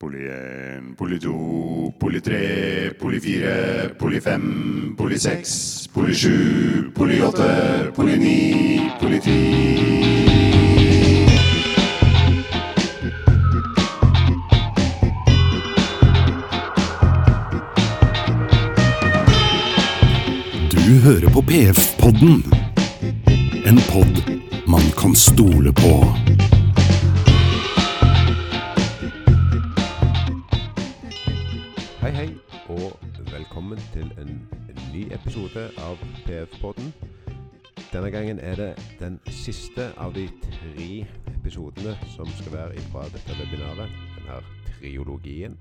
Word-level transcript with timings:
Poli 0.00 0.28
1, 0.28 0.94
poli 0.96 1.18
2, 1.18 1.92
poli 1.98 2.20
3, 2.20 2.94
poli 3.00 3.18
4, 3.18 3.94
poli 3.98 4.20
5, 4.20 4.94
poli 4.96 5.18
6, 5.18 5.88
poli 5.92 6.14
7, 6.14 6.92
poli 6.94 7.20
8, 7.20 7.90
poli 7.96 8.16
9, 8.16 8.92
poli 9.00 9.18
10. 9.18 10.28
Du 20.70 21.00
hører 21.02 21.28
på 21.34 21.42
PF-podden. 21.42 22.42
En 23.66 23.76
pod 23.90 24.22
man 24.66 24.90
kan 24.94 25.14
stole 25.14 25.72
på. 25.72 26.27
Episode 35.38 35.70
av 35.78 35.96
PF-podden. 36.26 36.92
Denne 37.92 38.10
gangen 38.10 38.38
er 38.38 38.54
det 38.54 38.82
den 38.98 39.20
siste 39.30 39.92
av 39.96 40.14
de 40.14 40.24
tre 40.42 41.06
episodene 41.30 41.92
som 42.10 42.26
skal 42.26 42.52
være 42.52 42.82
fra 42.90 43.04
dette 43.12 43.36
webinaret, 43.38 43.92
denne 44.16 44.40
triologien. 44.66 45.54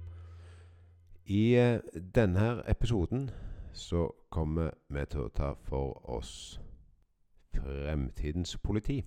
I 1.25 1.53
eh, 1.61 1.77
denne 2.15 2.63
episoden 2.65 3.29
så 3.73 4.07
kommer 4.33 4.73
vi 4.89 5.05
til 5.05 5.27
å 5.27 5.29
ta 5.35 5.53
for 5.69 6.01
oss 6.09 6.59
fremtidens 7.53 8.57
politi, 8.57 9.03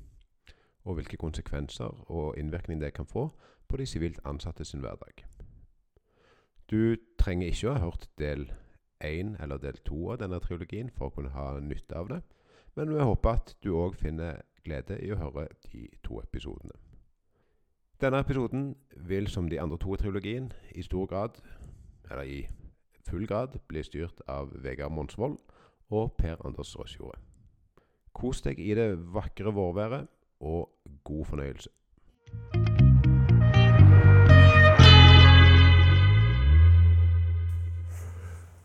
og 0.85 1.01
hvilke 1.01 1.19
konsekvenser 1.19 2.05
og 2.11 2.39
innvirkning 2.39 2.79
det 2.81 2.95
kan 2.95 3.11
få 3.11 3.27
på 3.69 3.77
de 3.77 3.87
sivilt 3.87 4.23
ansatte 4.25 4.65
sin 4.65 4.87
hverdag. 4.87 5.27
Du 6.71 6.95
trenger 7.19 7.51
ikke 7.51 7.73
å 7.73 7.75
ha 7.75 7.89
hørt 7.89 8.07
del 8.23 8.53
én 9.05 9.37
eller 9.41 9.59
del 9.59 9.79
to 9.85 10.11
av 10.13 10.21
denne 10.21 10.41
trilogien 10.41 10.91
for 10.91 11.09
å 11.09 11.15
kunne 11.15 11.33
ha 11.35 11.59
nytte 11.61 11.97
av 11.97 12.09
det, 12.09 12.21
men 12.77 12.93
vi 12.95 13.03
håper 13.03 13.31
at 13.31 13.55
du 13.65 13.73
òg 13.75 13.97
finner 13.99 14.43
glede 14.65 15.01
i 15.03 15.11
å 15.13 15.19
høre 15.19 15.49
de 15.73 15.89
to 16.05 16.21
episodene. 16.21 16.77
Denne 18.01 18.21
episoden 18.25 18.77
vil, 18.97 19.29
som 19.29 19.49
de 19.49 19.61
andre 19.61 19.79
to 19.79 19.95
i 19.95 20.01
trilogien, 20.01 20.53
i 20.73 20.83
stor 20.83 21.07
grad, 21.07 21.41
eller 22.11 22.23
i 22.23 22.49
full 23.09 23.27
grad, 23.27 23.59
bli 23.69 23.83
styrt 23.85 24.23
av 24.29 24.55
Vegard 24.63 24.93
Monsvold 24.93 25.37
og 25.91 26.15
Per 26.17 26.41
Anders 26.47 26.77
Røsjordet. 26.79 27.21
Kos 28.13 28.41
deg 28.43 28.59
i 28.59 28.73
det 28.75 28.95
vakre 29.15 29.53
vårværet, 29.55 30.09
og 30.41 30.73
god 31.05 31.25
fornøyelse. 31.25 32.60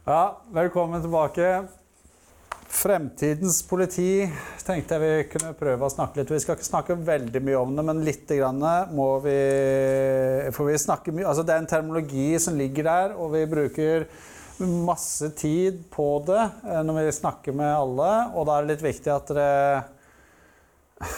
Ja, 0.05 0.37
velkommen 0.53 1.01
tilbake. 1.01 1.63
Fremtidens 2.69 3.63
politi 3.65 4.27
tenkte 4.61 4.99
jeg 4.99 5.01
vi 5.01 5.29
kunne 5.31 5.55
prøve 5.57 5.87
å 5.87 5.89
snakke 5.89 6.19
litt. 6.19 6.29
Vi 6.29 6.37
skal 6.43 6.59
ikke 6.59 6.67
snakke 6.67 6.97
veldig 7.07 7.41
mye 7.41 7.57
om 7.57 7.71
det, 7.73 7.85
men 7.87 8.03
litt 8.05 8.29
grann 8.29 8.61
må 8.93 9.07
vi 9.23 9.33
vi 10.53 10.75
Altså, 11.25 11.41
det 11.41 11.55
er 11.55 11.57
en 11.57 11.71
terminologi 11.71 12.37
som 12.37 12.53
ligger 12.53 12.85
der, 12.85 13.15
og 13.17 13.33
vi 13.33 13.41
bruker 13.49 14.05
masse 14.61 15.31
tid 15.41 15.81
på 15.89 16.21
det 16.29 16.43
eh, 16.43 16.83
når 16.85 17.07
vi 17.07 17.17
snakker 17.23 17.57
med 17.57 17.73
alle, 17.73 18.11
og 18.37 18.45
da 18.45 18.59
er 18.59 18.61
det 18.61 18.75
litt 18.75 18.85
viktig 18.85 19.09
at 19.09 19.33
dere 19.33 21.09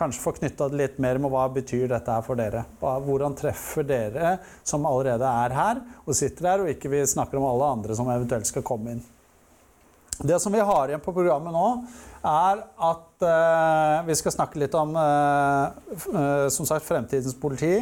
kanskje 0.00 0.24
få 0.24 0.34
knytta 0.38 0.70
det 0.70 0.80
litt 0.80 0.98
mer 1.02 1.20
med 1.20 1.32
hva 1.32 1.44
betyr 1.52 1.86
dette 1.92 2.16
her 2.16 2.24
for 2.26 2.40
dere. 2.40 2.64
Hvordan 2.80 3.36
treffer 3.38 3.86
dere 3.86 4.34
som 4.66 4.88
allerede 4.88 5.28
er 5.44 5.56
her 5.56 5.80
og 6.06 6.16
sitter 6.16 6.52
her, 6.52 6.64
og 6.64 6.72
ikke 6.72 6.92
vi 6.92 7.04
snakker 7.06 7.40
om 7.40 7.48
alle 7.50 7.72
andre 7.76 7.96
som 7.98 8.08
eventuelt 8.12 8.48
skal 8.48 8.66
komme 8.66 8.96
inn. 8.96 9.02
Det 10.20 10.36
som 10.40 10.52
vi 10.52 10.60
har 10.60 10.90
igjen 10.90 11.00
på 11.00 11.14
programmet 11.16 11.54
nå, 11.54 11.66
er 12.28 12.58
at 12.90 13.24
eh, 13.24 14.00
vi 14.04 14.16
skal 14.18 14.34
snakke 14.34 14.60
litt 14.60 14.74
om 14.76 14.92
eh, 15.00 15.94
eh, 15.96 16.48
som 16.52 16.68
sagt, 16.68 16.84
fremtidens 16.84 17.36
politi. 17.40 17.72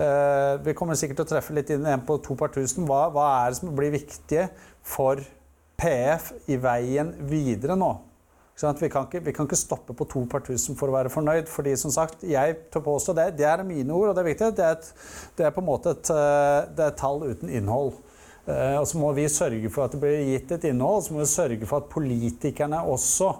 Eh, 0.00 0.52
vi 0.64 0.72
kommer 0.76 0.96
sikkert 0.96 1.20
til 1.20 1.26
å 1.26 1.32
treffe 1.34 1.56
litt 1.56 1.72
inn 1.74 1.84
en 1.84 2.06
på 2.08 2.16
to 2.24 2.36
par 2.38 2.54
tusen. 2.54 2.86
Hva, 2.88 3.10
hva 3.12 3.26
er 3.42 3.52
det 3.52 3.60
som 3.60 3.74
blir 3.76 3.92
viktig 3.92 4.46
for 4.80 5.20
PF 5.76 6.32
i 6.48 6.56
veien 6.62 7.12
videre 7.28 7.76
nå? 7.76 7.92
Sant? 8.62 8.78
Vi, 8.78 8.90
kan 8.92 9.08
ikke, 9.08 9.22
vi 9.26 9.34
kan 9.34 9.48
ikke 9.48 9.58
stoppe 9.58 9.94
på 9.98 10.06
to 10.10 10.22
par 10.30 10.44
tusen 10.46 10.76
for 10.78 10.90
å 10.90 10.94
være 10.94 11.10
fornøyd. 11.10 11.50
fordi 11.50 11.74
som 11.78 11.90
sagt, 11.90 12.22
jeg 12.22 12.56
tør 12.70 12.84
påstå 12.86 13.16
det, 13.18 13.28
det 13.40 13.48
er 13.48 13.64
mine 13.66 13.90
ord, 13.90 14.12
og 14.12 14.16
det 14.16 14.22
er 14.22 14.30
viktig. 14.30 14.50
Det 14.58 14.66
er, 14.66 14.78
et, 14.78 15.06
det 15.38 15.46
er 15.48 15.54
på 15.56 15.64
en 15.64 15.68
måte 15.68 15.96
et, 15.96 16.12
eh, 16.14 16.86
et 16.86 16.98
tall 17.00 17.24
uten 17.26 17.50
innhold. 17.50 17.96
Eh, 18.46 18.76
og 18.78 18.86
så 18.86 19.00
må 19.02 19.10
vi 19.18 19.26
sørge 19.30 19.70
for 19.70 19.86
at 19.86 19.94
det 19.94 20.02
blir 20.02 20.22
gitt 20.30 20.54
et 20.54 20.68
innhold. 20.70 21.02
Så 21.02 21.16
må 21.16 21.24
vi 21.24 21.30
sørge 21.32 21.66
for 21.66 21.82
at 21.82 21.90
politikerne 21.90 22.84
også 22.94 23.32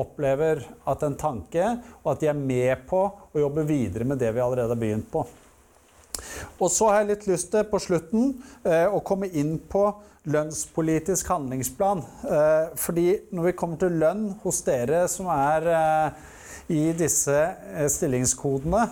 opplever 0.00 0.62
at 0.86 1.02
en 1.02 1.16
tanke, 1.18 1.64
og 2.04 2.12
at 2.12 2.20
de 2.20 2.28
er 2.30 2.38
med 2.38 2.84
på 2.90 3.00
å 3.08 3.40
jobbe 3.42 3.64
videre 3.66 4.06
med 4.06 4.20
det 4.20 4.30
vi 4.36 4.44
allerede 4.44 4.76
har 4.76 4.80
begynt 4.80 5.08
på. 5.10 5.24
Og 6.60 6.70
så 6.72 6.90
har 6.90 7.00
jeg 7.00 7.10
litt 7.12 7.26
lyst 7.30 7.50
til 7.52 7.66
på 7.70 7.80
slutten 7.82 8.32
eh, 8.64 8.86
å 8.86 9.02
komme 9.06 9.30
inn 9.30 9.56
på 9.70 9.84
lønnspolitisk 10.30 11.30
handlingsplan. 11.32 12.02
Eh, 12.28 12.72
fordi 12.78 13.06
når 13.32 13.50
vi 13.50 13.56
kommer 13.58 13.80
til 13.80 13.98
lønn 14.00 14.26
hos 14.44 14.60
dere 14.66 15.06
som 15.10 15.30
er 15.32 15.68
eh, 15.74 16.26
i 16.70 16.82
disse 16.96 17.38
stillingskodene, 17.90 18.84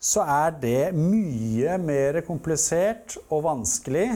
så 0.00 0.24
er 0.24 0.54
det 0.56 0.94
mye 0.96 1.76
mer 1.82 2.22
komplisert 2.24 3.18
og 3.28 3.44
vanskelig 3.44 4.06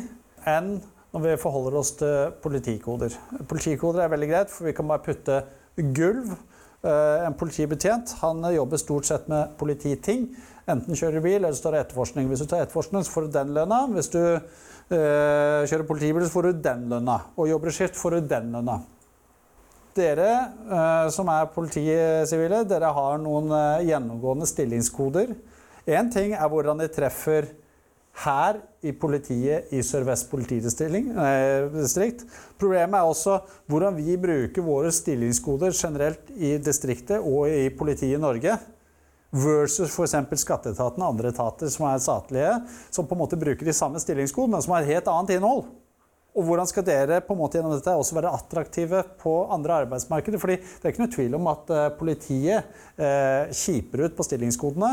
enn 0.48 0.78
når 1.14 1.24
vi 1.26 1.34
forholder 1.42 1.76
oss 1.78 1.92
til 1.98 2.32
politikoder. 2.42 3.12
Politikoder 3.50 4.04
er 4.04 4.12
veldig 4.14 4.30
greit, 4.30 4.50
for 4.50 4.66
vi 4.66 4.72
kan 4.76 4.88
bare 4.88 5.04
putte 5.04 5.42
gulv. 5.94 6.32
En 6.84 7.36
politibetjent 7.38 8.16
han 8.20 8.42
jobber 8.52 8.80
stort 8.80 9.06
sett 9.08 9.28
med 9.30 9.54
polititing. 9.60 10.26
Enten 10.70 10.96
kjører 10.96 11.20
bil, 11.20 11.42
eller 11.42 11.52
så 11.52 11.66
tar 11.66 11.82
etterforskning. 11.82 12.28
Hvis 12.30 12.40
du 12.44 12.48
tar 12.48 12.64
etterforskning, 12.64 13.04
så 13.04 13.12
får 13.12 13.26
du 13.26 13.34
den 13.34 13.52
lønna. 13.56 13.82
Hvis 13.92 14.08
du 14.14 14.20
øh, 14.22 14.38
kjører 15.68 15.86
politibil, 15.88 16.24
så 16.24 16.32
får 16.32 16.48
du 16.48 16.62
den 16.64 16.86
lønna. 16.92 17.18
Og 17.36 17.50
jobber 17.50 17.72
i 17.72 17.74
skift, 17.76 17.98
får 18.00 18.16
du 18.16 18.28
den 18.32 18.52
lønna. 18.54 18.78
Dere 19.94 20.30
øh, 20.66 21.10
som 21.14 21.28
er 21.30 21.50
politisivile, 21.54 22.64
dere 22.68 22.94
har 22.96 23.20
noen 23.22 23.52
øh, 23.52 23.84
gjennomgående 23.86 24.48
stillingskoder. 24.48 25.36
Én 25.84 26.08
ting 26.10 26.32
er 26.32 26.48
hvordan 26.48 26.80
de 26.80 26.88
treffer 26.88 27.52
her 28.24 28.58
i 28.86 28.92
politiet 28.96 29.72
i 29.74 29.82
Sør-Vest 29.84 30.30
politidistrikt. 30.30 32.24
Problemet 32.60 32.98
er 32.98 33.08
også 33.10 33.40
hvordan 33.70 33.96
vi 33.98 34.16
bruker 34.16 34.64
våre 34.64 34.92
stillingskoder 34.94 35.74
generelt 35.76 36.30
i 36.36 36.56
distriktet 36.62 37.18
og 37.18 37.50
i 37.50 37.68
politiet 37.74 38.16
i 38.16 38.22
Norge. 38.22 38.56
Versus 39.34 39.90
f.eks. 39.90 40.14
skatteetaten 40.44 41.02
og 41.02 41.08
andre 41.08 41.32
etater 41.34 41.70
som 41.72 41.88
er 41.88 42.02
statlige, 42.02 42.52
som 42.94 43.08
på 43.08 43.16
en 43.16 43.24
måte 43.24 43.38
bruker 43.38 43.66
de 43.66 43.74
samme 43.74 43.98
stillingskodene, 43.98 44.60
som 44.62 44.76
har 44.76 44.84
et 44.84 44.94
helt 44.94 45.10
annet 45.10 45.34
innhold. 45.34 45.66
Og 46.34 46.46
hvordan 46.48 46.66
skal 46.66 46.86
dere 46.86 47.20
på 47.22 47.34
en 47.34 47.40
måte 47.40 47.58
gjennom 47.58 47.74
dette 47.76 47.92
også 47.94 48.16
være 48.16 48.32
attraktive 48.34 49.04
på 49.20 49.34
andre 49.54 49.84
arbeidsmarkeder? 49.84 50.40
Fordi 50.42 50.56
det 50.58 50.82
er 50.82 50.94
ikke 50.94 51.04
noe 51.04 51.14
tvil 51.14 51.36
om 51.38 51.50
at 51.50 51.70
eh, 51.70 51.90
politiet 51.98 52.72
eh, 52.98 53.52
kiper 53.54 54.06
ut 54.06 54.16
på 54.18 54.26
stillingskodene. 54.26 54.90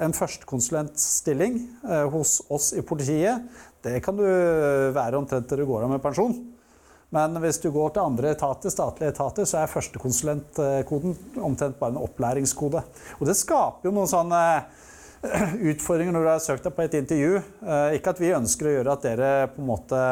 En 0.00 0.16
førstekonsulentstilling 0.16 1.58
eh, 1.84 2.06
hos 2.12 2.38
oss 2.52 2.70
i 2.76 2.84
politiet, 2.86 3.44
det 3.84 4.00
kan 4.04 4.16
du 4.16 4.24
være 4.92 5.16
omtrent 5.16 5.46
til 5.48 5.62
du 5.62 5.68
går 5.68 5.86
av 5.86 5.92
med 5.92 6.02
pensjon. 6.04 6.34
Men 7.14 7.34
hvis 7.42 7.58
du 7.58 7.70
går 7.74 7.94
til 7.94 8.04
andre 8.06 8.30
etater, 8.36 8.70
statlige 8.70 9.10
etater, 9.10 9.46
så 9.48 9.58
er 9.60 9.72
førstekonsulentkoden 9.72 11.16
omtrent 11.42 11.78
bare 11.80 11.96
en 11.96 12.04
opplæringskode. 12.04 12.82
Og 13.18 13.26
det 13.26 13.34
skaper 13.38 13.88
jo 13.88 13.94
noen 13.96 14.10
sånne 14.10 14.42
eh, 15.26 15.56
utfordringer 15.72 16.14
når 16.14 16.26
du 16.26 16.30
har 16.30 16.42
søkt 16.44 16.68
deg 16.68 16.76
på 16.76 16.84
et 16.84 16.98
intervju. 17.00 17.40
Eh, 17.66 17.96
Ikke 17.98 18.12
at 18.14 18.20
vi 18.22 18.30
ønsker 18.36 18.68
å 18.70 18.74
gjøre 18.76 18.94
at 18.94 19.06
dere 19.08 19.30
på 19.56 19.62
en 19.64 19.70
måte 19.72 20.02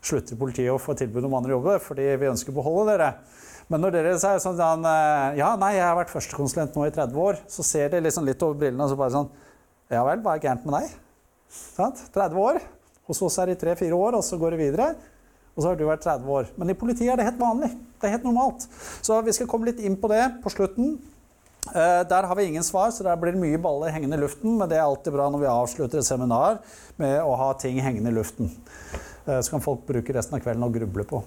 slutter 0.00 0.32
i 0.32 0.40
politiet 0.40 0.72
og 0.72 0.80
får 0.80 1.02
tilbud 1.02 1.28
om 1.28 1.36
andre 1.36 1.52
jobber, 1.52 1.82
fordi 1.84 2.08
vi 2.22 2.30
ønsker 2.30 2.54
å 2.54 2.58
beholde 2.62 2.94
dere. 2.94 3.10
Men 3.68 3.82
når 3.82 3.96
dere 3.98 4.14
sier 4.22 4.40
sånn 4.40 4.86
eh, 4.88 5.36
Ja, 5.42 5.50
nei, 5.60 5.74
jeg 5.76 5.84
har 5.84 5.98
vært 5.98 6.14
førstekonsulent 6.14 6.78
nå 6.78 6.86
i 6.86 6.94
30 6.94 7.20
år. 7.20 7.42
Så 7.52 7.66
ser 7.66 7.92
de 7.92 8.00
liksom 8.00 8.24
litt 8.24 8.40
over 8.46 8.56
brillene 8.62 8.86
og 8.86 8.94
så 8.94 8.96
bare 8.96 9.12
sånn 9.12 9.28
Ja 9.92 10.06
vel, 10.08 10.24
hva 10.24 10.38
er 10.38 10.46
gærent 10.46 10.64
med 10.64 10.78
deg? 10.80 10.96
Sant? 11.52 12.00
30 12.16 12.40
år. 12.40 12.62
Hos 13.06 13.20
oss 13.22 13.36
er 13.42 13.52
det 13.52 13.60
3-4 13.60 13.92
år, 13.92 14.16
og 14.18 14.24
så 14.26 14.38
går 14.40 14.56
det 14.56 14.62
videre. 14.64 14.88
Og 15.56 15.62
så 15.62 15.70
har 15.70 15.76
du 15.80 15.86
vært 15.88 16.04
30 16.04 16.28
år. 16.28 16.48
Men 16.60 16.70
i 16.70 16.76
politiet 16.76 17.08
er 17.12 17.16
det 17.16 17.24
helt 17.30 17.40
vanlig. 17.40 17.70
Det 17.96 18.08
er 18.08 18.16
helt 18.18 18.26
normalt. 18.28 18.66
Så 19.00 19.16
vi 19.24 19.32
skal 19.32 19.48
komme 19.48 19.70
litt 19.70 19.80
inn 19.80 19.96
på 19.96 20.10
det 20.12 20.22
på 20.42 20.52
slutten. 20.52 20.98
Eh, 21.72 22.02
Der 22.04 22.28
har 22.28 22.36
vi 22.36 22.44
ingen 22.44 22.62
svar, 22.62 22.90
så 22.92 23.02
der 23.02 23.16
blir 23.16 23.32
mye 23.40 23.58
baller 23.58 23.90
hengende 23.90 24.18
i 24.18 24.20
luften. 24.20 24.58
Men 24.58 24.68
det 24.68 24.76
er 24.76 24.84
alltid 24.84 25.12
bra 25.16 25.30
når 25.32 25.40
vi 25.40 25.46
avslutter 25.50 25.98
et 26.02 26.04
seminar 26.08 26.60
med 27.00 27.16
å 27.22 27.34
ha 27.40 27.52
ting 27.54 27.80
hengende 27.80 28.12
i 28.12 28.18
luften. 28.18 28.50
Eh, 29.26 29.40
Så 29.40 29.50
kan 29.50 29.64
folk 29.64 29.86
bruke 29.86 30.12
resten 30.14 30.36
av 30.36 30.44
kvelden 30.44 30.62
og 30.68 30.74
gruble 30.76 31.04
på. 31.04 31.22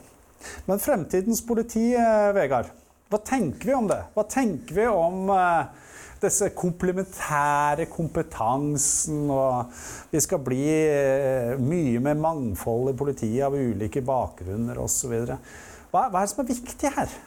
Men 0.67 0.79
fremtidens 0.79 1.41
politi, 1.41 1.93
eh, 1.95 2.31
Vegard. 2.33 2.69
Hva 3.09 3.17
tenker 3.25 3.65
vi 3.65 3.73
om 3.73 3.87
det? 3.87 4.03
Hva 4.15 4.23
tenker 4.29 4.75
vi 4.75 4.85
om 4.85 5.29
eh, 5.33 5.65
disse 6.23 6.49
komplementære 6.57 7.87
kompetansen, 7.91 9.25
og 9.31 9.71
vi 10.11 10.21
skal 10.23 10.41
bli 10.43 10.61
eh, 10.67 11.55
mye 11.61 12.01
mer 12.03 12.19
mangfold 12.19 12.91
i 12.93 12.97
politiet 12.99 13.45
av 13.47 13.57
ulike 13.57 14.03
bakgrunner 14.05 14.79
osv. 14.83 15.15
Hva, 15.89 16.05
hva 16.09 16.21
er 16.21 16.27
det 16.27 16.31
som 16.33 16.43
er 16.43 16.51
viktig 16.51 16.93
her? 16.97 17.17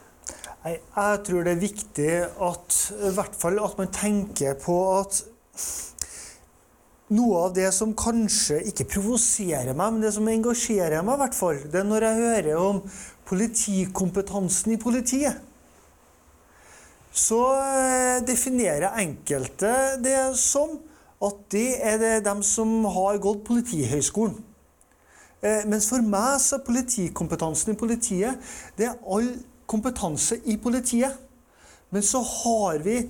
Nei, 0.63 0.77
jeg 0.79 1.23
tror 1.27 1.47
det 1.47 1.57
er 1.57 1.63
viktig 1.63 2.11
at, 2.49 2.77
i 3.09 3.15
hvert 3.17 3.39
fall 3.39 3.59
at 3.65 3.81
man 3.81 3.89
tenker 3.91 4.55
på 4.63 4.77
at 5.01 5.25
noe 7.13 7.47
av 7.47 7.57
det 7.57 7.69
som 7.75 7.97
kanskje 7.99 8.61
ikke 8.71 8.87
provoserer 8.95 9.75
meg, 9.75 9.97
men 9.97 10.05
det 10.05 10.13
som 10.15 10.29
engasjerer 10.31 11.03
meg, 11.05 11.17
i 11.17 11.23
hvert 11.25 11.37
fall, 11.37 11.59
det 11.73 11.83
er 11.83 11.89
når 11.89 12.07
jeg 12.07 12.23
hører 12.23 12.61
om 12.63 12.79
politikompetansen 13.29 14.77
i 14.77 14.81
politiet. 14.81 15.52
Så 17.13 17.39
eh, 17.61 18.23
definerer 18.25 18.97
enkelte 19.03 19.73
det 20.01 20.33
som 20.41 20.79
at 21.23 21.43
det 21.53 21.69
er 21.85 22.01
det 22.01 22.15
dem 22.25 22.41
som 22.43 22.87
har 22.89 23.21
gått 23.23 23.45
Politihøgskolen. 23.47 24.39
Eh, 25.43 25.65
mens 25.69 25.91
for 25.91 26.05
meg 26.07 26.39
så 26.41 26.57
er 26.59 26.67
politikompetansen 26.67 27.75
i 27.75 27.79
politiet 27.79 28.53
det 28.79 28.87
er 28.87 28.99
all 29.11 29.29
kompetanse 29.67 30.39
i 30.47 30.57
politiet. 30.63 31.19
Men 31.93 32.03
så 32.03 32.23
har 32.23 32.81
vi 32.85 33.03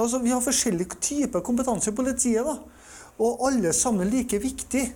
altså 0.00 0.18
Vi 0.18 0.30
har 0.30 0.40
forskjellige 0.40 0.96
typer 1.00 1.40
kompetanse 1.44 1.90
i 1.90 1.94
politiet. 1.94 2.44
da, 2.44 2.56
Og 3.18 3.46
alle 3.46 3.72
sammen 3.72 4.08
like 4.08 4.38
viktig. 4.38 4.92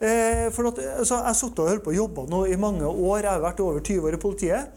Eh, 0.00 0.50
for 0.52 0.68
at, 0.68 0.78
altså, 0.98 1.14
Jeg 1.14 1.24
har 1.24 1.32
sittet 1.32 1.58
og 1.58 1.68
holdt 1.68 1.84
på 1.84 1.90
å 1.90 1.94
jobbe 1.94 2.26
nå 2.30 2.44
i 2.46 2.56
mange 2.56 2.86
år. 2.86 3.18
Jeg 3.22 3.30
har 3.30 3.40
vært 3.40 3.60
over 3.60 3.80
20 3.80 4.06
år 4.06 4.14
i 4.14 4.20
politiet. 4.20 4.68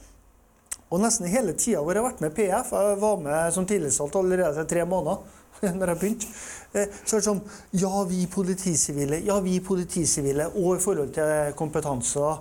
Og 0.92 1.00
nesten 1.00 1.30
hele 1.32 1.54
tida 1.56 1.80
hvor 1.80 1.96
jeg 1.96 2.04
har 2.04 2.10
vært 2.10 2.24
med 2.24 2.34
i 2.34 2.36
PF 2.36 2.74
Jeg 2.76 2.98
var 3.00 3.22
med 3.24 3.54
som 3.56 3.68
tillitsvalgt 3.68 4.18
allerede 4.20 4.66
tre 4.68 4.86
måneder. 4.86 5.22
når 5.80 5.88
jeg 5.88 6.00
begynte. 6.00 6.28
Eh, 6.74 6.88
så 7.06 7.16
er 7.16 7.22
det 7.22 7.28
sånn 7.28 7.42
Ja, 7.78 8.04
vi 8.10 8.26
politisivile. 8.32 9.22
Ja, 9.26 9.40
vi 9.44 9.60
politisivile. 9.64 10.50
Og 10.56 10.78
i 10.78 10.84
forhold 10.84 11.14
til 11.16 11.56
kompetanse. 11.60 12.36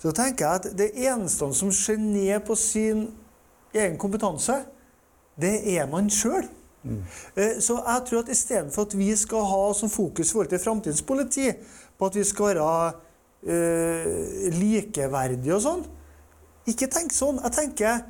Så 0.00 0.12
tenker 0.12 0.44
jeg 0.44 0.60
at 0.60 0.76
det 0.76 0.90
eneste 1.06 1.48
som 1.56 1.72
ned 2.00 2.44
på 2.44 2.56
sin 2.58 3.06
egen 3.74 3.96
kompetanse, 3.98 4.60
det 5.40 5.56
er 5.74 5.88
man 5.90 6.10
sjøl. 6.12 6.46
Mm. 6.84 7.00
Så 7.64 7.78
jeg 7.78 8.02
tror 8.06 8.20
at 8.20 8.28
istedenfor 8.28 8.84
at 8.84 8.98
vi 8.98 9.08
skal 9.16 9.46
ha 9.48 9.62
som 9.74 9.90
fokus 9.90 10.28
i 10.28 10.32
forhold 10.32 10.50
til 10.52 10.60
framtidens 10.60 11.02
politi, 11.02 11.48
på 11.98 12.06
at 12.06 12.18
vi 12.18 12.24
skal 12.28 12.50
være 12.52 12.92
uh, 13.48 14.52
likeverdige 14.52 15.56
og 15.56 15.62
sånn, 15.64 15.86
ikke 16.70 16.88
tenk 16.92 17.12
sånn. 17.12 17.40
Jeg 17.44 17.56
tenker 17.58 18.04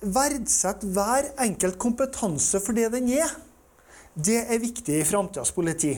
verdsett 0.00 0.84
hver 0.94 1.28
enkelt 1.44 1.78
kompetanse 1.80 2.60
for 2.64 2.76
det 2.76 2.88
den 2.94 3.10
er. 3.14 3.30
Det 4.14 4.40
er 4.42 4.62
viktig 4.62 5.00
i 5.00 5.06
framtidas 5.06 5.52
politi. 5.54 5.94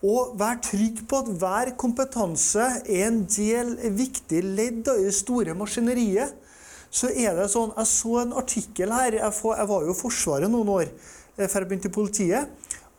Og 0.00 0.32
vær 0.40 0.56
trygg 0.64 1.02
på 1.08 1.18
at 1.20 1.32
hver 1.42 1.72
kompetanse 1.80 2.64
er 2.88 3.10
en 3.10 3.24
del 3.28 3.74
viktig 3.92 4.40
ledd 4.46 4.88
i 4.88 5.04
det 5.04 5.16
store 5.18 5.52
maskineriet. 5.58 6.32
Så 6.90 7.10
er 7.12 7.36
det 7.36 7.50
sånn, 7.52 7.74
Jeg 7.76 7.86
så 7.86 8.16
en 8.22 8.32
artikkel 8.32 8.90
her. 8.90 9.12
Jeg, 9.20 9.32
var 9.44 9.84
jo 9.84 9.92
i 9.92 9.98
Forsvaret 9.98 10.50
noen 10.50 10.68
år 10.68 10.88
eh, 10.88 11.46
før 11.46 11.60
jeg 11.60 11.68
begynte 11.68 11.90
i 11.90 11.94
politiet. 11.94 12.48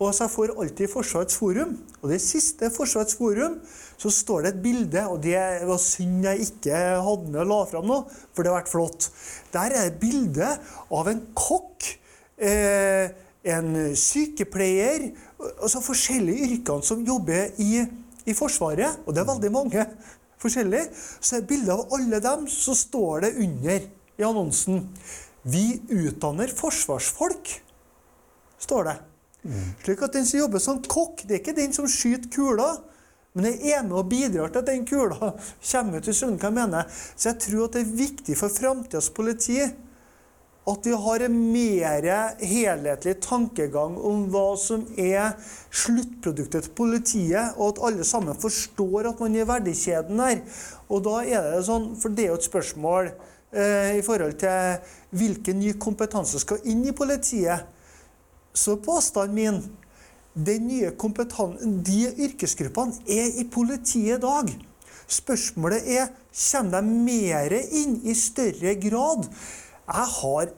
Og 0.02 0.16
Jeg 0.18 0.32
får 0.34 0.52
alltid 0.58 0.90
Forsvarets 0.90 1.38
forum. 1.38 1.76
Og 2.02 2.10
det 2.10 2.22
siste 2.24 2.72
Forsvarets 2.74 3.16
forum 3.20 3.60
så 4.02 4.10
står 4.10 4.42
det 4.42 4.52
et 4.56 4.62
bilde, 4.64 5.02
og 5.06 5.20
det 5.22 5.38
var 5.70 5.78
synd 5.78 6.24
jeg 6.26 6.48
ikke 6.48 6.78
hadde 7.06 7.30
med 7.30 7.44
og 7.44 7.52
la 7.52 7.60
fram 7.70 7.86
nå, 7.86 7.98
for 8.34 8.42
det 8.42 8.50
har 8.50 8.64
vært 8.64 8.72
flott. 8.72 9.12
Der 9.54 9.76
er 9.78 9.92
et 9.92 10.00
bilde 10.02 10.48
av 10.90 11.12
en 11.12 11.22
kokk. 11.38 11.92
Eh, 12.42 13.14
en 13.42 13.70
sykepleier 13.98 15.08
altså 15.50 15.82
Forskjellige 15.82 16.50
yrkene 16.56 16.86
som 16.86 17.06
jobber 17.06 17.54
i, 17.62 17.84
i, 18.26 18.34
Forsvaret, 18.38 19.02
og 19.06 19.14
det 19.14 19.22
er 19.22 19.30
veldig 19.30 19.54
mange 19.54 19.86
forskjellige. 20.42 20.90
Så 21.22 21.38
er 21.38 21.48
bilde 21.50 21.74
av 21.78 21.94
alle 21.94 22.22
dem, 22.22 22.50
så 22.50 22.74
står 22.78 23.28
det 23.28 23.34
under 23.46 23.86
i 24.18 24.26
annonsen 24.26 24.88
Vi 25.42 25.82
utdanner 25.94 26.54
forsvarsfolk, 26.54 27.56
står 28.62 28.90
det. 28.90 29.00
Slik 29.42 30.02
at 30.06 30.14
den 30.14 30.26
som 30.30 30.44
jobber 30.44 30.62
som 30.62 30.82
kokk, 30.86 31.24
det 31.26 31.38
er 31.38 31.42
ikke 31.42 31.58
den 31.58 31.74
som 31.74 31.90
skyter 31.90 32.30
kula. 32.34 32.72
Men 33.34 33.48
det 33.48 33.72
er 33.72 33.86
med 33.88 33.96
og 33.96 34.10
bidrar 34.12 34.52
til 34.52 34.60
at 34.60 34.68
den 34.68 34.84
kula 34.86 35.32
kommer 35.72 36.02
ut. 36.02 36.10
Skjønner 36.12 36.42
hva 36.42 36.50
jeg 36.50 36.58
mener. 36.58 37.00
Så 37.16 37.32
jeg 37.32 37.40
tror 37.46 37.70
at 37.70 37.78
det 37.78 37.86
er 37.86 37.96
viktig 38.04 38.38
for 38.38 38.54
framtidas 38.54 39.10
politi 39.16 39.64
at 40.70 40.86
vi 40.86 40.94
har 40.94 41.24
en 41.26 41.38
mer 41.52 42.06
helhetlig 42.38 43.16
tankegang 43.24 43.96
om 43.98 44.28
hva 44.30 44.52
som 44.62 44.84
er 45.00 45.34
sluttproduktet 45.74 46.68
til 46.68 46.76
politiet, 46.78 47.58
og 47.58 47.74
at 47.74 47.82
alle 47.90 48.06
sammen 48.06 48.38
forstår 48.38 49.10
at 49.10 49.24
man 49.24 49.36
er 49.36 49.50
verdikjeden 49.50 50.22
der. 50.22 50.44
Og 50.92 51.02
da 51.08 51.18
er 51.26 51.50
det 51.50 51.66
sånn, 51.66 51.92
for 51.98 52.14
det 52.14 52.28
er 52.28 52.34
jo 52.36 52.40
et 52.40 52.50
spørsmål 52.50 53.10
eh, 53.10 53.98
i 53.98 54.06
forhold 54.06 54.38
til 54.44 54.94
hvilken 55.18 55.64
ny 55.64 55.74
kompetanse 55.82 56.44
skal 56.44 56.62
inn 56.70 56.86
i 56.86 56.94
politiet. 56.96 57.66
Så 58.54 58.78
påstanden 58.78 59.36
min 59.36 59.62
den 60.34 60.68
nye 60.68 60.92
de 61.84 62.02
yrkesgruppene 62.26 63.04
er 63.08 63.40
i 63.42 63.44
politiet 63.52 64.18
i 64.18 64.22
dag. 64.22 64.52
Spørsmålet 65.12 65.88
er 65.92 66.12
kommer 66.32 66.82
de 66.82 67.02
mer 67.06 67.56
inn 67.60 67.98
i 68.08 68.16
større 68.16 68.76
grad. 68.80 69.28
Jeg 69.92 70.08
har 70.16 70.54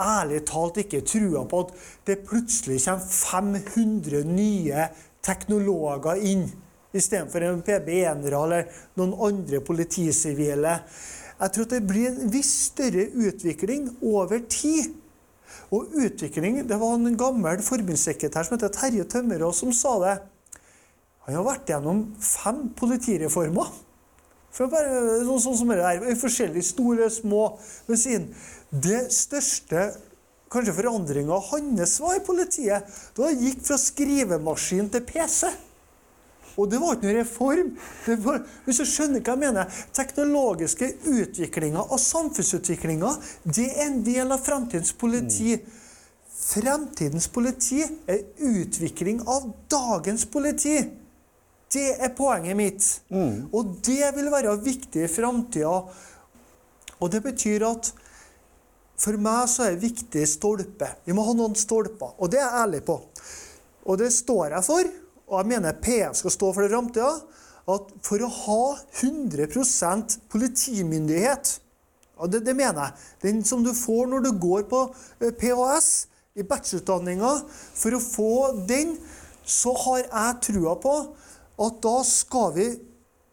ærlig 0.00 0.40
talt 0.48 0.80
ikke 0.82 1.04
trua 1.06 1.44
på 1.46 1.60
at 1.66 1.76
det 2.08 2.24
plutselig 2.26 2.80
kommer 2.82 3.06
500 3.06 4.24
nye 4.26 4.88
teknologer 5.22 6.24
inn 6.26 6.48
istedenfor 6.96 7.44
en 7.46 7.62
PB1-ere 7.62 8.42
eller 8.42 8.80
noen 8.98 9.14
andre 9.28 9.60
politisivile. 9.62 10.80
Jeg 11.40 11.54
tror 11.54 11.68
at 11.68 11.76
det 11.76 11.86
blir 11.88 12.10
en 12.10 12.32
viss 12.32 12.50
større 12.72 13.06
utvikling 13.14 13.86
over 14.02 14.42
tid. 14.50 14.96
Og 15.70 15.92
utvikling 15.94 16.64
Det 16.66 16.78
var 16.80 16.96
en 16.96 17.16
gammel 17.18 17.62
forbundssekretær 17.62 18.46
som 18.46 18.56
heter 18.56 18.72
Terje 18.74 19.06
Tømmerås, 19.06 19.62
som 19.62 19.72
sa 19.72 19.94
det. 20.02 20.16
Han 21.26 21.38
har 21.38 21.46
vært 21.46 21.70
gjennom 21.70 22.02
fem 22.24 22.68
politireformer. 22.74 23.70
For 24.50 24.66
bare 24.66 25.22
sånn, 25.22 25.58
som 25.60 25.70
det 25.70 25.78
der, 25.78 26.06
Forskjellige 26.18 26.66
store, 26.72 27.06
små. 27.12 27.44
Men 27.86 28.00
siden 28.00 28.30
det 28.70 29.04
største 29.14 29.92
kanskje 30.50 30.74
forandringa 30.74 31.38
hans 31.52 31.98
var 32.02 32.16
i 32.18 32.24
politiet, 32.26 32.86
da 33.14 33.28
han 33.28 33.44
gikk 33.44 33.62
fra 33.68 33.78
skrivemaskin 33.78 34.90
til 34.90 35.04
PC. 35.06 35.52
Og 36.60 36.68
det 36.68 36.80
var 36.80 36.96
ikke 36.96 37.08
noen 37.08 37.18
reform. 37.22 37.68
Var, 38.26 38.40
hvis 38.66 38.80
du 38.82 38.86
skjønner 38.88 39.22
hva 39.24 39.34
jeg 39.34 39.42
mener, 39.46 39.82
Teknologiske 39.96 40.90
utviklinga 41.08 41.86
og 41.86 42.00
samfunnsutviklinga 42.02 43.14
det 43.48 43.68
er 43.70 43.86
en 43.86 44.00
del 44.04 44.34
av 44.34 44.42
fremtidens 44.44 44.92
politi. 45.00 45.56
Fremtidens 46.40 47.28
politi 47.32 47.80
er 48.10 48.24
utvikling 48.50 49.22
av 49.28 49.48
dagens 49.72 50.26
politi. 50.28 50.76
Det 51.70 51.88
er 52.02 52.12
poenget 52.18 52.58
mitt. 52.58 52.86
Mm. 53.08 53.48
Og 53.54 53.76
det 53.86 54.12
vil 54.16 54.30
være 54.32 54.56
viktig 54.64 55.04
i 55.06 55.10
framtida. 55.10 55.74
Og 57.00 57.12
det 57.12 57.22
betyr 57.24 57.64
at 57.68 57.92
for 59.00 59.16
meg 59.16 59.46
så 59.48 59.64
er 59.64 59.76
det 59.76 59.86
viktig 59.86 60.26
stolpe. 60.28 60.90
Vi 61.06 61.14
må 61.16 61.24
ha 61.24 61.36
noen 61.36 61.54
stolper. 61.56 62.18
Og 62.18 62.32
det 62.32 62.40
er 62.40 62.48
jeg 62.48 62.64
ærlig 62.64 62.82
på. 62.88 62.98
Og 63.88 64.00
det 64.00 64.10
står 64.12 64.56
jeg 64.58 64.66
for. 64.66 64.90
Og 65.30 65.38
jeg 65.38 65.50
mener 65.52 65.78
PF 65.78 66.18
skal 66.18 66.34
stå 66.34 66.52
for 66.52 66.64
det 66.64 66.70
i 66.70 66.74
framtida. 66.74 67.10
At 67.70 67.90
for 68.02 68.22
å 68.24 68.30
ha 68.34 68.62
100% 68.98 70.16
politimyndighet 70.32 71.56
og 72.20 72.28
det, 72.28 72.42
det, 72.44 72.52
mener 72.56 72.90
jeg. 72.90 73.08
Den 73.24 73.40
som 73.48 73.62
du 73.64 73.70
får 73.76 74.10
når 74.10 74.26
du 74.26 74.30
går 74.42 74.66
på 74.68 74.82
eh, 75.22 75.32
PHS 75.32 75.88
i 76.36 76.44
bachelorutdanninga. 76.44 77.32
For 77.48 77.96
å 77.96 78.02
få 78.02 78.34
den, 78.68 78.92
så 79.40 79.72
har 79.86 80.02
jeg 80.04 80.40
trua 80.50 80.76
på 80.80 80.94
at 81.60 81.80
da 81.84 81.96
skal 82.06 82.52
vi 82.56 82.68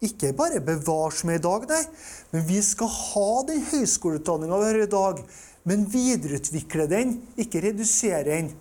ikke 0.08 0.32
bare 0.38 0.62
bevare 0.64 1.12
som 1.16 1.32
i 1.34 1.40
dag, 1.42 1.66
nei, 1.70 1.82
men 2.30 2.44
vi 2.46 2.60
skal 2.62 2.90
ha 2.92 3.30
den 3.48 3.64
høyskoleutdanninga 3.72 4.60
vi 4.62 4.68
har 4.68 4.80
i 4.84 4.90
dag, 4.92 5.22
men 5.68 5.88
videreutvikle 5.90 6.86
den, 6.92 7.16
ikke 7.40 7.64
redusere 7.66 8.28
den. 8.30 8.52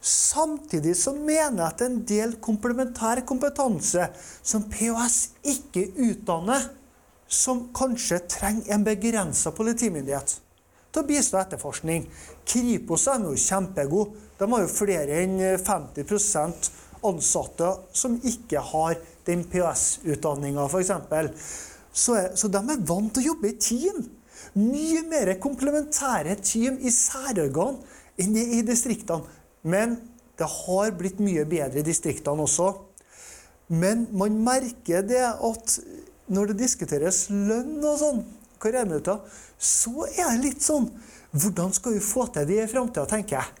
Samtidig 0.00 0.94
så 0.96 1.12
mener 1.12 1.60
jeg 1.60 1.66
at 1.66 1.82
en 1.84 1.98
del 2.08 2.36
komplementær 2.40 3.20
kompetanse 3.28 4.06
som 4.42 4.64
POS 4.72 5.18
ikke 5.44 5.90
utdanner, 6.08 6.70
som 7.30 7.68
kanskje 7.76 8.22
trenger 8.26 8.72
en 8.74 8.84
begrensa 8.86 9.52
politimyndighet 9.54 10.38
til 10.90 11.02
å 11.02 11.06
bistå 11.06 11.38
etterforskning. 11.38 12.06
Kripos 12.48 13.06
er 13.12 13.22
jo 13.28 13.36
kjempegode. 13.38 14.16
De 14.40 14.48
har 14.50 14.64
jo 14.64 14.72
flere 14.72 15.20
enn 15.22 15.36
50% 15.60 16.70
ansatte 17.06 17.68
som 17.96 18.16
ikke 18.26 18.62
har 18.72 18.96
den 19.28 19.44
POS-utdanninga, 19.52 20.66
f.eks. 20.66 21.60
Så, 21.92 22.16
så 22.34 22.48
de 22.50 22.60
er 22.60 22.82
vant 22.88 23.12
til 23.14 23.22
å 23.22 23.28
jobbe 23.32 23.52
i 23.52 23.58
team. 23.60 24.00
Mye 24.56 25.04
mer 25.06 25.34
komplementære 25.42 26.38
team 26.42 26.80
i 26.80 26.90
særorgan 26.94 27.78
enn 28.20 28.36
i 28.40 28.62
distriktene. 28.66 29.38
Men 29.62 29.98
det 30.40 30.48
har 30.48 30.94
blitt 30.96 31.20
mye 31.22 31.44
bedre 31.48 31.82
i 31.82 31.86
distriktene 31.86 32.46
også. 32.46 32.72
Men 33.70 34.06
man 34.16 34.38
merker 34.42 35.04
det 35.06 35.22
at 35.22 35.78
når 36.30 36.52
det 36.52 36.62
diskuteres 36.64 37.26
lønn 37.30 37.78
og 37.84 37.98
sånn, 38.00 38.20
så 39.60 40.06
er 40.10 40.34
det 40.34 40.42
litt 40.42 40.64
sånn 40.64 40.90
Hvordan 41.30 41.70
skal 41.70 41.94
vi 41.94 42.00
få 42.02 42.24
til 42.34 42.46
det 42.48 42.56
i 42.58 42.66
framtida, 42.66 43.04
tenker 43.06 43.36
jeg. 43.36 43.60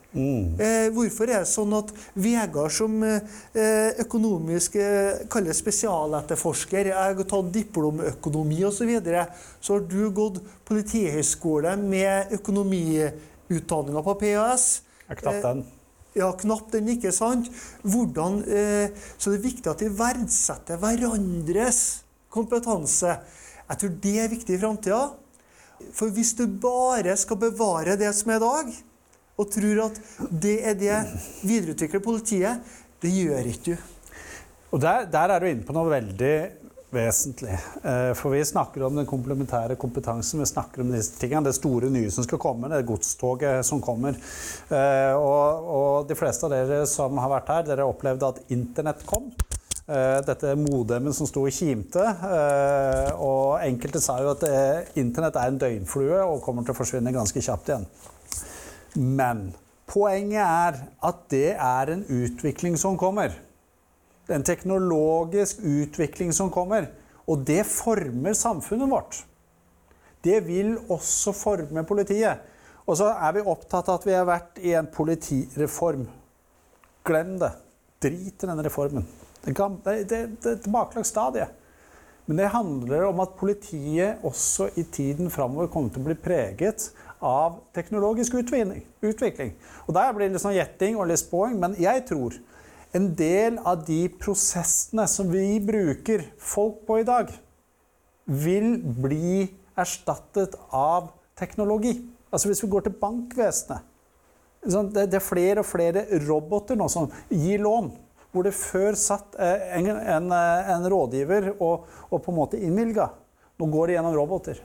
Eh, 0.58 0.88
hvorfor 0.90 1.30
er 1.30 1.44
det 1.44 1.50
sånn 1.52 1.70
at 1.78 1.92
Vegard 2.18 2.74
som 2.74 2.96
eh, 3.06 3.92
økonomisk 4.02 4.74
eh, 4.82 5.22
kalles 5.30 5.60
spesialetterforsker, 5.62 6.90
jeg 6.90 6.98
har 6.98 7.30
tatt 7.30 7.52
diplomøkonomi 7.54 8.64
osv., 8.66 8.80
så, 8.80 8.90
videre, 8.90 9.26
så 9.62 9.76
har 9.76 9.86
du 9.86 10.00
gått 10.10 10.42
politihøgskole 10.66 11.76
med 11.78 12.34
økonomiutdanninga 12.40 14.02
på 14.08 14.18
PAS. 14.24 14.70
Jeg 15.06 15.22
knapt 15.22 15.46
den. 15.46 15.68
Ja, 16.18 16.32
knapt 16.34 16.72
den, 16.74 16.88
ikke 16.90 17.12
sant? 17.14 17.46
Hvordan, 17.86 18.40
eh, 18.50 18.90
så 19.16 19.30
det 19.30 19.38
er 19.38 19.46
viktig 19.46 19.70
at 19.70 19.82
vi 19.84 19.90
verdsetter 19.94 20.80
hverandres 20.82 21.80
kompetanse. 22.32 23.18
Jeg 23.68 23.78
tror 23.78 23.96
det 24.02 24.16
er 24.18 24.32
viktig 24.32 24.56
i 24.56 24.62
framtida. 24.62 25.02
For 25.96 26.12
hvis 26.12 26.34
du 26.36 26.46
bare 26.60 27.14
skal 27.16 27.38
bevare 27.40 27.96
det 27.98 28.10
som 28.16 28.32
er 28.34 28.40
i 28.40 28.44
dag, 28.44 28.72
og 29.40 29.48
tror 29.54 29.84
at 29.86 30.00
det 30.28 30.56
er 30.66 30.76
det 30.76 30.98
videreutvikler 31.46 32.02
politiet, 32.04 32.60
det 33.00 33.12
gjør 33.14 33.46
ikke 33.54 33.70
du. 33.70 33.86
Og 34.70 34.82
der, 34.82 35.06
der 35.10 35.32
er 35.32 35.40
du 35.40 35.48
inne 35.48 35.66
på 35.66 35.74
noe 35.74 35.90
veldig 35.90 36.34
vesentlig. 36.90 37.54
Eh, 37.84 38.12
For 38.18 38.34
vi 38.34 38.44
snakker 38.44 38.82
om 38.86 38.96
den 38.98 39.06
komplementære 39.06 39.76
kompetansen. 39.80 40.40
Vi 40.42 40.48
snakker 40.50 40.82
om 40.82 40.90
disse 40.92 41.18
tingene, 41.20 41.46
det 41.48 41.56
store 41.58 41.90
nye 41.92 42.10
som 42.10 42.26
skal 42.26 42.40
komme, 42.42 42.70
det 42.72 42.86
godstoget 42.88 43.66
som 43.66 43.82
kommer. 43.82 44.18
Eh, 44.70 45.14
Og, 45.14 45.70
og 45.76 46.08
de 46.08 46.16
fleste 46.18 46.46
av 46.46 46.54
dere 46.54 46.82
som 46.90 47.18
har 47.18 47.32
vært 47.36 47.54
her, 47.54 47.64
dere 47.70 47.88
opplevde 47.88 48.28
at 48.34 48.42
internett 48.50 49.06
kom. 49.06 49.30
Eh, 49.86 50.20
Dette 50.26 50.54
modemet 50.58 51.14
som 51.16 51.28
sto 51.30 51.46
og 51.46 51.54
kimte. 51.54 52.04
Og 53.18 53.60
enkelte 53.66 54.02
sa 54.02 54.20
jo 54.22 54.34
at 54.34 54.46
internett 54.98 55.36
er 55.36 55.50
en 55.50 55.60
døgnflue 55.60 56.22
og 56.26 56.42
kommer 56.44 56.66
til 56.66 56.74
å 56.74 56.80
forsvinne 56.80 57.14
ganske 57.14 57.42
kjapt 57.42 57.72
igjen. 57.72 57.86
Men 58.96 59.50
poenget 59.90 60.42
er 60.42 60.82
at 61.06 61.22
det 61.30 61.54
er 61.54 61.94
en 61.94 62.04
utvikling 62.06 62.78
som 62.78 62.98
kommer. 62.98 63.34
Det 64.30 64.36
er 64.36 64.38
en 64.38 64.46
teknologisk 64.46 65.64
utvikling 65.66 66.28
som 66.30 66.52
kommer. 66.54 66.84
Og 67.26 67.40
det 67.42 67.64
former 67.66 68.36
samfunnet 68.38 68.86
vårt. 68.86 69.16
Det 70.22 70.36
vil 70.46 70.76
også 70.86 71.32
forme 71.34 71.82
politiet. 71.82 72.44
Og 72.86 72.94
så 73.00 73.08
er 73.10 73.32
vi 73.34 73.42
opptatt 73.42 73.88
av 73.90 73.98
at 73.98 74.06
vi 74.06 74.14
har 74.14 74.28
vært 74.28 74.60
i 74.62 74.76
en 74.78 74.86
politireform. 74.86 76.04
Glem 77.10 77.32
det. 77.42 77.50
Drit 78.06 78.44
i 78.44 78.46
denne 78.52 78.62
reformen. 78.68 79.08
Det, 79.42 79.56
er 79.90 80.28
et 80.28 80.46
tilbakelagt 80.62 81.10
stadie. 81.10 81.48
Men 82.30 82.38
det 82.38 82.52
handler 82.54 83.08
om 83.08 83.24
at 83.24 83.34
politiet 83.34 84.22
også 84.22 84.68
i 84.78 84.84
tiden 84.94 85.34
framover 85.34 85.72
kommer 85.74 85.90
til 85.90 86.04
å 86.04 86.06
bli 86.06 86.18
preget 86.22 86.92
av 87.18 87.58
teknologisk 87.74 88.38
utvikling. 88.38 89.56
Og 89.88 89.94
Der 89.98 90.14
blir 90.14 90.28
det 90.28 90.36
litt 90.36 90.46
sånn 90.46 90.54
gjetting 90.54 90.94
og 90.94 91.10
litt 91.10 91.18
spåing, 91.18 91.58
men 91.58 91.74
jeg 91.82 92.06
tror 92.06 92.38
en 92.96 93.12
del 93.14 93.58
av 93.66 93.84
de 93.86 94.02
prosessene 94.20 95.06
som 95.10 95.30
vi 95.30 95.60
bruker 95.62 96.24
folk 96.38 96.82
på 96.88 97.00
i 97.00 97.06
dag, 97.06 97.30
vil 98.30 98.76
bli 98.80 99.46
erstattet 99.78 100.56
av 100.74 101.10
teknologi. 101.38 101.96
Altså 102.30 102.50
Hvis 102.50 102.62
vi 102.64 102.70
går 102.70 102.86
til 102.86 102.98
bankvesenet 103.00 103.86
det, 104.60 105.06
det 105.08 105.16
er 105.16 105.24
flere 105.24 105.62
og 105.62 105.68
flere 105.68 106.04
roboter 106.26 106.76
nå 106.76 106.88
som 106.92 107.08
gir 107.32 107.62
lån. 107.64 107.90
Hvor 108.30 108.44
det 108.46 108.52
før 108.54 108.94
satt 108.98 109.34
eh, 109.40 109.70
en, 109.78 109.88
en, 109.88 110.28
eh, 110.36 110.68
en 110.74 110.84
rådgiver 110.92 111.48
og, 111.56 111.88
og 112.10 112.20
på 112.22 112.30
en 112.30 112.36
måte 112.36 112.60
innvilga. 112.60 113.08
Nå 113.58 113.68
går 113.72 113.88
det 113.88 113.96
gjennom 113.96 114.14
roboter. 114.14 114.60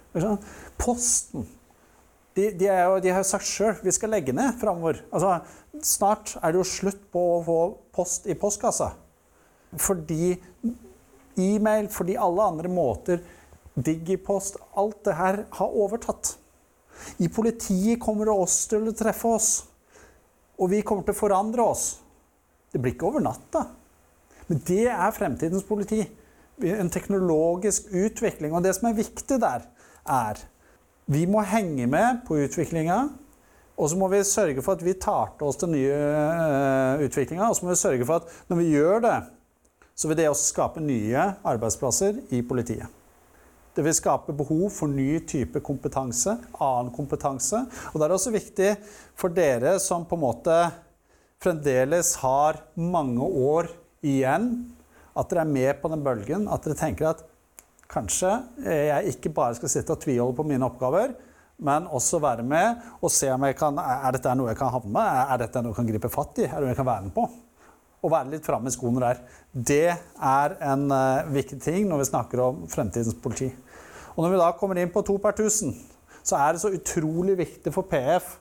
Posten. 0.77 1.47
De, 2.35 2.49
de, 2.51 2.67
jo, 2.67 2.97
de 2.99 3.13
har 3.15 3.23
sagt 3.23 3.47
sjøl 3.47 3.77
vi 3.83 3.93
skal 3.95 4.11
legge 4.11 4.33
ned 4.35 4.57
framover. 4.59 4.99
Altså, 5.15 5.37
snart 5.79 6.33
er 6.41 6.51
det 6.51 6.59
jo 6.59 6.67
slutt 6.67 7.05
på 7.13 7.21
å 7.37 7.43
få 7.45 7.59
post 7.95 8.27
i 8.27 8.35
postkassa. 8.39 8.91
Fordi 9.79 10.33
e-mail, 11.39 11.87
fordi 11.91 12.17
alle 12.19 12.49
andre 12.51 12.71
måter, 12.71 13.21
digipost, 13.75 14.59
alt 14.75 15.01
det 15.07 15.15
her 15.15 15.41
har 15.57 15.79
overtatt. 15.83 16.35
I 17.19 17.27
politiet 17.31 17.99
kommer 18.03 18.27
det 18.27 18.35
oss 18.35 18.61
til 18.71 18.87
å 18.87 18.95
treffe 18.95 19.31
oss. 19.37 19.49
Og 20.59 20.71
vi 20.71 20.83
kommer 20.87 21.07
til 21.07 21.15
å 21.15 21.19
forandre 21.19 21.63
oss. 21.71 21.87
Det 22.71 22.79
blir 22.83 22.95
ikke 22.95 23.09
over 23.09 23.23
natta. 23.23 23.65
Men 24.47 24.61
det 24.67 24.85
er 24.91 25.15
fremtidens 25.15 25.65
politi. 25.67 26.03
En 26.63 26.91
teknologisk 26.91 27.89
utvikling. 27.91 28.55
Og 28.55 28.63
det 28.63 28.75
som 28.77 28.87
er 28.89 28.99
viktig 28.99 29.39
der, 29.43 29.67
er 30.05 30.43
vi 31.05 31.25
må 31.29 31.43
henge 31.45 31.85
med 31.89 32.23
på 32.27 32.39
utviklinga. 32.45 32.97
Og 33.75 33.91
så 33.91 33.97
må 33.99 34.07
vi 34.11 34.21
sørge 34.23 34.63
for 34.63 34.77
at 34.77 34.83
vi 34.85 34.95
tar 34.95 35.33
til 35.35 35.49
oss 35.49 35.59
den 35.59 35.73
nye 35.75 35.95
uh, 35.95 37.01
utviklinga. 37.03 37.49
Og 37.49 37.57
så 37.57 37.65
må 37.65 37.73
vi 37.73 37.79
sørge 37.79 38.07
for 38.07 38.23
at 38.23 38.37
når 38.49 38.61
vi 38.61 38.69
gjør 38.71 39.03
det, 39.03 39.15
så 39.95 40.09
vil 40.09 40.19
det 40.19 40.29
også 40.29 40.51
skape 40.53 40.83
nye 40.83 41.25
arbeidsplasser 41.47 42.21
i 42.35 42.41
politiet. 42.43 42.87
Det 43.75 43.83
vil 43.83 43.95
skape 43.95 44.31
behov 44.35 44.69
for 44.71 44.87
ny 44.87 45.19
type 45.27 45.59
kompetanse, 45.63 46.37
annen 46.63 46.93
kompetanse. 46.95 47.59
Og 47.91 47.99
det 47.99 48.07
er 48.07 48.15
også 48.15 48.31
viktig 48.31 48.69
for 49.19 49.35
dere 49.35 49.75
som 49.83 50.07
på 50.07 50.15
en 50.15 50.23
måte 50.23 50.59
fremdeles 51.43 52.13
har 52.21 52.61
mange 52.79 53.19
år 53.23 53.67
igjen, 54.05 54.47
at 55.15 55.31
dere 55.31 55.43
er 55.43 55.51
med 55.51 55.81
på 55.81 55.91
den 55.91 56.03
bølgen. 56.07 56.47
At 56.47 56.63
dere 56.63 56.79
tenker 56.79 57.11
at 57.11 57.25
kanskje 57.91 58.31
jeg 58.65 59.15
ikke 59.15 59.31
bare 59.35 59.55
skal 59.57 59.71
sitte 59.71 59.95
og 59.95 60.01
tviholde 60.03 60.35
på 60.37 60.45
mine 60.47 60.65
oppgaver, 60.67 61.13
men 61.63 61.87
også 61.87 62.19
være 62.19 62.43
med 62.43 62.83
og 62.99 63.11
se 63.13 63.29
om 63.31 63.45
jeg 63.47 63.55
kan, 63.59 63.77
er 63.79 64.15
dette 64.15 64.33
noe 64.35 64.51
jeg 64.51 64.59
kan 64.59 64.73
havne 64.73 64.91
med, 64.91 65.19
er 65.23 65.41
dette 65.45 65.61
noe 65.63 65.71
jeg 65.71 65.79
kan 65.79 65.89
gripe 65.89 66.11
fatt 66.11 66.41
i, 66.43 66.47
er 66.49 66.57
det 66.57 66.65
noe 66.65 66.73
jeg 66.73 66.79
kan 66.81 66.89
være 66.89 67.07
med 67.07 67.15
på. 67.15 67.25
Og 68.05 68.11
være 68.11 68.35
litt 68.35 68.45
framme 68.45 68.69
i 68.69 68.75
skoene 68.75 69.01
der. 69.01 69.21
Det 69.49 69.87
er 69.89 70.57
en 70.67 70.83
uh, 70.91 71.25
viktig 71.33 71.57
ting 71.63 71.87
når 71.89 72.03
vi 72.03 72.09
snakker 72.11 72.41
om 72.43 72.65
fremtidens 72.69 73.15
politi. 73.17 73.47
Og 74.13 74.23
når 74.23 74.35
vi 74.35 74.41
da 74.43 74.51
kommer 74.59 74.79
inn 74.79 74.91
på 74.93 75.03
to 75.07 75.15
per 75.21 75.33
tusen, 75.37 75.73
så 76.25 76.37
er 76.41 76.53
det 76.53 76.61
så 76.61 76.73
utrolig 76.73 77.37
viktig 77.39 77.73
for 77.73 77.87
PF 77.89 78.35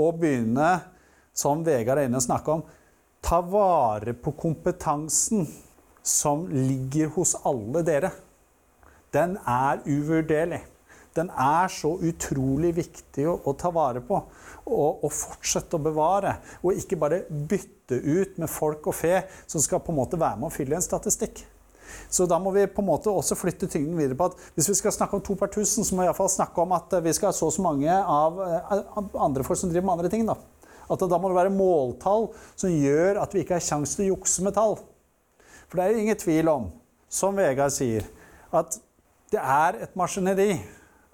å 0.00 0.08
begynne, 0.16 0.70
som 1.36 1.62
Vegard 1.64 2.00
er 2.00 2.08
inne 2.08 2.20
og 2.20 2.24
snakker 2.24 2.58
om, 2.58 2.64
ta 3.22 3.38
vare 3.44 4.14
på 4.18 4.34
kompetansen 4.38 5.46
som 6.02 6.46
ligger 6.50 7.12
hos 7.14 7.34
alle 7.48 7.84
dere. 7.86 8.10
Den 9.12 9.36
er 9.46 9.82
uvurderlig. 9.86 10.62
Den 11.16 11.28
er 11.36 11.68
så 11.68 11.90
utrolig 12.00 12.72
viktig 12.76 13.26
å, 13.28 13.36
å 13.44 13.52
ta 13.58 13.68
vare 13.74 14.00
på 14.00 14.16
og, 14.16 15.02
og, 15.04 15.10
fortsette 15.12 15.76
å 15.76 15.82
bevare. 15.82 16.38
Og 16.64 16.78
ikke 16.80 16.96
bare 17.00 17.24
bytte 17.28 17.98
ut 17.98 18.38
med 18.40 18.48
folk 18.50 18.86
og 18.88 18.96
fe 18.96 19.18
som 19.44 19.60
skal 19.60 19.82
på 19.84 19.92
en 19.92 20.00
måte 20.00 20.20
være 20.20 20.40
med 20.40 20.48
å 20.48 20.54
fylle 20.54 20.78
en 20.78 20.84
statistikk. 20.84 21.42
Så 22.12 22.24
da 22.28 22.38
må 22.40 22.54
vi 22.54 22.64
på 22.70 22.80
en 22.80 22.88
måte 22.88 23.12
også 23.12 23.36
flytte 23.36 23.68
tyngden 23.68 23.98
videre 23.98 24.16
på 24.16 24.30
at 24.30 24.38
hvis 24.54 24.70
vi 24.70 24.78
skal 24.78 24.94
snakke 24.94 25.18
om 25.18 25.24
to 25.24 25.36
per 25.36 25.50
tusen, 25.52 25.84
så 25.84 25.92
må 25.92 26.04
vi 26.04 26.08
iallfall 26.08 26.30
snakke 26.32 26.64
om 26.64 26.72
at 26.76 26.94
vi 27.04 27.12
skal 27.12 27.28
ha 27.28 27.36
så 27.36 27.50
og 27.50 27.52
så 27.52 27.64
mange 27.64 27.92
av 27.92 28.40
andre 29.20 29.44
folk 29.44 29.60
som 29.60 29.72
driver 29.72 29.90
med 29.90 29.98
andre 29.98 30.12
ting. 30.12 30.24
Da. 30.28 30.38
At 30.88 31.04
da 31.04 31.18
må 31.20 31.28
det 31.28 31.40
være 31.42 31.52
måltall 31.52 32.30
som 32.54 32.72
gjør 32.72 33.20
at 33.20 33.36
vi 33.36 33.44
ikke 33.44 33.58
har 33.58 33.66
sjanse 33.66 33.98
til 33.98 34.08
å 34.08 34.14
jukse 34.14 34.44
med 34.46 34.56
tall. 34.56 34.78
For 35.68 35.76
det 35.76 35.84
er 35.84 35.92
jo 35.92 36.06
ingen 36.06 36.20
tvil 36.20 36.52
om, 36.52 36.70
som 37.12 37.36
Vegard 37.36 37.74
sier, 37.74 38.08
at 38.52 38.80
det 39.32 39.40
er 39.40 39.82
et 39.86 39.96
maskineri. 39.96 40.52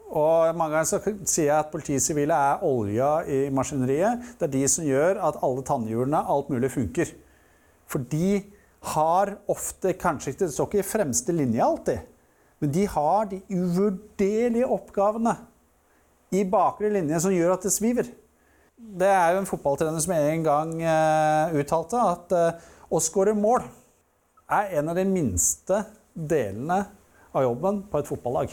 Og 0.08 0.56
mange 0.56 0.72
ganger 0.72 0.88
så 0.88 1.00
sier 1.28 1.50
jeg 1.50 1.58
at 1.58 1.72
politisivile 1.72 2.36
er 2.36 2.62
olja 2.64 3.10
i 3.28 3.40
maskineriet. 3.54 4.24
Det 4.38 4.48
er 4.48 4.54
de 4.54 4.62
som 4.72 4.86
gjør 4.86 5.20
at 5.28 5.40
alle 5.44 5.64
tannhjulene, 5.68 6.22
alt 6.24 6.48
mulig, 6.52 6.70
funker. 6.72 7.12
For 7.88 8.04
de 8.10 8.40
har 8.94 9.34
ofte 9.50 9.92
kanskje 9.98 10.32
ikke 10.32 10.46
Det 10.46 10.54
står 10.54 10.68
ikke 10.68 10.80
i 10.80 10.86
fremste 10.86 11.34
linje 11.34 11.64
alltid. 11.64 11.98
Men 12.58 12.72
de 12.74 12.86
har 12.88 13.28
de 13.30 13.42
uvurderlige 13.52 14.66
oppgavene 14.66 15.36
i 16.34 16.42
bakre 16.44 16.90
linje 16.92 17.20
som 17.22 17.32
gjør 17.32 17.54
at 17.54 17.66
det 17.66 17.72
sviver. 17.72 18.08
Det 18.78 19.08
er 19.08 19.34
jo 19.34 19.42
en 19.42 19.48
fotballtrener 19.48 20.02
som 20.02 20.14
en 20.14 20.44
gang 20.46 20.74
uh, 20.82 21.54
uttalte 21.58 22.00
at 22.00 22.34
å 22.88 23.00
skåre 23.02 23.34
mål 23.36 23.66
er 24.48 24.78
en 24.78 24.90
av 24.90 24.96
de 24.96 25.04
minste 25.08 25.82
delene 26.14 26.82
av 27.36 27.44
jobben 27.44 27.82
på 27.90 28.00
et 28.00 28.08
fotballag. 28.08 28.52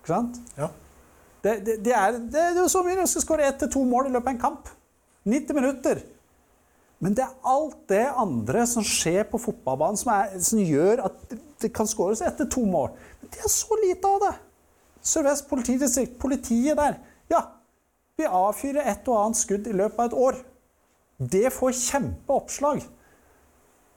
Ikke 0.00 0.12
sant? 0.12 0.40
Ja. 0.56 0.70
Det, 1.44 1.60
det, 1.66 1.78
det, 1.84 1.94
er, 1.94 2.18
det, 2.18 2.42
er 2.42 2.58
jo 2.58 2.68
så 2.70 2.82
mye 2.82 2.98
du 2.98 3.06
skal 3.10 3.24
skåre 3.24 3.46
ett 3.46 3.58
til 3.62 3.70
to 3.70 3.84
mål 3.86 4.08
i 4.08 4.14
løpet 4.14 4.30
av 4.30 4.34
en 4.34 4.42
kamp. 4.42 4.70
90 5.26 5.58
minutter. 5.58 6.00
Men 7.02 7.14
det 7.14 7.26
er 7.26 7.50
alt 7.50 7.76
det 7.90 8.04
andre 8.16 8.64
som 8.68 8.84
skjer 8.86 9.26
på 9.28 9.40
fotballbanen, 9.42 9.98
som, 10.00 10.12
er, 10.14 10.38
som 10.40 10.62
gjør 10.62 11.04
at 11.10 11.36
det 11.62 11.70
kan 11.76 11.88
skåres 11.88 12.22
etter 12.24 12.48
to 12.50 12.64
mål. 12.66 12.94
Men 13.20 13.32
det 13.34 13.44
er 13.44 13.52
så 13.52 13.78
lite 13.82 14.10
av 14.10 14.24
det. 14.24 14.32
Sør-Vest 15.06 15.46
politidistrikt, 15.50 16.16
politiet 16.18 16.78
der. 16.78 16.98
Ja, 17.30 17.44
Vi 18.16 18.24
avfyrer 18.24 18.86
et 18.88 19.08
og 19.12 19.18
annet 19.20 19.36
skudd 19.36 19.66
i 19.68 19.74
løpet 19.76 19.98
av 20.00 20.06
et 20.06 20.14
år. 20.16 20.36
Det 21.18 21.50
får 21.52 21.74
kjempeoppslag. 21.76 22.78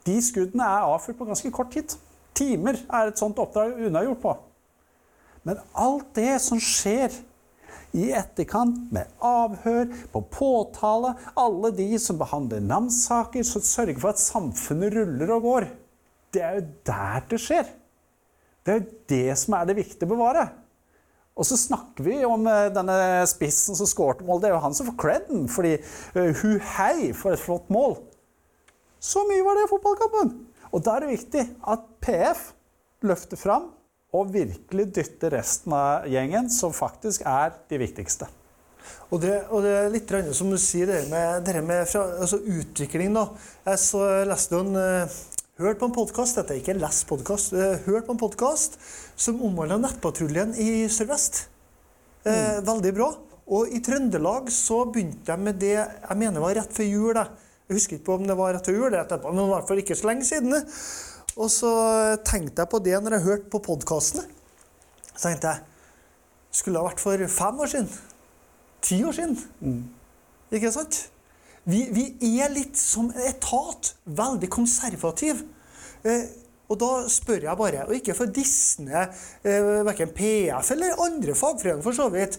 De 0.03 0.15
skuddene 0.24 0.65
er 0.67 0.88
avfyrt 0.89 1.15
på 1.21 1.27
ganske 1.29 1.51
kort 1.55 1.71
tid. 1.71 1.95
Timer 2.38 2.77
er 2.86 3.09
et 3.09 3.19
sånt 3.19 3.39
oppdrag 3.41 3.79
unnagjort 3.88 4.21
på. 4.24 4.36
Men 5.48 5.59
alt 5.74 6.12
det 6.17 6.36
som 6.43 6.59
skjer 6.62 7.13
i 7.98 8.12
etterkant, 8.13 8.91
med 8.93 9.09
avhør, 9.25 9.89
på 10.13 10.21
påtale, 10.29 11.15
alle 11.39 11.71
de 11.74 11.88
som 12.01 12.19
behandler 12.19 12.62
namssaker, 12.62 13.45
som 13.48 13.63
sørger 13.65 13.98
for 13.98 14.13
at 14.13 14.21
samfunnet 14.21 14.93
ruller 14.93 15.33
og 15.33 15.48
går, 15.48 15.69
det 16.36 16.43
er 16.45 16.59
jo 16.59 16.65
der 16.86 17.24
det 17.31 17.41
skjer. 17.41 17.69
Det 18.62 18.74
er 18.74 18.81
jo 18.81 18.89
det 19.09 19.38
som 19.41 19.55
er 19.57 19.69
det 19.69 19.79
viktige 19.79 20.05
å 20.05 20.13
bevare. 20.13 20.45
Og 21.39 21.48
så 21.48 21.55
snakker 21.57 22.03
vi 22.03 22.17
om 22.27 22.43
eh, 22.51 22.67
denne 22.75 23.24
spissen 23.31 23.77
som 23.77 23.88
skårte 23.88 24.25
mål. 24.27 24.41
Det 24.43 24.50
er 24.50 24.57
jo 24.57 24.63
han 24.65 24.75
som 24.75 24.89
får 24.91 24.98
creden, 25.00 25.48
fordi 25.50 25.77
uh, 26.17 26.36
hu 26.41 26.59
hei 26.75 27.13
for 27.15 27.33
et 27.33 27.41
flott 27.41 27.69
mål. 27.71 27.95
Så 29.00 29.24
mye 29.25 29.45
var 29.45 29.55
det 29.55 29.65
i 29.65 29.71
fotballkampen. 29.71 30.33
Og 30.70 30.84
da 30.86 30.96
er 30.96 31.06
det 31.06 31.14
viktig 31.16 31.46
at 31.74 31.86
PF 32.04 32.50
løfter 33.08 33.40
fram 33.40 33.70
og 34.16 34.34
virkelig 34.34 34.88
dytter 34.96 35.34
resten 35.38 35.74
av 35.78 36.08
gjengen, 36.10 36.50
som 36.50 36.74
faktisk 36.74 37.26
er 37.30 37.54
de 37.70 37.80
viktigste. 37.82 38.30
Og 39.10 39.22
det, 39.22 39.36
og 39.54 39.64
det 39.66 39.74
er 39.76 39.92
litt 39.94 40.12
som 40.38 40.50
du 40.50 40.58
sier, 40.62 40.90
det 40.90 41.04
med, 41.12 41.44
det 41.46 41.62
med 41.66 41.86
fra, 41.90 42.06
altså 42.22 42.40
utvikling. 42.42 43.14
da. 43.14 43.28
Jeg 43.68 43.82
så, 43.82 44.06
leste 44.30 44.62
en 44.62 44.78
uh, 44.78 45.20
Hørt 45.60 45.82
på 45.82 45.90
en 45.90 45.92
podkast, 45.92 46.38
dette 46.40 46.54
er 46.56 46.62
ikke 46.62 46.78
lest 46.80 47.04
podkast, 47.10 47.52
uh, 47.52 47.82
hørt 47.84 48.06
på 48.08 48.14
en 48.16 48.22
podkast 48.22 48.78
som 49.20 49.42
omhandla 49.44 49.76
nettpatruljen 49.82 50.54
i 50.56 50.88
Sør-Vest. 50.88 51.50
Uh, 52.24 52.32
mm. 52.32 52.62
Veldig 52.70 52.94
bra. 52.96 53.10
Og 53.50 53.74
i 53.74 53.82
Trøndelag 53.84 54.50
så 54.54 54.84
begynte 54.88 55.34
jeg 55.34 55.42
med 55.42 55.58
det 55.60 55.76
jeg 55.76 56.18
mener 56.22 56.46
var 56.46 56.56
rett 56.62 56.74
før 56.74 56.88
jul. 56.88 57.12
Da. 57.18 57.26
Jeg 57.70 57.78
husker 57.78 58.00
ikke 58.00 58.16
om 58.18 58.26
det 58.26 58.34
var 58.34 58.56
rett 58.56 58.66
før 58.66 58.80
jul, 58.80 58.96
etterpå, 58.98 59.30
men 59.30 59.46
i 59.46 59.52
hvert 59.52 59.68
fall 59.70 59.82
ikke 59.84 59.98
så 59.98 60.10
lenge 60.10 60.26
siden. 60.26 60.56
Og 61.38 61.52
så 61.54 61.74
tenkte 62.26 62.64
jeg 62.64 62.72
på 62.72 62.80
det 62.82 62.96
når 62.98 63.16
jeg 63.20 63.26
hørte 63.28 63.52
på 63.54 63.62
podkastene. 63.68 64.26
Så 65.14 65.28
tenkte 65.28 65.54
jeg 65.54 66.58
skulle 66.58 66.82
ha 66.82 66.90
vært 66.90 67.04
for 67.04 67.30
fem 67.30 67.62
år 67.62 67.70
siden. 67.70 67.92
Ti 68.82 68.98
år 69.06 69.16
siden. 69.20 69.38
Mm. 69.62 69.84
Ikke 70.58 70.74
sant? 70.74 70.98
Vi, 71.70 71.84
vi, 71.94 72.06
er 72.42 72.50
litt 72.56 72.80
som 72.80 73.12
etat. 73.14 73.94
Veldig 74.18 74.50
konservativ. 74.50 75.46
Eh, 76.02 76.26
og 76.70 76.78
da 76.82 76.90
spør 77.10 77.46
jeg 77.48 77.58
bare, 77.58 77.86
og 77.86 77.96
ikke 77.98 78.16
for 78.18 78.30
Disne, 78.34 79.08
eh, 79.44 79.70
verken 79.86 80.12
PF 80.14 80.74
eller 80.76 81.02
andre 81.02 81.34
fagforeninger 81.38 81.86
for 81.86 81.98
så 81.98 82.10
vidt, 82.14 82.38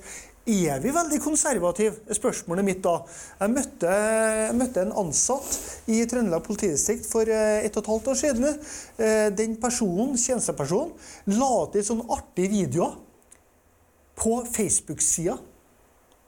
er 0.68 0.80
vi 0.82 0.92
veldig 0.94 1.18
konservative? 1.22 2.00
er 2.08 2.16
spørsmålet 2.16 2.66
mitt 2.66 2.80
da. 2.84 2.96
Jeg 3.40 3.52
møtte, 3.52 3.90
jeg 3.90 4.56
møtte 4.58 4.84
en 4.84 4.96
ansatt 5.02 5.90
i 5.90 6.00
Trøndelag 6.08 6.44
politidistrikt 6.46 7.08
for 7.08 7.28
eh, 7.28 7.66
et 7.66 7.76
og 7.76 7.82
et 7.82 7.90
halvt 7.92 8.10
år 8.12 8.18
siden. 8.20 8.48
Eh, 9.00 9.28
den 9.36 9.56
personen, 9.60 10.16
tjenestepersonen 10.20 11.38
la 11.40 11.52
til 11.72 11.86
sånn 11.86 12.04
artige 12.12 12.52
videoer 12.54 12.98
på 14.20 14.42
Facebook-sida. 14.48 15.38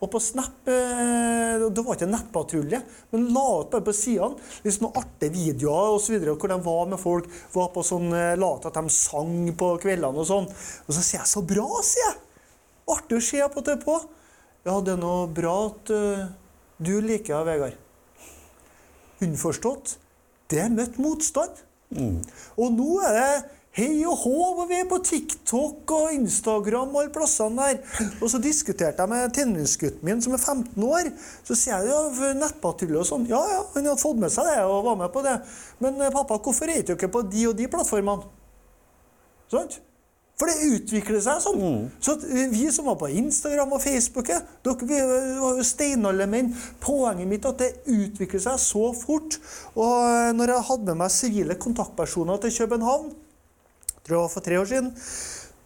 Og 0.02 0.10
på 0.10 0.18
Snap 0.18 0.66
eh, 0.66 1.62
Det 1.62 1.84
var 1.84 1.94
ikke 1.94 2.08
en 2.08 2.14
nettpatrulje, 2.16 2.80
men 3.14 3.28
la 3.36 3.44
ut 3.60 3.70
bare 3.70 3.86
på 3.86 3.94
sidene 3.94 4.64
liksom 4.64 4.88
noen 4.88 4.98
artige 4.98 5.36
videoer 5.36 5.94
og 5.94 6.02
så 6.02 6.16
videre, 6.16 6.34
hvor 6.34 6.50
de 6.50 6.58
var 6.64 6.90
med 6.90 7.00
folk. 7.00 7.30
var 7.54 7.70
på 7.76 7.86
sånn, 7.86 8.10
La 8.10 8.52
ut 8.56 8.66
at 8.66 8.76
de 8.80 8.92
sang 8.92 9.54
på 9.54 9.72
kveldene 9.84 10.24
og 10.24 10.28
sånn. 10.28 10.50
Og 10.88 10.92
så 10.92 11.00
sier 11.00 11.20
jeg 11.22 11.30
'så 11.30 11.46
bra', 11.46 11.86
sier 11.86 12.10
jeg. 12.10 12.20
Artig 12.90 13.20
å 13.20 13.24
se 13.24 13.42
på 13.54 13.62
det 13.66 13.78
på. 13.84 13.96
Ja, 14.66 14.78
det 14.82 14.96
er 14.96 15.00
noe 15.02 15.26
bra 15.30 15.54
at 15.68 15.90
uh, 15.94 16.26
du 16.82 16.94
liker 17.02 17.42
det, 17.42 17.46
Vegard. 17.50 17.80
Underforstått 19.22 19.96
det 20.52 20.60
er 20.60 20.72
møtt 20.72 21.00
motstand. 21.00 21.64
Mm. 21.96 22.20
Og 22.60 22.72
nå 22.76 22.94
er 23.08 23.14
det 23.16 23.28
hei 23.72 24.02
og 24.04 24.18
hå, 24.20 24.32
og 24.50 24.66
vi 24.68 24.78
er 24.82 24.88
på 24.88 24.98
TikTok 25.04 25.92
og 25.96 26.12
Instagram 26.12 26.92
og 26.92 26.98
alle 27.02 27.12
plassene 27.14 27.70
der. 27.70 28.02
Og 28.20 28.28
så 28.28 28.40
diskuterte 28.42 29.00
jeg 29.00 29.12
med 29.12 29.32
tenåringsgutten 29.36 30.04
min 30.04 30.20
som 30.24 30.36
er 30.36 30.42
15 30.42 30.88
år. 30.88 31.08
Så 31.48 31.56
sier 31.56 31.86
jeg 31.86 31.94
ja, 31.94 32.32
nettpatrulje 32.36 33.00
og 33.00 33.08
sånn. 33.08 33.24
Ja, 33.30 33.40
ja, 33.48 33.62
han 33.76 33.88
hadde 33.88 34.02
fått 34.02 34.20
med 34.20 34.34
seg 34.34 34.50
det 34.50 34.58
og 34.66 34.90
var 34.90 35.00
med 35.00 35.14
på 35.14 35.24
det. 35.24 35.38
Men 35.80 35.96
eh, 36.00 36.12
pappa, 36.12 36.36
hvorfor 36.36 36.72
er 36.72 36.84
du 36.84 36.92
ikke 36.96 37.12
på 37.16 37.24
de 37.32 37.48
og 37.48 37.56
de 37.56 37.70
plattformene? 37.72 38.28
Sånn? 39.52 39.72
For 40.40 40.50
det 40.50 40.72
utvikler 40.74 41.20
seg 41.22 41.42
sånn. 41.44 41.60
Mm. 41.60 41.82
Så 42.02 42.16
vi 42.50 42.64
som 42.74 42.88
var 42.90 42.96
på 42.98 43.10
Instagram 43.12 43.74
og 43.76 43.82
Facebook, 43.84 44.30
dere 44.32 44.88
vi 44.88 45.00
var 45.06 45.60
jo 45.60 45.66
steinaldermenn. 45.66 46.50
Poenget 46.82 47.30
mitt 47.30 47.46
er 47.46 47.54
at 47.54 47.62
det 47.62 47.98
utvikler 47.98 48.42
seg 48.42 48.58
så 48.62 48.88
fort. 48.96 49.38
Og 49.76 49.94
eh, 50.08 50.32
når 50.38 50.56
jeg 50.56 50.68
hadde 50.70 50.88
med 50.90 51.02
meg 51.04 51.14
sivile 51.14 51.58
kontaktpersoner 51.60 52.42
til 52.42 52.56
København, 52.62 53.12
tror 54.02 54.16
jeg 54.16 54.24
var 54.24 54.34
for 54.34 54.48
tre 54.48 54.58
år 54.58 54.68
siden, 54.72 54.92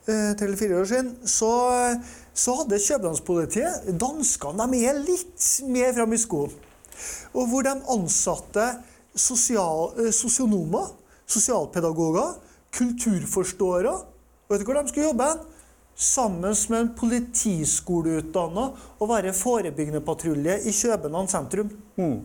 til 0.07 0.52
fire 0.55 0.76
år 0.79 0.85
siden, 0.87 1.09
så, 1.26 1.48
så 2.31 2.52
hadde 2.61 2.79
Københavnspolitiet 2.79 3.88
Danskene 3.98 4.68
de 4.70 4.83
er 4.87 5.00
litt 5.02 5.46
mer 5.66 5.96
framme 5.96 6.14
i 6.14 6.22
skoen. 6.22 6.52
Og 7.35 7.48
hvor 7.50 7.66
de 7.66 7.74
ansatte 7.92 8.66
sosial, 9.16 9.90
eh, 10.00 10.12
sosionomer, 10.14 10.92
sosialpedagoger, 11.26 12.37
kulturforståere 12.76 13.94
Vet 14.48 14.62
du 14.62 14.66
hvor 14.68 14.78
de 14.78 14.88
skulle 14.88 15.09
jobbe? 15.09 15.28
Sammen 15.96 16.54
med 16.68 16.78
en 16.78 16.94
politiskoleutdanna 16.98 18.66
og 19.00 19.09
være 19.11 19.32
forebyggende 19.35 20.02
patrulje 20.04 20.59
i 20.68 20.74
København 20.76 21.28
sentrum. 21.28 21.70
Mm. 21.96 22.18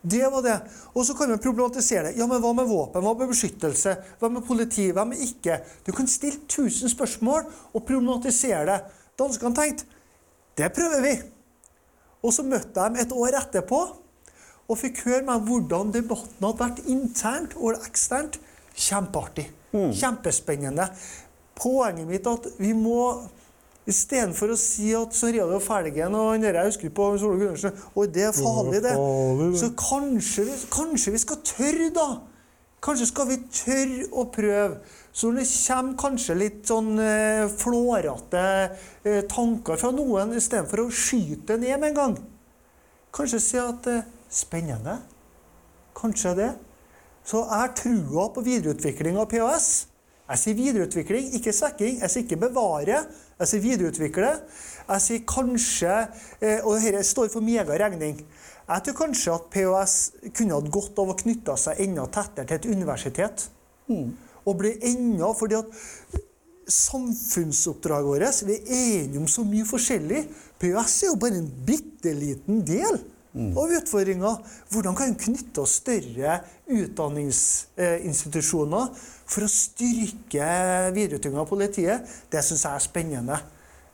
Det 0.00 0.22
var 0.32 0.42
det. 0.42 0.56
Og 0.94 1.04
så 1.04 1.14
kan 1.14 1.28
vi 1.28 1.36
problematisere 1.36 2.08
det. 2.08 2.18
Ja, 2.18 2.26
men 2.26 2.40
Hva 2.40 2.52
med 2.56 2.68
våpen? 2.68 3.04
Hva 3.04 3.12
med 3.14 3.28
beskyttelse? 3.28 3.96
Hva 4.18 4.30
med 4.32 4.46
politi? 4.48 4.88
Hva 4.96 5.04
med 5.04 5.20
ikke? 5.20 5.60
Du 5.86 5.92
kan 5.92 6.08
stille 6.08 6.40
tusen 6.48 6.88
spørsmål 6.88 7.44
og 7.74 7.84
problematisere 7.84 8.64
det. 8.66 8.80
Danskene 9.20 9.54
tenkte 9.54 9.84
det 10.56 10.72
prøver 10.76 11.04
vi. 11.04 11.14
Og 12.24 12.32
så 12.34 12.42
møtte 12.44 12.80
jeg 12.80 12.90
dem 12.90 13.00
et 13.00 13.12
år 13.16 13.36
etterpå 13.38 13.80
og 14.70 14.78
fikk 14.78 15.04
høre 15.06 15.24
meg 15.26 15.46
hvordan 15.46 15.92
debatten 15.94 16.46
hadde 16.46 16.60
vært 16.60 16.82
internt 16.88 17.56
og 17.56 17.80
eksternt. 17.80 18.40
Kjempeartig. 18.80 19.46
Mm. 19.74 19.92
Kjempespennende 19.94 20.88
poenget 21.60 22.08
mitt 22.08 22.26
at 22.30 22.50
vi 22.60 22.72
må 22.76 23.02
Istedenfor 23.88 24.52
å 24.52 24.58
si 24.60 24.90
at 24.94 25.14
så 25.16 25.30
Real 25.32 25.50
og 25.56 25.62
Felgen 25.64 26.14
og 26.14 26.34
han 26.34 26.44
jeg 26.44 26.66
husker 26.68 26.92
på 26.94 27.06
Solveig 27.18 27.46
Gundersen 27.46 27.78
Og 27.96 28.10
det 28.12 28.26
er 28.28 28.34
farlig, 28.36 28.82
det. 28.84 28.92
Så 29.58 29.70
kanskje 29.78 30.44
vi, 30.46 30.56
kanskje 30.70 31.14
vi 31.14 31.22
skal 31.22 31.40
tørre, 31.48 31.88
da. 31.96 32.08
Kanskje 32.84 33.08
skal 33.08 33.28
vi 33.28 33.38
tørre 33.52 34.06
å 34.12 34.26
prøve. 34.32 34.78
Så 35.12 35.32
når 35.32 35.40
det 35.40 35.48
kommer 35.50 35.96
kanskje 36.00 36.36
litt 36.38 36.60
sånn 36.70 36.92
eh, 37.02 37.48
flårete 37.50 38.44
eh, 39.02 39.22
tanker 39.28 39.80
fra 39.80 39.90
noen, 39.96 40.36
istedenfor 40.38 40.84
å 40.84 40.92
skyte 40.94 41.58
ned 41.58 41.74
med 41.80 41.90
en 41.90 41.98
gang, 41.98 42.16
kanskje 43.16 43.42
si 43.42 43.60
at 43.60 43.90
eh, 43.90 44.06
spennende. 44.30 45.00
Kanskje 45.98 46.36
det. 46.38 46.50
Så 47.26 47.42
jeg 47.42 47.64
har 47.64 47.74
trua 47.76 48.30
på 48.32 48.44
videreutvikling 48.46 49.18
av 49.20 49.28
PAS. 49.32 49.89
Jeg 50.30 50.38
sier 50.38 50.54
videreutvikling, 50.54 51.32
ikke 51.34 51.52
svekking. 51.54 51.96
Jeg 52.04 52.12
sier 52.12 52.22
ikke 52.22 52.38
bevare. 52.44 53.02
Jeg 53.40 53.50
sier 53.50 53.62
videreutvikle. 53.64 54.30
Jeg 54.86 55.02
sier 55.02 55.24
kanskje 55.26 55.90
eh, 56.38 56.62
Og 56.62 56.78
dette 56.78 57.02
står 57.08 57.32
for 57.32 57.42
megaregning. 57.42 58.20
Jeg 58.70 58.84
tror 58.86 58.98
kanskje 59.00 59.34
at 59.34 59.48
PHS 59.50 59.96
kunne 60.38 60.54
hatt 60.54 60.70
godt 60.70 61.00
av 61.02 61.10
å 61.10 61.18
knytte 61.18 61.56
seg 61.58 61.82
enda 61.82 62.06
tettere 62.14 62.46
til 62.46 62.60
et 62.60 62.68
universitet. 62.78 63.48
Mm. 63.90 64.12
Og 64.46 64.58
bli 64.60 64.76
enda 64.92 65.32
Fordi 65.34 65.58
at 65.58 65.74
samfunnsoppdraget 66.70 68.06
vårt 68.06 68.44
Vi 68.46 68.60
er 68.60 68.84
enige 69.00 69.18
om 69.18 69.26
så 69.26 69.42
mye 69.42 69.66
forskjellig. 69.66 70.28
PHS 70.62 71.00
er 71.02 71.10
jo 71.10 71.18
bare 71.26 71.42
en 71.42 71.50
bitte 71.66 72.14
liten 72.14 72.62
del. 72.66 73.02
Av 73.30 73.70
utfordringer. 73.78 74.34
Hvordan 74.72 74.96
kan 74.98 75.06
vi 75.12 75.22
knytte 75.24 75.58
oss 75.62 75.74
større 75.80 76.30
utdanningsinstitusjoner 76.70 78.84
for 79.30 79.40
å 79.46 79.48
styrke 79.50 80.46
videreutdanninga 80.96 81.42
av 81.44 81.50
politiet, 81.50 81.98
det 82.30 82.42
syns 82.44 82.64
jeg 82.66 82.74
er 82.74 82.84
spennende. 82.84 83.36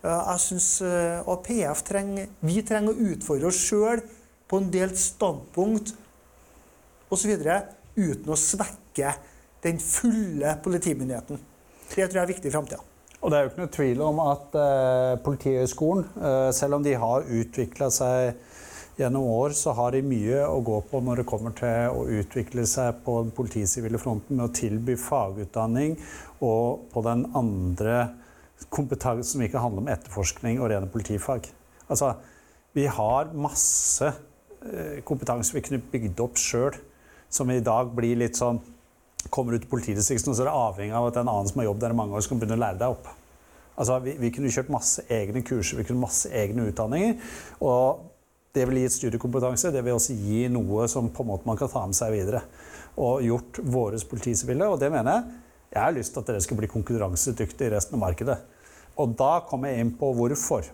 Jeg 0.07 0.41
synes, 0.41 0.83
eh, 0.83 1.21
Og 1.27 1.43
PF 1.45 1.83
trenger, 1.83 2.27
vi 2.41 2.63
trenger 2.63 2.93
å 2.93 3.01
utfordre 3.13 3.47
oss 3.47 3.57
sjøl 3.57 4.01
på 4.49 4.57
en 4.59 4.71
del 4.71 4.97
standpunkt 4.97 5.95
osv. 7.11 7.31
uten 7.97 8.29
å 8.29 8.37
svekke 8.37 9.15
den 9.63 9.79
fulle 9.79 10.59
politimyndigheten. 10.63 11.39
Det 11.89 12.11
tror 12.11 12.13
jeg 12.13 12.23
er 12.23 12.35
viktig 12.35 12.47
i 12.47 12.51
framtida. 12.51 12.81
Og 13.23 13.31
det 13.31 13.39
er 13.39 13.43
jo 13.43 13.49
ikke 13.51 13.65
noe 13.65 13.75
tvil 13.75 14.01
om 14.03 14.21
at 14.21 14.55
eh, 14.55 15.17
Politihøgskolen, 15.25 16.05
eh, 16.21 16.53
selv 16.53 16.75
om 16.75 16.83
de 16.83 16.95
har 16.95 17.23
utvikla 17.23 17.91
seg 17.91 18.35
gjennom 18.97 19.23
år 19.23 19.51
så 19.57 19.75
har 19.77 19.93
de 19.93 20.03
mye 20.05 20.45
å 20.49 20.61
gå 20.65 20.79
på 20.89 21.01
når 21.05 21.21
det 21.21 21.29
kommer 21.29 21.53
til 21.57 21.93
å 21.93 22.07
utvikle 22.19 22.65
seg 22.69 23.03
på 23.05 23.19
den 23.23 23.35
politisivile 23.37 24.01
fronten 24.01 24.39
med 24.39 24.49
å 24.49 24.55
tilby 24.57 24.97
fagutdanning 25.01 25.99
og 26.45 26.87
på 26.93 27.03
den 27.05 27.27
andre 27.37 27.99
kompetansen 28.73 29.37
som 29.37 29.45
ikke 29.45 29.61
handler 29.61 29.85
om 29.85 29.91
etterforskning 29.93 30.63
og 30.63 30.71
rene 30.73 30.89
politifag. 30.93 31.51
Altså, 31.89 32.15
Vi 32.77 32.87
har 32.93 33.31
masse 33.33 34.09
eh, 34.09 34.99
kompetanse 35.05 35.55
vi 35.55 35.63
kunne 35.65 35.81
bygd 35.93 36.21
opp 36.21 36.37
sjøl, 36.37 36.77
som 37.29 37.51
i 37.51 37.61
dag 37.61 37.93
blir 37.97 38.17
litt 38.17 38.41
sånn 38.41 38.63
Kommer 39.27 39.57
ut 39.57 39.65
i 39.65 39.67
politidistriktene, 39.67 40.37
så 40.39 40.45
er 40.45 40.47
det 40.47 40.53
avhengig 40.55 40.95
av 40.95 41.09
at 41.09 41.17
en 41.19 41.27
annen 41.27 41.49
som 41.51 41.59
har 41.59 41.65
jobb 41.67 41.81
der 41.83 41.91
i 41.91 41.97
mange 41.99 42.15
år, 42.15 42.23
skal 42.23 42.39
begynne 42.39 42.55
å 42.55 42.61
lære 42.63 42.79
deg 42.79 42.93
opp. 42.93 43.09
Altså, 43.75 43.97
vi, 44.05 44.13
vi 44.23 44.29
kunne 44.31 44.53
kjørt 44.55 44.69
masse 44.71 45.03
egne 45.11 45.43
kurser, 45.43 45.81
vi 45.81 45.87
kunne 45.89 46.05
masse 46.05 46.31
egne 46.31 46.69
utdanninger. 46.71 47.17
Og 47.59 48.05
det 48.57 48.65
vil 48.69 48.81
gi 48.81 48.87
et 48.89 48.95
studiekompetanse. 48.95 49.73
Det 49.75 49.83
vil 49.85 49.97
også 49.97 50.17
gi 50.17 50.47
noe 50.53 50.87
som 50.91 51.11
på 51.13 51.25
en 51.25 51.31
måte 51.35 51.49
man 51.49 51.59
kan 51.61 51.71
ta 51.73 51.85
med 51.87 51.99
seg 51.99 52.15
videre. 52.15 52.43
Og 52.97 53.25
gjort 53.27 53.61
våre 53.63 54.01
politisivile. 54.09 54.71
Og 54.73 54.81
det 54.81 54.91
mener 54.95 55.13
jeg. 55.13 55.43
Jeg 55.77 55.83
har 55.83 55.95
lyst 55.97 56.15
til 56.15 56.23
at 56.23 56.31
dere 56.31 56.41
skal 56.41 56.57
bli 56.61 56.71
konkurransedyktige 56.73 57.69
i 57.69 57.75
resten 57.75 57.99
av 57.99 58.05
markedet. 58.07 58.39
Og 58.97 59.13
da 59.19 59.43
kommer 59.45 59.73
jeg 59.73 59.85
inn 59.85 59.95
på 59.99 60.09
hvorfor. 60.17 60.69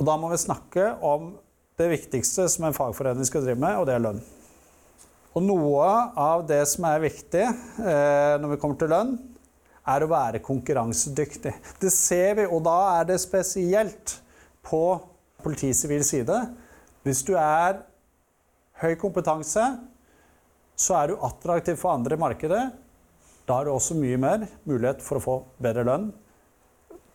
Og 0.00 0.06
da 0.08 0.16
må 0.16 0.30
vi 0.32 0.40
snakke 0.40 0.94
om 1.04 1.34
det 1.80 1.90
viktigste 1.92 2.46
som 2.48 2.64
en 2.68 2.76
fagforening 2.76 3.26
skal 3.28 3.44
drive 3.44 3.60
med, 3.60 3.76
og 3.76 3.88
det 3.88 3.96
er 3.96 4.04
lønn. 4.04 4.22
Og 5.36 5.44
noe 5.44 5.90
av 6.18 6.46
det 6.48 6.62
som 6.70 6.86
er 6.88 7.04
viktig 7.04 7.44
eh, 7.44 8.34
når 8.40 8.54
vi 8.54 8.58
kommer 8.62 8.80
til 8.80 8.90
lønn, 8.92 9.12
er 9.90 10.04
å 10.04 10.10
være 10.10 10.42
konkurransedyktig. 10.44 11.52
Det 11.82 11.92
ser 11.92 12.34
vi, 12.40 12.48
og 12.48 12.64
da 12.66 12.78
er 12.98 13.06
det 13.10 13.20
spesielt 13.22 14.16
på 14.66 14.82
politisivil 15.44 16.04
side. 16.06 16.40
Hvis 17.06 17.22
du 17.26 17.34
er 17.40 17.82
høy 18.82 18.94
kompetanse, 19.00 19.64
så 20.80 20.96
er 20.96 21.10
du 21.10 21.22
attraktiv 21.26 21.78
for 21.80 21.94
andre 21.94 22.16
i 22.16 22.20
markedet. 22.20 22.64
Da 23.48 23.58
har 23.58 23.66
du 23.66 23.74
også 23.74 23.96
mye 23.98 24.18
mer 24.20 24.44
mulighet 24.68 25.00
for 25.04 25.18
å 25.18 25.24
få 25.24 25.38
bedre 25.62 25.86
lønn 25.88 26.10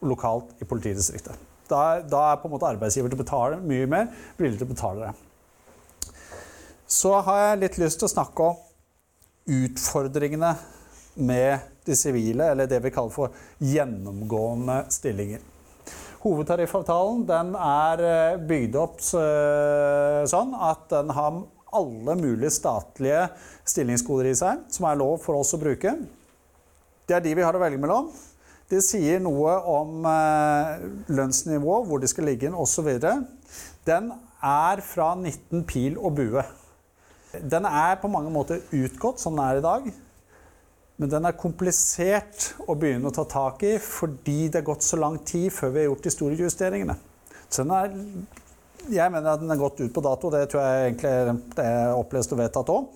lokalt 0.06 0.58
i 0.62 0.68
politidistriktet. 0.70 1.38
Da, 1.70 2.02
da 2.06 2.26
er 2.32 2.42
på 2.42 2.50
en 2.50 2.58
måte 2.58 2.70
arbeidsgiver 2.70 3.10
til 3.10 3.18
å 3.18 3.24
betale 3.24 3.62
mye 3.62 3.88
mer 3.90 4.12
villig 4.38 4.60
til 4.60 4.68
å 4.68 4.74
betale 4.76 5.08
det 5.08 5.16
så 6.88 7.16
har 7.26 7.42
jeg 7.42 7.62
litt 7.64 7.78
lyst 7.82 8.00
til 8.00 8.08
å 8.08 8.14
snakke 8.14 8.46
om 8.46 8.62
utfordringene 9.56 10.52
med 11.16 11.72
de 11.86 11.96
sivile, 11.98 12.52
eller 12.52 12.70
det 12.70 12.82
vi 12.84 12.92
kaller 12.94 13.14
for 13.14 13.34
gjennomgående 13.62 14.84
stillinger. 14.94 15.42
Hovedtariffavtalen 16.26 17.20
den 17.30 17.52
er 17.62 18.02
eh, 18.02 18.38
bygd 18.50 18.78
opp 18.82 19.02
eh, 19.20 20.24
sånn 20.30 20.56
at 20.58 20.88
den 20.90 21.12
har 21.14 21.44
alle 21.76 22.16
mulige 22.18 22.50
statlige 22.56 23.28
stillingskoder 23.68 24.32
i 24.32 24.38
seg, 24.38 24.64
som 24.74 24.88
er 24.90 24.98
lov 24.98 25.20
for 25.22 25.38
oss 25.38 25.54
å 25.54 25.60
bruke. 25.62 25.94
Det 27.06 27.14
er 27.14 27.22
de 27.22 27.36
vi 27.38 27.46
har 27.46 27.54
å 27.54 27.62
velge 27.62 27.82
mellom. 27.82 28.10
Det 28.66 28.82
sier 28.82 29.22
noe 29.22 29.54
om 29.70 30.08
eh, 30.10 30.86
lønnsnivå, 31.14 31.84
hvor 31.86 32.02
de 32.02 32.10
skal 32.10 32.26
ligge 32.32 32.50
inn 32.50 32.58
osv. 32.58 32.90
Den 33.86 34.10
er 34.42 34.82
fra 34.82 35.12
19 35.14 35.62
pil 35.70 36.00
og 36.02 36.18
bue. 36.18 36.46
Den 37.38 37.70
er 37.70 38.00
på 38.02 38.10
mange 38.10 38.34
måter 38.34 38.66
utgått 38.74 39.22
som 39.22 39.38
den 39.38 39.46
er 39.46 39.62
i 39.62 39.66
dag. 39.68 39.94
Men 40.96 41.12
den 41.12 41.28
er 41.28 41.36
komplisert 41.36 42.54
å 42.64 42.76
begynne 42.80 43.10
å 43.10 43.16
ta 43.16 43.26
tak 43.28 43.64
i 43.68 43.74
fordi 43.84 44.48
det 44.48 44.62
har 44.62 44.70
gått 44.70 44.86
så 44.86 45.00
lang 45.00 45.18
tid 45.28 45.50
før 45.52 45.74
vi 45.74 45.82
har 45.82 45.90
gjort 45.90 46.06
de 46.08 46.14
store 46.14 46.38
justeringene. 46.40 46.96
Så 47.52 47.66
er, 47.68 47.96
jeg 48.88 49.12
mener 49.12 49.34
at 49.34 49.42
den 49.44 49.52
er 49.52 49.60
gått 49.60 49.82
ut 49.84 49.92
på 49.94 50.04
dato. 50.06 50.32
Det 50.32 50.46
tror 50.52 50.64
jeg 50.64 50.86
egentlig 50.86 51.16
det 51.58 51.66
er 51.66 51.98
opplest 51.98 52.32
og 52.32 52.40
vedtatt 52.40 52.72
òg. 52.72 52.88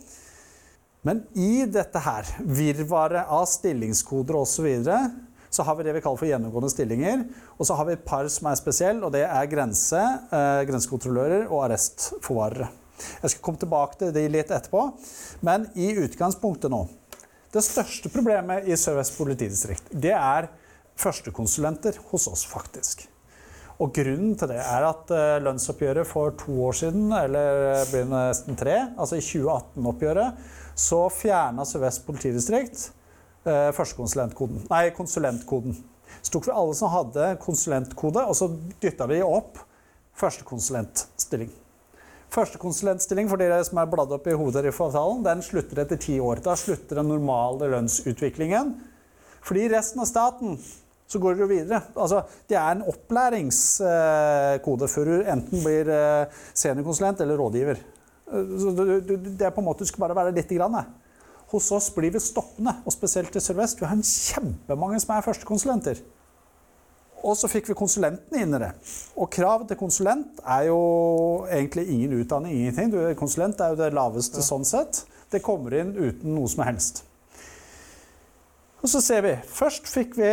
Men 1.07 1.23
i 1.39 1.65
dette 1.71 1.99
her, 2.03 2.27
virvaret 2.43 3.27
av 3.31 3.45
stillingskoder 3.47 4.35
osv., 4.35 4.55
så, 4.55 4.63
videre, 4.65 4.97
så 5.49 5.63
har 5.67 5.77
vi 5.77 5.85
det 5.87 5.93
vi 5.95 6.01
kaller 6.03 6.19
for 6.19 6.27
gjennomgående 6.27 6.71
stillinger. 6.71 7.23
Og 7.57 7.67
så 7.67 7.75
har 7.79 7.87
vi 7.87 7.95
et 7.95 8.07
par 8.07 8.27
som 8.31 8.49
er 8.51 8.59
spesielle, 8.59 9.03
og 9.07 9.15
det 9.15 9.25
er 9.25 9.51
grense, 9.51 9.99
eh, 10.31 10.61
grensekontrollører 10.67 11.47
og 11.47 11.65
arrestforvarere. 11.67 12.67
Jeg 13.23 13.31
skal 13.31 13.43
komme 13.43 13.59
tilbake 13.59 13.99
til 13.99 14.11
det 14.15 14.25
litt 14.31 14.51
etterpå. 14.51 14.85
Men 15.47 15.69
i 15.79 15.93
utgangspunktet 16.03 16.71
nå 16.71 16.83
Det 17.49 17.63
største 17.65 18.11
problemet 18.13 18.67
i 18.69 18.75
Sør-Vest 18.77 19.15
politidistrikt 19.17 19.87
det 19.89 20.13
er 20.13 20.51
førstekonsulenter 20.99 21.95
hos 22.11 22.27
oss, 22.29 22.43
faktisk. 22.45 23.07
Og 23.81 23.93
grunnen 23.95 24.35
til 24.37 24.51
det 24.51 24.59
er 24.59 24.85
at 24.85 25.09
eh, 25.15 25.37
lønnsoppgjøret 25.41 26.05
for 26.05 26.35
to 26.37 26.59
år 26.67 26.75
siden, 26.77 27.07
eller 27.15 27.79
blir 27.89 28.03
det 28.03 28.11
nesten 28.11 28.59
tre, 28.59 28.75
altså 28.99 29.17
i 29.17 29.23
2018-oppgjøret, 29.23 30.43
så 30.77 30.99
fjerna 31.15 31.65
Sør-Vest 31.65 32.03
politidistrikt 32.05 32.83
eh, 33.47 33.71
førstekonsulentkoden. 33.73 34.67
Nei, 34.69 34.83
konsulentkoden. 34.93 35.79
Så 36.19 36.35
tok 36.35 36.51
vi 36.51 36.53
alle 36.59 36.75
som 36.77 36.93
hadde 36.93 37.31
konsulentkode, 37.41 38.27
og 38.29 38.37
så 38.37 38.51
dytta 38.83 39.09
vi 39.09 39.23
opp 39.25 39.57
førstekonsulentstilling. 40.19 41.49
Førstekonsulentstilling 42.29 43.29
for 43.29 43.41
dere 43.41 43.57
som 43.65 43.79
er 43.81 43.89
bladd 43.89 44.11
opp 44.13 44.27
i 44.29 44.35
hovedtariffavtalen, 44.37 45.23
den 45.25 45.41
slutter 45.45 45.81
etter 45.81 45.97
ti 46.01 46.19
år. 46.21 46.43
Da 46.45 46.53
slutter 46.59 46.99
den 47.01 47.09
normale 47.09 47.71
lønnsutviklingen. 47.73 48.75
Fordi 49.45 49.65
resten 49.71 50.03
av 50.03 50.09
staten 50.09 50.59
så 51.09 51.17
går 51.21 51.35
det 51.35 51.41
jo 51.41 51.49
videre. 51.49 51.79
Altså, 51.97 52.21
det 52.49 52.57
er 52.59 52.75
en 52.75 52.85
opplæringskode 52.91 54.89
før 54.91 55.09
du 55.09 55.15
enten 55.23 55.63
blir 55.63 55.89
eh, 55.89 56.41
seniorkonsulent 56.53 57.23
eller 57.25 57.39
rådgiver. 57.41 57.81
Eh, 58.29 58.51
så 58.61 58.75
det 58.77 59.41
er 59.41 59.55
på 59.55 59.63
en 59.63 59.69
måte, 59.71 59.87
Du 59.87 59.89
skal 59.89 60.05
bare 60.05 60.19
være 60.19 60.35
lite 60.35 60.59
grann. 60.59 60.77
Hos 61.49 61.71
oss 61.73 61.89
blir 61.95 62.13
vi 62.13 62.21
stoppende, 62.21 62.75
og 62.85 62.93
spesielt 62.93 63.33
i 63.35 63.41
Sør-Vest. 63.41 63.81
Vi 63.81 63.89
har 63.89 63.97
en 63.97 64.05
kjempemange 64.05 65.01
som 65.01 65.15
er 65.15 65.25
førstekonsulenter. 65.25 66.03
Og 67.19 67.35
så 67.35 67.49
fikk 67.51 67.69
vi 67.71 67.77
konsulentene 67.77 68.43
inn 68.43 68.55
i 68.55 68.61
det. 68.61 68.71
Og 69.19 69.29
kravet 69.33 69.67
til 69.71 69.79
konsulent 69.79 70.39
er 70.45 70.69
jo 70.69 70.79
egentlig 71.51 71.87
ingen 71.91 72.15
utdanning, 72.21 72.55
ingenting. 72.55 72.93
Du, 72.93 72.99
konsulent 73.19 73.59
er 73.59 73.73
jo 73.73 73.79
det 73.81 73.91
laveste 73.95 74.39
ja. 74.39 74.47
sånn 74.47 74.67
sett. 74.67 75.03
Det 75.29 75.43
kommer 75.45 75.75
inn 75.77 75.91
uten 75.97 76.33
noe 76.35 76.49
som 76.49 76.63
helst. 76.65 77.03
Og 78.79 78.87
så 78.87 79.01
ser 79.03 79.25
vi. 79.25 79.35
Først 79.51 79.89
fikk 79.91 80.15
vi 80.19 80.31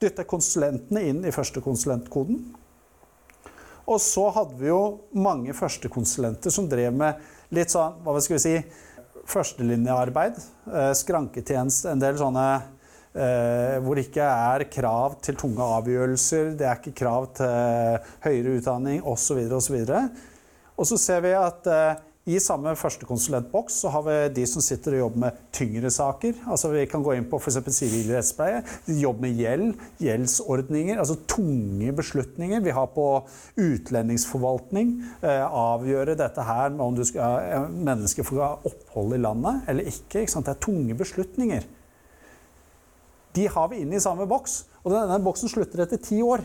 dytta 0.00 0.24
konsulentene 0.28 1.04
inn 1.10 1.20
i 1.26 1.34
førstekonsulentkoden. 1.34 2.40
Og 3.88 4.00
så 4.04 4.26
hadde 4.36 4.56
vi 4.60 4.68
jo 4.68 4.82
mange 5.16 5.54
førstekonsulenter 5.56 6.52
som 6.52 6.68
drev 6.68 6.96
med 6.96 7.20
litt 7.56 7.72
sånn, 7.72 7.96
hva 8.04 8.20
skal 8.20 8.36
vi 8.36 8.42
si, 8.44 8.56
førstelinjearbeid. 9.28 10.40
Eh, 10.72 10.90
Skranketjeneste, 10.96 11.92
en 11.92 12.02
del 12.02 12.18
sånne 12.20 12.46
hvor 13.12 13.96
det 13.96 14.08
ikke 14.08 14.26
er 14.26 14.66
krav 14.70 15.16
til 15.24 15.38
tunge 15.40 15.64
avgjørelser, 15.78 16.52
det 16.58 16.66
er 16.68 16.80
ikke 16.80 16.98
krav 17.00 17.30
til 17.38 18.02
høyere 18.26 18.58
utdanning 18.60 19.00
osv. 19.06 19.40
osv. 19.58 19.80
Og 20.78 20.86
så 20.86 20.98
ser 21.00 21.24
vi 21.24 21.32
at 21.34 21.66
eh, 21.72 22.04
i 22.28 22.36
samme 22.44 22.74
førstekonsulentboks 22.76 23.78
så 23.82 23.90
har 23.94 24.02
vi 24.04 24.16
de 24.36 24.42
som 24.46 24.62
sitter 24.62 24.98
og 24.98 25.00
jobber 25.00 25.22
med 25.22 25.38
tyngre 25.56 25.90
saker. 25.90 26.36
Altså 26.52 26.68
Vi 26.74 26.84
kan 26.90 27.02
gå 27.02 27.14
inn 27.16 27.26
på 27.30 27.40
f.eks. 27.40 27.56
sivil 27.72 28.12
rettspleie. 28.12 28.60
Jobber 29.00 29.24
med 29.24 29.40
gjeld, 29.40 29.72
gjeldsordninger, 30.04 31.00
altså 31.00 31.16
tunge 31.30 31.94
beslutninger. 31.96 32.60
Vi 32.62 32.76
har 32.76 32.92
på 32.92 33.06
utlendingsforvaltning. 33.64 34.92
Eh, 35.22 35.46
avgjøre 35.46 36.18
dette 36.20 36.44
her 36.44 36.70
med 36.76 36.84
om 36.84 37.00
du 37.00 37.02
skal, 37.08 37.72
mennesker 37.72 38.28
får 38.28 38.68
opphold 38.68 39.16
i 39.16 39.22
landet 39.24 39.64
eller 39.72 39.88
ikke. 39.88 40.26
ikke 40.26 40.44
det 40.44 40.54
er 40.54 40.64
tunge 40.68 41.00
beslutninger 41.00 41.66
de 43.38 43.46
har 43.54 43.70
vi 43.70 43.82
inne 43.84 43.98
i 43.98 44.02
samme 44.02 44.26
boks. 44.28 44.64
Og 44.82 44.94
denne 44.94 45.20
boksen 45.22 45.50
slutter 45.50 45.84
etter 45.84 46.00
ti 46.02 46.18
år. 46.24 46.42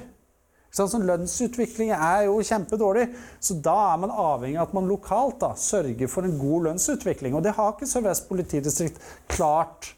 Så 0.73 0.87
lønnsutvikling 0.97 1.91
er 1.93 2.23
jo 2.25 2.39
kjempedårlig. 2.41 3.07
Så 3.41 3.59
da 3.61 3.75
er 3.91 3.99
man 4.01 4.13
avhengig 4.13 4.57
av 4.57 4.69
at 4.69 4.77
man 4.77 4.89
lokalt 4.89 5.37
da, 5.43 5.51
sørger 5.59 6.09
for 6.09 6.25
en 6.25 6.39
god 6.41 6.69
lønnsutvikling. 6.69 7.35
Og 7.37 7.43
det 7.45 7.53
har 7.57 7.75
ikke 7.75 7.89
Sør-Vest 7.89 8.25
politidistrikt 8.29 8.97
klart 9.29 9.91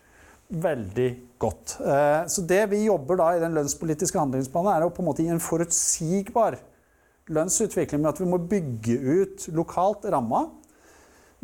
veldig 0.51 1.09
godt. 1.41 1.77
Eh, 1.79 2.25
så 2.31 2.43
det 2.47 2.61
vi 2.73 2.83
jobber 2.85 3.21
da 3.21 3.29
i 3.33 3.41
den 3.41 3.55
lønnspolitiske 3.55 4.19
handlingsplanen, 4.19 4.73
er 4.73 4.85
å 4.85 4.91
på 4.93 5.01
en 5.03 5.09
måte 5.09 5.23
gi 5.23 5.31
en 5.31 5.41
forutsigbar 5.41 6.59
lønnsutvikling 7.33 8.03
med 8.03 8.11
at 8.11 8.21
vi 8.21 8.27
må 8.29 8.41
bygge 8.51 8.99
ut 8.99 9.47
lokalt 9.55 10.05
ramma 10.11 10.43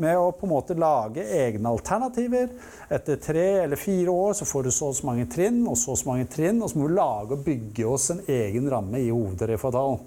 med 0.02 0.18
å 0.18 0.32
på 0.36 0.48
en 0.48 0.54
måte 0.54 0.78
lage 0.80 1.24
egne 1.38 1.72
alternativer. 1.72 2.50
Etter 2.92 3.20
tre 3.22 3.46
eller 3.64 3.80
fire 3.80 4.12
år 4.14 4.34
så 4.40 4.48
får 4.50 4.68
du 4.68 4.72
så 4.74 4.90
og 4.92 4.98
så 4.98 5.08
mange 5.08 5.28
trinn, 5.32 5.62
og 5.70 5.78
så 5.80 5.94
og 5.94 6.02
så 6.02 6.10
mange 6.10 6.28
trinn, 6.32 6.62
og 6.62 6.72
så 6.72 6.82
må 6.82 6.90
vi 6.90 6.98
lage 6.98 7.38
og 7.38 7.46
bygge 7.46 7.88
oss 7.88 8.10
en 8.14 8.26
egen 8.28 8.70
ramme 8.72 9.00
i 9.00 9.12
hovedrefatalen. 9.12 10.02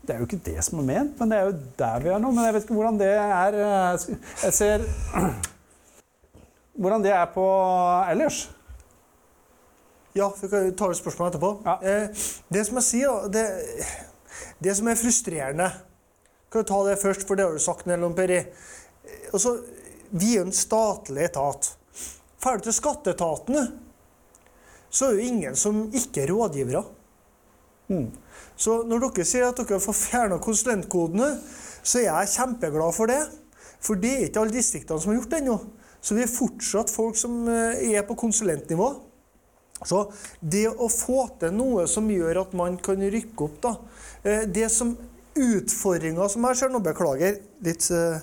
Det 0.00 0.14
er 0.14 0.22
jo 0.22 0.26
ikke 0.28 0.44
det 0.46 0.62
som 0.64 0.80
er 0.80 0.86
ment, 0.88 1.18
men 1.20 1.32
det 1.32 1.38
er 1.38 1.48
jo 1.50 1.58
der 1.78 2.04
vi 2.04 2.12
er 2.12 2.22
nå. 2.22 2.30
Men 2.32 2.46
jeg 2.46 2.54
vet 2.56 2.64
ikke 2.64 2.76
hvordan 2.78 3.00
det 3.00 3.10
er 3.20 3.58
eh, 3.60 4.06
Jeg 4.44 4.56
ser 4.56 4.86
Hvordan 6.80 7.02
det 7.04 7.10
er 7.12 7.26
på 7.34 7.44
ellers. 8.08 8.38
Ja, 10.16 10.30
vi 10.40 10.48
kan 10.48 10.72
ta 10.74 10.88
et 10.90 10.98
spørsmål 10.98 11.28
etterpå. 11.28 11.50
Ja. 11.66 11.76
Eh, 11.84 12.24
det 12.48 12.64
som 12.66 12.80
jeg 12.80 12.86
sier, 12.88 13.28
det, 13.30 13.44
det 14.64 14.74
som 14.78 14.88
er 14.88 14.98
frustrerende 14.98 15.68
Kan 16.50 16.64
du 16.64 16.66
ta 16.66 16.80
det 16.88 16.98
først, 16.98 17.26
for 17.28 17.38
det 17.38 17.44
har 17.46 17.52
du 17.54 17.62
sagt, 17.62 17.86
Nelon 17.86 18.16
Peri 18.16 18.40
altså, 19.32 19.58
Vi 20.10 20.36
er 20.36 20.42
en 20.42 20.54
statlig 20.54 21.28
etat. 21.28 21.72
Ferdig 22.40 22.66
til 22.66 22.74
skatteetatene 22.74 23.66
så 24.90 25.06
er 25.06 25.18
det 25.20 25.26
ingen 25.30 25.58
som 25.58 25.84
ikke 25.94 26.24
er 26.24 26.32
rådgivere. 26.32 26.82
Så 28.58 28.80
når 28.86 29.04
dere 29.06 29.26
sier 29.26 29.46
at 29.46 29.60
dere 29.60 29.78
får 29.82 29.96
fjerna 29.96 30.38
konsulentkodene, 30.42 31.28
så 31.82 32.00
er 32.00 32.08
jeg 32.08 32.32
kjempeglad 32.34 32.96
for 32.96 33.10
det. 33.10 33.20
For 33.80 34.00
det 34.00 34.10
er 34.16 34.26
ikke 34.26 34.42
alle 34.42 34.56
distriktene 34.56 35.00
som 35.00 35.12
har 35.12 35.20
gjort 35.20 35.30
det 35.32 35.40
ennå. 35.44 35.56
Så 36.00 36.16
vi 36.16 36.24
er 36.24 36.32
fortsatt 36.32 36.92
folk 36.92 37.16
som 37.20 37.44
eh, 37.48 37.94
er 37.94 38.04
på 38.08 38.16
konsulentnivå. 38.18 38.90
Så 39.86 40.02
det 40.40 40.66
å 40.68 40.90
få 40.92 41.22
til 41.40 41.54
noe 41.56 41.86
som 41.88 42.08
gjør 42.12 42.42
at 42.42 42.52
man 42.56 42.76
kan 42.84 43.00
rykke 43.00 43.46
opp, 43.46 43.56
da 43.64 43.70
eh, 44.28 44.42
Det 44.44 44.66
som 44.72 44.92
utfordringa 45.40 46.26
som 46.28 46.44
jeg 46.48 46.58
ser 46.60 46.72
nå, 46.72 46.82
beklager 46.84 47.38
litt 47.64 47.86
eh, 47.94 48.20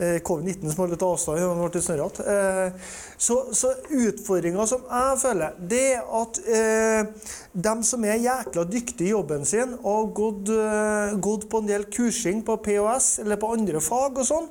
covid-19 0.00 0.72
som 0.72 0.82
har 0.82 0.90
litt 0.92 1.04
avstand, 1.04 1.40
det 1.40 1.68
ble 1.74 1.82
snørrete. 1.84 2.24
Eh, 2.24 2.90
så, 3.20 3.36
så 3.56 3.72
utfordringa 3.92 4.66
som 4.68 4.84
jeg 4.88 5.20
føler, 5.20 5.56
det 5.72 5.82
er 5.94 6.12
at 6.20 6.40
eh, 6.58 7.30
de 7.52 7.74
som 7.86 8.04
er 8.08 8.22
jækla 8.24 8.66
dyktige 8.70 9.10
i 9.10 9.14
jobben 9.14 9.44
sin 9.48 9.76
og 9.80 10.20
har 10.20 10.52
eh, 10.56 11.16
gått 11.22 11.48
på 11.52 11.62
en 11.62 11.70
del 11.70 11.88
kursing 11.92 12.44
på 12.46 12.58
POS 12.64 13.10
eller 13.24 13.40
på 13.40 13.52
andre 13.54 13.82
fag 13.84 14.22
og 14.22 14.28
sånn, 14.28 14.50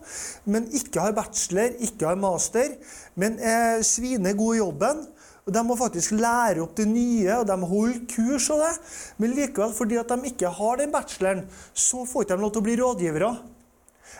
men 0.50 0.70
ikke 0.78 1.08
har 1.08 1.18
bachelor, 1.18 1.74
ikke 1.86 2.12
har 2.12 2.20
master, 2.20 2.76
men 3.20 3.40
er 3.42 3.82
svine 3.88 4.36
gode 4.38 4.60
i 4.60 4.64
jobben 4.64 5.08
og 5.50 5.54
De 5.56 5.62
må 5.66 5.74
faktisk 5.80 6.14
lære 6.14 6.62
opp 6.62 6.76
det 6.78 6.86
nye, 6.86 7.40
og 7.40 7.48
de 7.50 7.56
holder 7.72 8.04
kurs 8.12 8.52
og 8.54 8.60
det. 8.62 8.74
Men 9.18 9.32
likevel, 9.34 9.72
fordi 9.74 9.98
at 9.98 10.12
de 10.14 10.30
ikke 10.30 10.52
har 10.60 10.78
den 10.78 10.92
bacheloren, 10.94 11.48
så 11.74 12.04
får 12.06 12.28
ikke 12.28 12.38
de 12.38 12.44
lov 12.44 12.52
til 12.54 12.62
å 12.62 12.68
bli 12.68 12.76
rådgivere. 12.78 13.32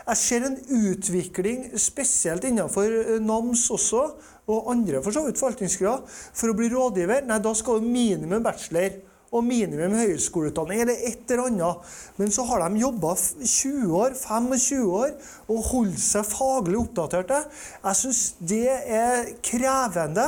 Jeg 0.06 0.20
ser 0.20 0.46
en 0.46 0.58
utvikling, 0.80 1.68
spesielt 1.80 2.46
innenfor 2.48 2.88
eh, 2.88 3.20
NAMS 3.22 3.68
også, 3.76 4.02
og 4.50 4.72
andre 4.72 5.02
for 5.04 5.14
så 5.14 5.22
vidt 5.26 5.38
forvaltningsgrader. 5.38 6.18
For 6.34 6.50
å 6.50 6.56
bli 6.58 6.70
rådgiver, 6.72 7.26
nei, 7.28 7.38
da 7.42 7.54
skal 7.54 7.80
du 7.80 7.86
minimum 7.86 8.42
bachelor 8.44 8.98
og 9.30 9.44
minimum 9.46 9.94
høyskoleutdanning 9.94 10.82
eller 10.82 11.04
et 11.06 11.30
eller 11.30 11.46
annet. 11.46 11.90
Men 12.18 12.32
så 12.34 12.44
har 12.48 12.64
de 12.64 12.82
jobba 12.82 13.14
20 13.14 13.96
år, 14.00 14.16
25 14.18 14.90
år 14.90 15.12
og 15.46 15.66
holdt 15.70 16.02
seg 16.02 16.26
faglig 16.26 16.80
oppdaterte. 16.80 17.44
Jeg 17.84 18.00
syns 18.02 18.24
det 18.42 18.66
er 18.70 19.34
krevende. 19.46 20.26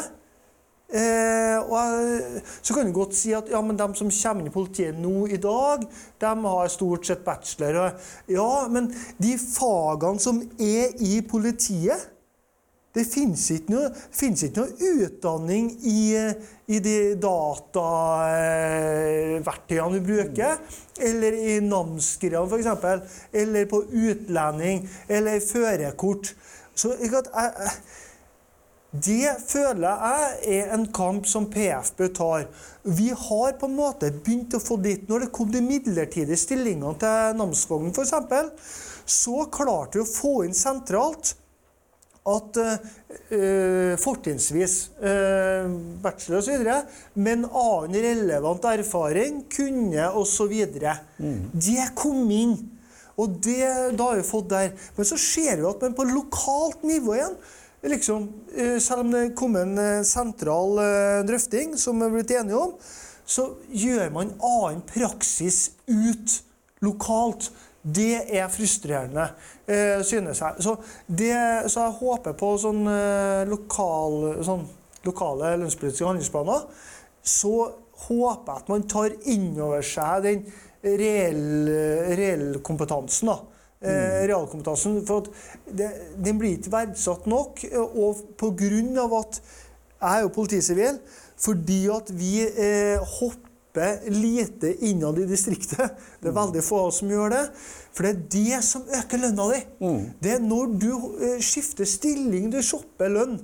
Eh, 0.93 1.57
og 1.63 1.79
så 2.61 2.75
kan 2.77 2.89
du 2.89 2.93
godt 2.97 3.15
si 3.17 3.31
at 3.33 3.49
ja, 3.49 3.61
men 3.65 3.79
de 3.81 3.87
som 3.97 4.11
kommer 4.13 4.43
inn 4.43 4.51
i 4.51 4.55
politiet 4.55 4.99
nå 5.01 5.27
i 5.33 5.39
dag, 5.41 5.87
de 6.21 6.33
har 6.45 6.69
stort 6.73 7.07
sett 7.09 7.25
bachelor. 7.25 7.95
Ja, 8.29 8.69
men 8.69 8.93
de 9.23 9.39
fagene 9.41 10.21
som 10.21 10.43
er 10.61 10.93
i 11.01 11.23
politiet 11.25 12.11
det 12.93 13.09
finnes 13.09 13.41
ikke 13.55 13.73
ikke 14.45 14.61
noe 14.61 14.77
utdanning 15.01 15.73
i, 15.89 16.13
i 16.69 16.77
de 16.85 17.17
dataverktøyene 17.23 19.97
vi 19.97 20.03
bruker. 20.11 20.61
Eller 21.01 21.33
i 21.33 21.65
namsskriene, 21.65 22.45
f.eks. 22.45 22.69
Eller 23.33 23.65
på 23.71 23.81
utlending. 23.89 24.85
Eller 25.09 25.41
førerkort. 25.41 26.37
Så 26.77 26.93
at 27.23 27.33
jeg, 27.33 27.53
det 28.93 29.39
føler 29.49 29.87
jeg 29.89 30.57
er 30.61 30.73
en 30.75 30.85
kamp 30.93 31.25
som 31.29 31.47
PFB 31.51 32.11
tar. 32.13 32.45
Vi 32.85 33.09
har 33.09 33.55
på 33.57 33.69
en 33.69 33.77
måte 33.79 34.11
begynt 34.13 34.53
å 34.53 34.61
få 34.61 34.77
dit 34.85 35.07
Når 35.09 35.25
det 35.25 35.29
kom 35.33 35.53
de 35.53 35.63
midlertidige 35.65 36.37
stillingene 36.37 36.99
til 37.01 37.39
Namsvognen 37.39 37.95
f.eks., 37.95 38.75
så 39.09 39.47
klarte 39.51 39.99
vi 39.99 40.05
å 40.05 40.09
få 40.11 40.35
inn 40.47 40.55
sentralt 40.57 41.33
at 42.23 42.59
uh, 42.61 43.95
fortrinnsvis 43.99 44.77
uh, 45.03 45.67
bachelor 46.05 46.39
osv., 46.39 46.69
men 47.19 47.49
annen 47.49 47.97
relevant 48.05 48.69
erfaring 48.71 49.41
kunne 49.51 50.07
osv. 50.21 50.53
Mm. 51.19 51.41
Det 51.51 51.89
kom 51.99 52.31
inn. 52.31 52.55
Og 53.19 53.41
det 53.45 53.67
da 53.99 54.13
har 54.13 54.21
vi 54.21 54.29
fått 54.29 54.53
der. 54.53 54.71
Men 54.97 55.09
så 55.09 55.19
ser 55.21 55.59
vi 55.59 55.69
at 55.69 55.83
man 55.83 55.99
på 55.99 56.07
lokalt 56.13 56.87
nivå 56.87 57.19
igjen 57.19 57.35
liksom, 57.91 58.29
Selv 58.79 59.01
om 59.01 59.11
det 59.11 59.35
kom 59.35 59.57
en 59.57 60.05
sentral 60.05 60.77
drøfting 61.27 61.73
som 61.81 61.99
vi 61.99 62.07
er 62.07 62.13
blitt 62.13 62.35
enige 62.37 62.61
om, 62.61 62.75
så 63.27 63.49
gjør 63.73 64.11
man 64.15 64.35
annen 64.43 64.83
praksis 64.87 65.73
ut 65.89 66.43
lokalt. 66.85 67.51
Det 67.83 68.21
er 68.31 68.51
frustrerende, 68.53 69.33
eh, 69.67 70.03
synes 70.07 70.41
jeg. 70.41 70.55
Så, 70.63 70.77
det, 71.07 71.35
så 71.67 71.89
jeg 71.89 71.99
håper 71.99 72.37
på 72.39 72.53
sånn, 72.63 72.85
eh, 72.87 73.43
lokal, 73.51 74.45
sånn 74.47 74.67
lokale 75.07 75.57
lønnspolitiske 75.59 76.07
handlingsplaner. 76.07 76.69
Så 77.23 77.57
håper 78.07 78.53
jeg 78.53 78.63
at 78.63 78.71
man 78.71 78.87
tar 78.91 79.17
inn 79.31 79.51
over 79.59 79.83
seg 79.87 80.29
den 80.29 80.45
reelle 80.83 82.15
reell 82.19 82.61
kompetansen. 82.63 83.33
da. 83.33 83.41
Eh, 83.83 83.91
mm. 83.91 84.27
realkompetansen. 84.31 85.01
For 85.07 85.27
det, 85.67 85.91
den 86.23 86.39
blir 86.39 86.55
ikke 86.57 86.73
verdsatt 86.77 87.27
nok. 87.31 87.65
Og 87.75 88.23
pga. 88.39 89.07
at 89.19 89.41
jeg 90.03 90.19
er 90.19 90.23
jo 90.23 90.35
politisivil, 90.35 90.99
fordi 91.39 91.81
at 91.91 92.11
vi 92.15 92.43
eh, 92.43 92.99
hopper 93.19 94.03
lite 94.11 94.75
innad 94.85 95.19
i 95.19 95.27
distriktet. 95.27 95.95
Det 96.21 96.31
er 96.31 96.37
veldig 96.37 96.63
få 96.63 96.79
av 96.79 96.91
oss 96.91 97.01
som 97.03 97.11
gjør 97.11 97.35
det. 97.35 97.45
For 97.93 98.07
det 98.07 98.13
er 98.13 98.23
det 98.35 98.63
som 98.67 98.87
øker 98.87 99.23
lønna 99.23 99.49
di. 99.53 99.61
Mm. 99.83 100.03
Det 100.23 100.35
er 100.37 100.47
når 100.47 100.75
du 100.79 100.91
eh, 100.93 101.39
skifter 101.43 101.89
stilling, 101.89 102.51
du 102.53 102.61
shopper 102.63 103.11
lønn. 103.15 103.39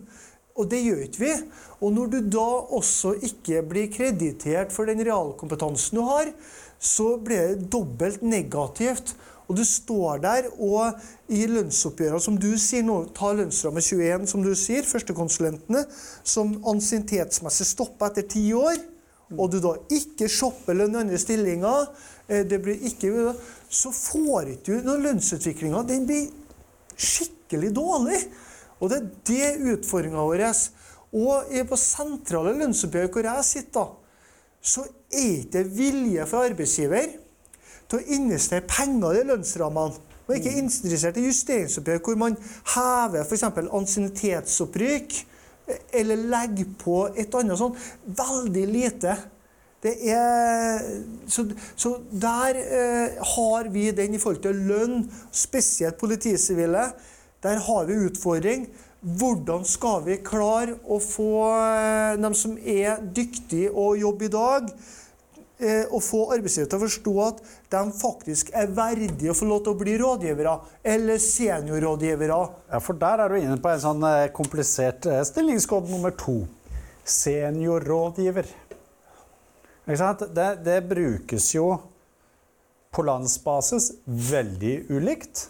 Og 0.59 0.67
det 0.71 0.83
gjør 0.83 1.05
ikke 1.07 1.23
vi. 1.23 1.35
Og 1.79 1.95
når 1.95 2.15
du 2.15 2.19
da 2.35 2.47
også 2.79 3.15
ikke 3.23 3.63
blir 3.71 3.91
kreditert 3.95 4.75
for 4.75 4.91
den 4.91 5.03
realkompetansen 5.07 5.99
du 5.99 6.03
har, 6.07 6.33
så 6.79 7.17
blir 7.23 7.55
det 7.55 7.71
dobbelt 7.71 8.23
negativt. 8.23 9.15
Og 9.49 9.57
du 9.57 9.65
står 9.65 10.21
der, 10.21 10.51
og 10.61 10.99
i 11.33 11.47
lønnsoppgjørene, 11.49 12.21
som 12.21 12.37
du 12.37 12.51
sier 12.61 12.85
nå, 12.85 12.99
ta 13.17 13.33
lønnsramme 13.33 13.81
21, 13.81 14.29
som 14.29 14.45
du 14.45 14.53
sier, 14.59 14.85
førstekonsulentene, 14.85 15.87
som 16.23 16.53
ansiennitetsmessig 16.69 17.67
stopper 17.71 18.13
etter 18.13 18.29
ti 18.37 18.45
år 18.57 18.77
og 19.37 19.51
du 19.53 19.59
da 19.61 19.75
ikke 19.93 20.29
shopper 20.33 20.77
lønn 20.77 20.97
andre 20.97 21.19
stillinger, 21.21 21.89
eh, 22.29 22.45
det 22.49 22.61
blir 22.65 22.81
ikke, 22.89 23.35
så 23.69 23.93
får 23.93 24.55
ikke 24.55 24.79
du 24.79 24.87
noen 24.87 25.05
lønnsutviklinga. 25.05 25.83
Den 25.85 26.07
blir 26.09 26.31
skikkelig 26.97 27.75
dårlig. 27.77 28.23
Og 28.81 28.91
det 28.91 28.99
er 28.99 29.09
det 29.29 29.75
utfordringa 29.75 30.25
vår. 30.25 30.45
Og 31.19 31.53
på 31.69 31.81
sentrale 31.81 32.55
lønnsoppgjør 32.57 33.11
hvor 33.13 33.29
jeg 33.29 33.45
sitter, 33.45 33.89
så 34.63 34.85
er 35.13 35.45
det 35.53 35.65
vilje 35.77 36.25
fra 36.29 36.45
arbeidsgiver 36.49 37.13
til 37.89 37.99
å 37.99 38.19
investere 38.19 38.67
penger 38.69 39.21
i 39.21 39.25
lønnsrammene. 39.31 40.05
Og 40.29 40.37
ikke 40.37 40.59
interessert 40.61 41.17
i 41.17 41.25
justeringsoppgjør 41.25 42.03
hvor 42.05 42.19
man 42.21 42.37
hever 42.75 43.23
f.eks. 43.25 43.47
ansiennitetsopprykk 43.49 45.15
eller 45.97 46.29
legger 46.29 46.69
på 46.81 46.99
et 47.17 47.35
annet 47.39 47.61
sånt. 47.61 47.81
Veldig 48.05 48.65
lite. 48.69 49.17
Det 49.83 49.95
er, 50.11 50.83
så, 51.31 51.45
så 51.79 51.95
der 52.11 52.59
eh, 52.59 53.19
har 53.37 53.71
vi 53.73 53.87
den 53.95 54.17
i 54.17 54.21
forhold 54.21 54.43
til 54.43 54.61
lønn, 54.69 55.05
spesielt 55.33 56.01
politisivile. 56.01 56.89
Der 57.43 57.61
har 57.63 57.87
vi 57.87 58.01
utfordring. 58.09 58.67
Hvordan 59.01 59.63
skal 59.69 60.03
vi 60.09 60.19
klare 60.27 60.75
å 60.83 60.99
få 60.99 61.31
eh, 61.55 62.17
dem 62.19 62.35
som 62.35 62.57
er 62.59 62.99
dyktige 63.15 63.71
og 63.71 64.01
jobber 64.01 64.27
i 64.27 64.33
dag, 64.35 64.73
å 65.91 65.99
få 65.99 66.21
arbeidsgivere 66.37 66.71
til 66.71 66.79
å 66.79 66.85
forstå 66.85 67.15
at 67.25 67.41
de 67.75 67.81
faktisk 67.99 68.53
er 68.55 68.71
verdige 68.71 69.33
å 69.33 69.37
få 69.37 69.49
lov 69.49 69.65
til 69.65 69.75
å 69.75 69.79
bli 69.81 69.97
rådgivere 69.99 70.55
eller 70.87 71.19
seniorrådgivere. 71.23 72.39
Ja, 72.71 72.81
for 72.85 72.99
der 73.01 73.25
er 73.25 73.33
du 73.33 73.41
inne 73.41 73.59
på 73.63 73.73
en 73.73 73.83
sånn 73.83 74.07
eh, 74.07 74.31
komplisert 74.35 75.09
eh, 75.11 75.25
stillingskode 75.27 75.91
nummer 75.91 76.15
to. 76.15 76.41
Seniorrådgiver. 77.09 78.47
Det, 79.89 80.49
det 80.63 80.81
brukes 80.85 81.49
jo 81.57 81.71
på 82.95 83.05
landsbasis 83.09 83.93
veldig 84.05 84.77
ulikt. 84.93 85.49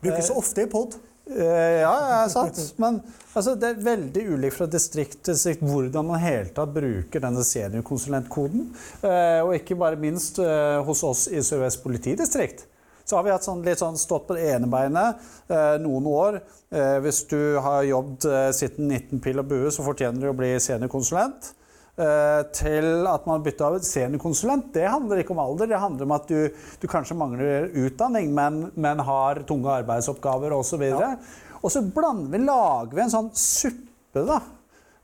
Brukes 0.00 0.30
ofte 0.30 0.64
i 0.64 0.70
pod. 0.70 0.96
Eh, 1.36 1.80
ja, 1.80 2.22
ja, 2.22 2.28
sant. 2.28 2.74
Men 2.76 3.00
altså, 3.32 3.54
det 3.54 3.68
er 3.68 3.84
veldig 3.84 4.24
ulikt 4.32 4.56
fra 4.56 4.68
distrikt 4.70 5.20
til 5.26 5.36
distrikt 5.36 5.64
hvordan 5.66 6.08
man 6.08 6.22
helt 6.22 6.54
tatt 6.56 6.72
bruker 6.72 7.22
denne 7.24 7.44
seniorkonsulentkoden. 7.44 8.64
Eh, 9.02 9.40
og 9.44 9.54
ikke 9.58 9.76
bare 9.78 10.00
minst 10.00 10.40
eh, 10.42 10.78
hos 10.86 11.04
oss 11.04 11.26
i 11.28 11.42
Sør-Vest 11.44 11.82
politidistrikt. 11.84 12.64
Så 13.08 13.16
har 13.16 13.24
vi 13.24 13.32
hatt 13.32 13.44
sånn, 13.44 13.62
litt 13.64 13.80
sånn 13.80 13.96
stått 13.96 14.26
på 14.28 14.36
det 14.36 14.50
ene 14.52 14.68
beinet 14.68 15.22
noen 15.80 16.08
år. 16.12 16.34
hvis 17.00 17.22
du 17.30 17.56
har 17.64 17.86
jobbet 17.88 18.26
siden 18.52 18.90
19 18.92 19.22
pil 19.24 19.40
og 19.40 19.46
bue, 19.48 19.70
så 19.72 19.80
fortjener 19.86 20.20
du 20.20 20.28
å 20.28 20.34
bli 20.36 20.50
seniorkonsulent. 20.60 21.54
Eh, 21.98 22.40
til 22.54 23.08
at 23.10 23.24
man 23.26 23.42
bytter 23.42 23.64
av 23.66 23.76
seniorkonsulent, 23.82 24.68
det 24.76 24.84
handler 24.86 25.18
ikke 25.18 25.32
om 25.34 25.40
alder. 25.42 25.66
Det 25.72 25.80
handler 25.82 26.06
om 26.06 26.12
at 26.14 26.28
du, 26.30 26.60
du 26.78 26.86
kanskje 26.90 27.16
mangler 27.18 27.72
utdanning, 27.74 28.30
men, 28.36 28.68
men 28.78 29.02
har 29.02 29.40
tunge 29.48 29.72
arbeidsoppgaver 29.80 30.54
osv. 30.54 30.84
Og, 30.92 31.02
ja. 31.02 31.72
så 31.74 31.82
blander 31.82 32.30
vi, 32.30 32.44
lager 32.44 32.94
vi 32.94 33.02
en 33.02 33.14
sånn 33.16 33.32
suppe, 33.34 34.22
da. 34.28 34.38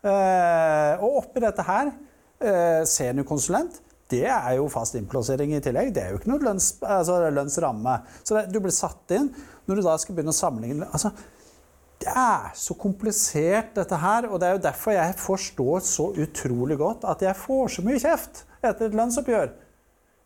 Eh, 0.06 1.02
og 1.02 1.18
oppi 1.24 1.42
dette 1.42 1.66
her, 1.66 1.90
eh, 2.38 2.84
seniorkonsulent, 2.86 3.80
det 4.14 4.28
er 4.30 4.54
jo 4.60 4.70
fast 4.70 4.94
innplassering 4.94 5.56
i 5.56 5.62
tillegg. 5.64 5.90
Det 5.96 6.04
er 6.04 6.14
jo 6.14 6.22
ikke 6.22 6.30
noe 6.30 6.46
lønns, 6.46 6.76
altså 6.78 7.18
lønnsramme. 7.26 7.96
Så 8.22 8.38
det, 8.38 8.46
du 8.54 8.60
blir 8.62 8.74
satt 8.76 9.16
inn 9.16 9.32
når 9.66 9.80
du 9.80 9.86
da 9.88 9.98
skal 9.98 10.14
begynne 10.14 10.30
å 10.30 10.36
sammenligne 10.36 10.86
altså, 10.92 11.10
Det 12.04 12.12
er 12.12 12.50
så 12.58 12.74
komplisert, 12.76 13.72
dette 13.78 13.96
her. 13.96 14.28
Og 14.28 14.40
det 14.40 14.48
er 14.48 14.58
jo 14.58 14.64
derfor 14.66 14.92
jeg 14.92 15.16
forstår 15.20 15.84
så 15.88 16.10
utrolig 16.20 16.76
godt 16.80 17.06
at 17.08 17.24
jeg 17.24 17.40
får 17.40 17.76
så 17.76 17.84
mye 17.86 18.02
kjeft 18.02 18.44
etter 18.60 18.90
et 18.90 18.96
lønnsoppgjør. 18.98 19.54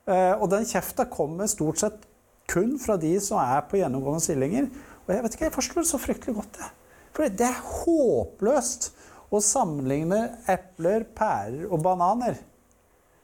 Eh, 0.09 0.35
og 0.41 0.49
den 0.51 0.67
kjefta 0.67 1.07
kommer 1.11 1.51
stort 1.51 1.83
sett 1.83 2.05
kun 2.49 2.79
fra 2.81 2.97
de 2.99 3.13
som 3.23 3.39
er 3.43 3.63
på 3.71 3.79
gjennomgående 3.79 4.25
stillinger. 4.25 4.69
Og 5.07 5.15
jeg 5.15 5.25
vet 5.25 5.37
ikke, 5.37 5.47
jeg 5.47 5.55
forstår 5.55 5.85
det 5.85 5.91
så 5.93 6.03
fryktelig 6.03 6.37
godt. 6.41 6.59
det. 6.59 6.71
For 7.15 7.39
det 7.39 7.47
er 7.47 7.65
håpløst 7.85 8.91
å 9.31 9.41
sammenligne 9.45 10.23
epler, 10.49 11.05
pærer 11.15 11.69
og 11.69 11.83
bananer. 11.85 12.39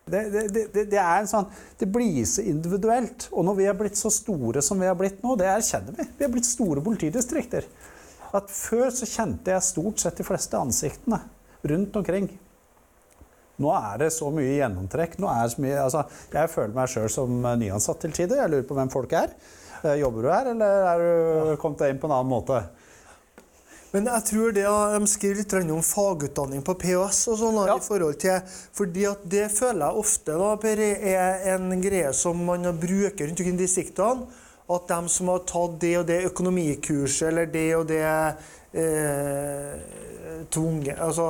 Det, 0.04 0.20
det, 0.28 0.42
det, 0.52 0.82
det, 0.92 1.00
er 1.00 1.22
en 1.22 1.28
sånn, 1.30 1.46
det 1.80 1.88
blir 1.88 2.26
så 2.28 2.44
individuelt. 2.44 3.30
Og 3.32 3.46
når 3.48 3.58
vi 3.58 3.68
er 3.70 3.78
blitt 3.78 3.96
så 3.96 4.12
store 4.12 4.62
som 4.62 4.80
vi 4.80 4.90
har 4.90 4.98
blitt 4.98 5.24
nå, 5.24 5.34
det 5.40 5.48
erkjenner 5.48 5.96
vi. 5.96 6.06
Vi 6.18 6.26
er 6.26 6.32
blitt 6.32 6.48
store 6.48 6.84
politidistrikter. 6.84 7.64
At 8.34 8.50
Før 8.50 8.88
så 8.90 9.06
kjente 9.06 9.52
jeg 9.54 9.62
stort 9.62 10.02
sett 10.02 10.18
de 10.18 10.26
fleste 10.26 10.58
ansiktene 10.58 11.20
rundt 11.64 11.96
omkring. 12.00 12.28
Nå 13.62 13.70
er 13.70 14.00
det 14.02 14.10
så 14.10 14.30
mye 14.34 14.56
gjennomtrekk. 14.56 15.18
Nå 15.22 15.28
er 15.30 15.50
så 15.52 15.62
mye, 15.62 15.76
altså, 15.84 16.02
jeg 16.32 16.50
føler 16.50 16.74
meg 16.74 16.90
sjøl 16.90 17.10
som 17.12 17.36
nyansatt 17.60 18.00
til 18.02 18.16
tider. 18.16 18.40
Jeg 18.42 18.50
lurer 18.50 18.66
på 18.66 18.78
hvem 18.78 18.90
folk 18.90 19.14
er. 19.14 19.36
Eh, 19.84 20.00
jobber 20.00 20.26
du 20.26 20.32
her, 20.32 20.50
eller 20.54 20.88
er 20.90 21.04
du 21.04 21.60
kommet 21.62 21.84
deg 21.84 21.94
inn 21.94 22.00
på 22.02 22.10
en 22.10 22.16
annen 22.16 22.32
måte? 22.32 22.64
Men 23.94 24.08
jeg 24.10 24.26
tror 24.26 24.54
det 24.56 24.64
de 24.66 25.06
skriver 25.06 25.38
litt 25.38 25.70
om 25.70 25.84
fagutdanning 25.86 26.64
på 26.66 26.74
POS 26.80 27.20
og 27.30 27.36
sånn. 27.38 27.60
Ja. 27.68 27.76
i 27.78 27.84
forhold 27.84 28.16
til, 28.18 28.56
fordi 28.74 29.04
at 29.06 29.22
Det 29.22 29.44
føler 29.54 29.86
jeg 29.86 30.02
ofte 30.02 30.38
da, 30.40 30.48
per, 30.58 30.82
er 30.82 31.44
en 31.54 31.68
greie 31.78 32.10
som 32.12 32.42
man 32.42 32.66
bruker 32.74 33.28
rundt 33.28 33.38
omkring 33.38 33.54
i 33.54 33.62
distriktene. 33.62 34.26
At 34.72 34.88
de 34.88 35.08
som 35.12 35.28
har 35.28 35.42
tatt 35.44 35.80
det 35.80 35.94
og 36.00 36.06
det 36.08 36.22
økonomikurset 36.30 37.28
eller 37.28 37.50
det 37.52 37.66
og 37.76 37.88
det 37.88 38.04
eh, 38.72 39.74
tvunget 40.50 40.96
Altså 40.98 41.26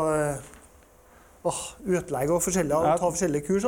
åh, 1.44 1.61
utlegg 1.85 2.30
og 2.33 2.40
forskjellige, 2.44 2.78
og 2.78 3.00
ta 3.00 3.11
forskjellige 3.11 3.44
kurs, 3.48 3.66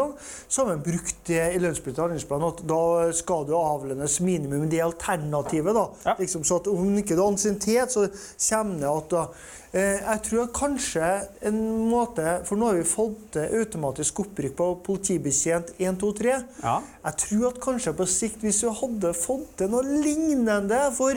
så 0.48 0.62
har 0.62 0.70
man 0.70 0.84
brukt 0.84 1.18
det 1.28 1.42
i 1.52 1.60
lønnsbytte 1.60 2.00
handlingsplan 2.00 2.46
at 2.48 2.62
da 2.68 2.80
skal 3.16 3.44
du 3.48 3.52
avlønnes 3.58 4.16
minimum 4.24 4.64
det 4.72 4.80
alternativet. 4.84 5.76
da. 5.76 5.84
Ja. 6.06 6.16
Liksom, 6.18 6.44
så 6.44 6.60
at 6.60 6.70
Om 6.72 6.96
ikke 6.98 7.14
du 7.16 7.22
har 7.22 7.30
ansiennitet, 7.32 7.92
så 7.92 8.08
kommer 8.48 8.80
det 8.80 8.90
at 8.90 9.10
da, 9.10 9.26
eh, 9.72 10.00
Jeg 10.00 10.22
tror 10.22 10.52
kanskje 10.52 11.28
en 11.42 11.88
måte 11.90 12.44
For 12.44 12.56
nå 12.56 12.66
har 12.66 12.74
vi 12.74 12.84
fått 12.84 13.32
til 13.32 13.60
automatisk 13.60 14.20
opprykk 14.20 14.56
på 14.56 14.68
politibetjent 14.84 15.74
1, 15.78 15.98
2, 16.00 16.12
3. 16.12 16.44
Ja. 16.62 16.80
Jeg 17.04 17.16
tror 17.16 17.48
at 17.48 17.60
kanskje 17.60 17.96
på 17.96 18.06
sikt, 18.06 18.40
hvis 18.40 18.62
vi 18.64 18.72
hadde 18.72 19.12
fått 19.14 19.56
til 19.58 19.68
noe 19.68 19.82
lignende 19.82 20.92
for 20.96 21.12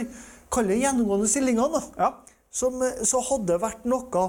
Kall 0.50 0.65
det 0.65 0.80
gjennomgående 0.82 1.30
stillingene, 1.30 1.69
da. 1.69 1.82
Ja 1.98 2.13
som, 2.52 2.82
eh, 2.82 3.04
så 3.04 3.22
hadde 3.22 3.54
det 3.54 3.62
vært 3.62 3.86
noe. 3.90 4.26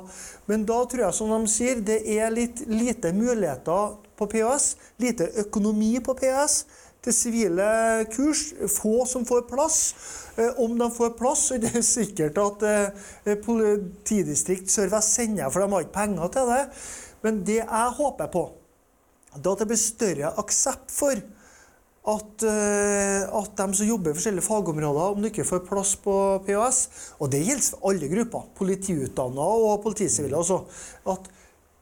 Men 0.47 0.67
da 0.69 0.85
tror 0.85 1.07
jeg, 1.07 1.17
som 1.17 1.33
de 1.33 1.51
sier, 1.51 1.81
det 1.81 2.03
er 2.05 2.31
litt 2.35 2.63
lite 2.69 3.13
muligheter 3.17 3.97
på 4.17 4.29
POS. 4.29 4.75
Lite 5.01 5.31
økonomi 5.45 5.99
på 6.05 6.15
PHS 6.15 6.65
til 7.03 7.17
sivile 7.17 7.71
kurs. 8.13 8.51
Få 8.69 9.07
som 9.09 9.25
får 9.25 9.49
plass. 9.49 9.81
Eh, 10.37 10.53
om 10.61 10.77
de 10.79 10.91
får 10.91 11.17
plass, 11.19 11.49
så 11.49 11.57
er 11.57 11.67
det 11.67 11.85
sikkert 11.97 12.39
at 12.39 12.63
eh, 12.69 13.37
politidistrikt 13.45 14.71
Sør-Vest 14.71 15.17
sender, 15.17 15.51
for 15.51 15.65
de 15.65 15.73
har 15.73 15.87
ikke 15.87 15.99
penger 15.99 16.35
til 16.37 16.55
det. 16.55 16.65
Men 17.25 17.45
det 17.45 17.61
jeg 17.63 17.99
håper 17.99 18.33
på, 18.33 18.47
er 19.31 19.39
at 19.39 19.61
det 19.61 19.69
blir 19.71 19.79
større 19.79 20.33
aksept 20.43 20.91
for 20.91 21.21
at, 22.09 22.45
uh, 22.49 23.41
at, 23.43 23.51
de 23.59 23.77
som 23.77 23.89
jobber 23.89 24.15
i 24.15 24.17
forskjellige 24.17 24.47
fagområder, 24.47 25.13
om 25.13 25.21
du 25.21 25.29
ikke 25.29 25.45
får 25.45 25.67
plass 25.67 25.93
på 26.01 26.15
POS 26.47 26.79
Og 27.21 27.29
det 27.33 27.43
gjelder 27.45 27.67
for 27.67 27.91
alle 27.91 28.09
grupper, 28.09 28.47
politiutdanna 28.57 29.49
og 29.69 29.83
politisivile. 29.85 30.39
Altså, 30.39 30.63
at, 31.13 31.29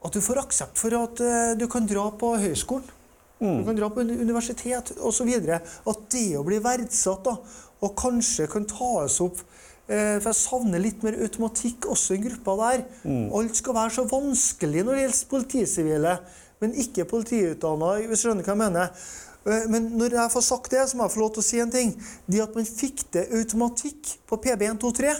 at, 0.04 0.14
du 0.14 0.20
får 0.24 0.42
aksept 0.42 0.80
for 0.80 0.96
at 0.98 1.22
uh, 1.22 1.52
du 1.58 1.68
kan 1.70 1.86
dra 1.86 2.08
på 2.18 2.32
høyskolen. 2.42 2.90
Mm. 3.38 3.60
Du 3.60 3.68
kan 3.68 3.78
dra 3.78 3.90
på 3.94 4.02
universitet 4.02 4.90
osv. 4.98 5.30
At 5.54 6.02
det 6.10 6.26
å 6.34 6.42
bli 6.46 6.58
verdsatt 6.66 7.22
da, 7.28 7.36
og 7.78 7.94
kanskje 7.94 8.48
kan 8.50 8.66
tas 8.66 9.20
opp 9.22 9.38
uh, 9.38 10.18
For 10.18 10.32
jeg 10.32 10.40
savner 10.40 10.82
litt 10.82 11.06
mer 11.06 11.20
automatikk 11.28 11.86
også 11.94 12.18
i 12.18 12.24
gruppa 12.26 12.58
der. 12.64 12.84
Mm. 13.06 13.30
Alt 13.38 13.62
skal 13.62 13.78
være 13.78 13.94
så 14.00 14.08
vanskelig 14.10 14.82
når 14.82 14.98
det 14.98 15.06
gjelder 15.06 15.32
politisivile, 15.36 16.18
men 16.58 16.74
ikke 16.74 17.06
politiutdanna, 17.06 17.94
hvis 18.02 18.18
du 18.18 18.26
skjønner 18.26 18.42
hva 18.42 18.56
jeg 18.56 18.64
mener. 18.66 19.08
Eh, 19.48 19.68
men 19.72 19.88
når 19.98 20.16
jeg 20.18 20.34
får 20.34 20.44
sagt 20.44 20.74
det, 20.74 20.84
så 20.90 20.98
må 20.98 21.06
jeg 21.06 21.14
få 21.16 21.22
lov 21.22 21.32
til 21.36 21.44
å 21.44 21.48
si 21.48 21.62
en 21.62 21.72
ting. 21.72 21.94
Det 22.28 22.44
at 22.44 22.56
man 22.56 22.68
fikk 22.68 23.06
til 23.14 23.38
automatikk 23.40 24.12
på 24.28 24.40
PB123, 24.44 25.14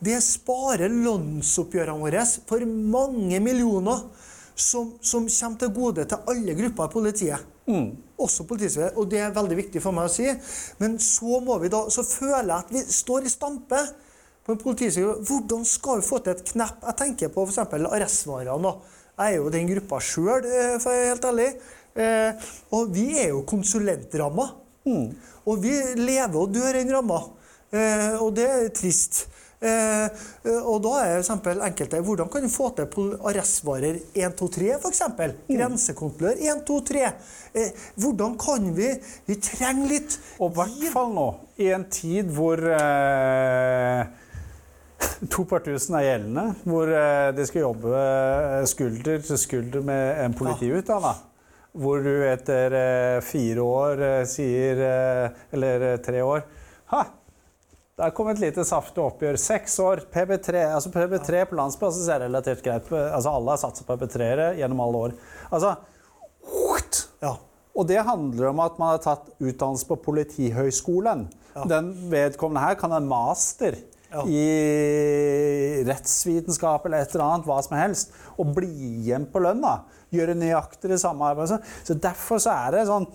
det 0.00 0.18
sparer 0.24 0.92
lønnsoppgjørene 0.92 2.00
våre 2.00 2.26
for 2.48 2.66
mange 2.66 3.40
millioner 3.44 4.04
som, 4.60 4.94
som, 5.00 5.26
kommer 5.28 5.58
til 5.60 5.72
gode 5.76 6.04
til 6.08 6.30
alle 6.32 6.54
grupper 6.56 6.88
i 6.88 6.94
politiet. 6.94 7.48
Mm. 7.70 7.90
Også 8.20 8.44
politiet. 8.48 8.96
Og 8.98 9.08
det 9.10 9.20
er 9.22 9.34
veldig 9.36 9.58
viktig 9.60 9.82
for 9.84 9.96
meg 9.96 10.08
å 10.08 10.12
si. 10.12 10.28
Men 10.80 10.98
så 11.02 11.40
må 11.44 11.58
vi 11.62 11.70
da, 11.72 11.84
så 11.92 12.04
føler 12.04 12.50
jeg 12.50 12.56
at 12.58 12.72
vi 12.74 12.84
står 13.00 13.28
i 13.28 13.32
stampe 13.32 13.82
på 14.44 14.56
en 14.56 14.60
politiside. 14.60 15.20
Hvordan 15.28 15.66
skal 15.68 16.00
vi 16.00 16.08
få 16.08 16.20
til 16.24 16.34
et 16.34 16.48
knepp? 16.52 16.80
Jeg 16.88 16.98
tenker 16.98 17.32
på 17.32 17.46
f.eks. 17.46 17.62
arrestvarene. 17.78 18.74
Jeg 19.20 19.34
er 19.34 19.36
jo 19.36 19.52
den 19.52 19.68
gruppa 19.68 19.98
sjøl, 20.00 20.46
eh, 20.48 20.78
for 20.80 20.88
å 20.88 20.96
være 20.96 21.08
helt 21.10 21.26
ærlig. 21.28 21.48
Eh, 22.00 22.48
og 22.76 22.94
vi 22.94 23.10
er 23.20 23.34
jo 23.34 23.44
konsulentramma. 23.48 24.48
Mm. 24.88 25.10
Og 25.50 25.60
vi 25.62 25.74
lever 26.00 26.38
og 26.40 26.54
dør 26.54 26.72
i 26.72 26.84
den 26.84 26.94
ramma. 26.94 27.20
Eh, 27.70 28.16
og 28.20 28.32
det 28.38 28.48
er 28.48 28.72
trist. 28.74 29.26
Eh, 29.60 30.22
og 30.64 30.78
da 30.86 30.94
er 31.04 31.18
eksempel 31.18 31.58
enkelte 31.60 31.98
Hvordan 32.00 32.30
kan 32.32 32.40
du 32.40 32.48
få 32.48 32.70
til 32.78 33.10
arrestvarer 33.28 33.98
1, 34.16 34.32
2, 34.38 34.48
3, 34.54 34.70
f.eks.? 34.78 35.02
Grensekontrollør 35.50 36.40
1, 36.40 36.62
2, 36.64 36.78
3. 36.88 37.02
Eh, 37.52 37.84
hvordan 38.00 38.38
kan 38.40 38.70
vi 38.72 38.88
Vi 39.28 39.36
trenger 39.36 39.92
litt 39.92 40.16
Og 40.38 40.48
i 40.48 40.56
hvert 40.56 40.88
fall 40.94 41.12
nå, 41.12 41.28
i 41.60 41.68
en 41.76 41.84
tid 41.92 42.32
hvor 42.32 42.64
eh, 42.72 44.08
to 45.32 45.44
par 45.44 45.60
tusen 45.64 45.98
er 45.98 46.06
gjeldende, 46.08 46.46
hvor 46.64 46.88
eh, 46.88 47.28
de 47.36 47.44
skal 47.48 47.66
jobbe 47.68 47.92
eh, 48.00 48.68
skulder 48.68 49.26
til 49.28 49.44
skulder 49.44 49.84
med 49.84 50.24
en 50.24 50.40
politiutdanna. 50.40 51.12
Ja 51.12 51.29
hvor 51.72 52.02
du 52.02 52.12
etter 52.26 52.74
eh, 52.74 53.22
fire 53.22 53.62
år 53.62 54.02
eh, 54.02 54.22
sier 54.26 54.80
eh, 54.82 55.42
Eller 55.54 56.00
tre 56.02 56.22
år 56.26 56.44
Ha! 56.90 57.04
Der 58.00 58.14
kom 58.16 58.30
et 58.32 58.40
lite 58.40 58.64
saftig 58.64 59.02
oppgjør. 59.04 59.36
Seks 59.36 59.74
år. 59.84 60.00
PB3 60.08 60.62
altså 60.72 60.88
PB3 60.94 61.42
på 61.50 61.58
landsbasis 61.58 62.06
er 62.08 62.22
relativt 62.24 62.62
greit. 62.64 62.86
Altså 62.88 63.34
Alle 63.34 63.52
har 63.52 63.60
satsa 63.60 63.84
på 63.84 63.92
PB3-ere 64.00 64.46
gjennom 64.56 64.80
alle 64.86 65.02
år. 65.04 65.14
Altså 65.50 65.74
ja. 67.20 67.34
Og 67.76 67.86
det 67.88 68.00
handler 68.08 68.50
om 68.50 68.62
at 68.64 68.80
man 68.80 68.94
har 68.94 69.02
tatt 69.04 69.28
utdannelse 69.36 69.86
på 69.88 70.00
Politihøgskolen. 70.06 71.28
Ja. 71.54 71.66
Den 71.76 71.92
vedkommende 72.10 72.64
her 72.64 72.78
kan 72.80 72.94
ha 72.94 73.02
en 73.02 73.10
master 73.10 73.76
ja. 74.10 74.24
i 74.26 75.84
rettsvitenskap 75.86 76.86
eller 76.86 77.04
et 77.04 77.14
eller 77.14 77.26
annet, 77.26 77.46
hva 77.48 77.60
som 77.64 77.76
helst, 77.78 78.14
og 78.36 78.54
bli 78.56 78.70
igjen 79.04 79.28
på 79.30 79.42
lønna. 79.44 79.80
Gjøre 80.14 80.36
nøyaktig 80.38 80.90
det 80.90 81.00
samme 81.02 81.28
arbeidet. 81.30 81.60
Så 81.86 81.94
derfor 81.94 82.42
så 82.42 82.54
er 82.66 82.74
det 82.74 82.88
sånn 82.90 83.06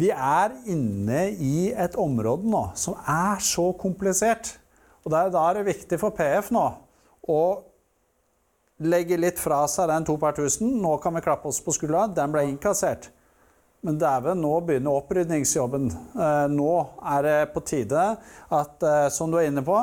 Vi 0.00 0.08
er 0.12 0.54
inne 0.72 1.26
i 1.36 1.68
et 1.76 1.98
område 2.00 2.48
nå 2.48 2.62
som 2.78 2.96
er 3.02 3.42
så 3.44 3.70
komplisert. 3.78 4.54
Og 5.02 5.12
da 5.12 5.26
er 5.26 5.58
det 5.58 5.68
viktig 5.68 5.98
for 6.00 6.14
PF 6.16 6.52
nå 6.54 6.64
å 7.32 7.42
legge 8.82 9.18
litt 9.18 9.38
fra 9.38 9.60
seg 9.70 9.90
den 9.90 10.06
to 10.06 10.16
per 10.18 10.34
tusen. 10.38 10.78
Nå 10.82 10.96
kan 11.02 11.14
vi 11.14 11.24
klappe 11.24 11.50
oss 11.50 11.60
på 11.62 11.74
skuldra. 11.74 12.06
Den 12.10 12.32
ble 12.34 12.46
innkassert. 12.48 13.10
Men 13.82 13.98
dæven, 13.98 14.38
nå 14.38 14.54
begynner 14.62 14.94
opprydningsjobben. 14.94 15.90
Eh, 15.90 16.46
nå 16.54 16.72
er 17.12 17.22
det 17.26 17.38
på 17.54 17.62
tide 17.66 18.02
at, 18.14 18.82
eh, 18.86 19.08
som 19.10 19.30
du 19.30 19.40
er 19.40 19.50
inne 19.50 19.64
på 19.66 19.78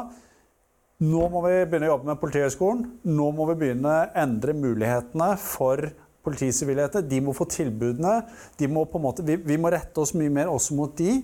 nå 0.99 1.29
må 1.31 1.39
vi 1.45 1.53
begynne 1.63 1.87
å 1.87 1.93
jobbe 1.93 2.09
med 2.09 2.19
Politihøgskolen. 2.19 2.79
Nå 3.07 3.29
må 3.31 3.45
vi 3.47 3.53
begynne 3.61 3.87
å 3.87 4.07
endre 4.19 4.51
mulighetene 4.51 5.29
for 5.39 5.85
politisivilheter. 6.29 7.03
De 7.05 7.19
må 7.23 7.33
få 7.35 7.47
tilbudene. 7.49 8.21
De 8.59 8.69
må 8.71 8.85
måte, 9.01 9.25
vi, 9.25 9.35
vi, 9.41 9.57
må 9.59 9.71
rette 9.73 10.01
oss 10.01 10.15
mye 10.17 10.31
mer 10.33 10.51
også 10.51 10.77
mot 10.77 10.95
de. 10.97 11.19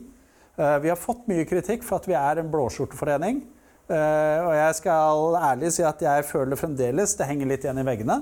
Uh, 0.55 0.77
vi 0.83 0.91
har 0.91 0.99
fått 0.99 1.27
mye 1.31 1.45
kritikk 1.47 1.83
for 1.85 1.99
at 1.99 2.09
vi 2.09 2.17
er 2.17 2.41
en 2.41 2.51
blåskjorteforening. 2.51 3.43
Uh, 3.85 4.47
og 4.47 4.53
jeg 4.57 4.77
skal 4.79 5.39
ærlig 5.51 5.73
si 5.75 5.85
at 5.85 5.99
jeg 6.01 6.25
føler 6.25 6.57
fremdeles 6.57 7.13
det 7.19 7.27
henger 7.29 7.51
litt 7.51 7.67
igjen 7.67 7.81
i 7.81 7.87
veggene. 7.87 8.21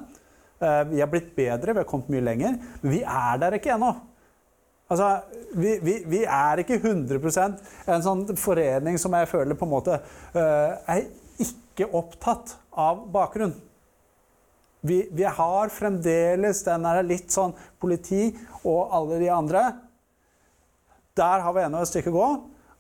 Uh, 0.64 0.82
vi 0.92 1.04
har 1.04 1.12
blitt 1.12 1.32
bedre, 1.38 1.76
vi 1.76 1.84
har 1.84 1.90
kommet 1.90 2.12
mye 2.14 2.26
lenger. 2.26 2.58
Men 2.82 2.96
vi 2.98 3.04
er 3.04 3.44
der 3.44 3.60
ikke 3.60 3.76
ennå. 3.78 3.94
Altså, 4.92 5.10
vi, 5.56 5.78
vi, 5.82 6.00
vi, 6.10 6.24
er 6.28 6.62
ikke 6.62 6.82
100% 6.82 7.62
en 7.90 8.04
sånn 8.06 8.26
forening 8.38 9.00
som 9.02 9.16
jeg 9.18 9.30
føler 9.32 9.58
på 9.58 9.66
en 9.66 9.72
måte 9.72 9.96
er 10.36 11.06
ikke 11.42 11.88
opptatt 11.98 12.52
av 12.78 13.06
bakgrunn. 13.14 13.56
Vi, 14.84 15.00
vi 15.16 15.24
har 15.24 15.72
fremdeles 15.72 16.64
den 16.66 16.84
der 16.84 17.06
litt 17.08 17.32
sånn 17.32 17.56
politi 17.80 18.34
og 18.68 18.92
alle 18.92 19.20
de 19.22 19.30
andre. 19.32 19.64
Der 21.16 21.44
har 21.46 21.56
vi 21.56 21.64
ennå 21.64 21.84
et 21.84 21.92
stykke 21.92 22.12
å 22.12 22.18
gå. 22.18 22.30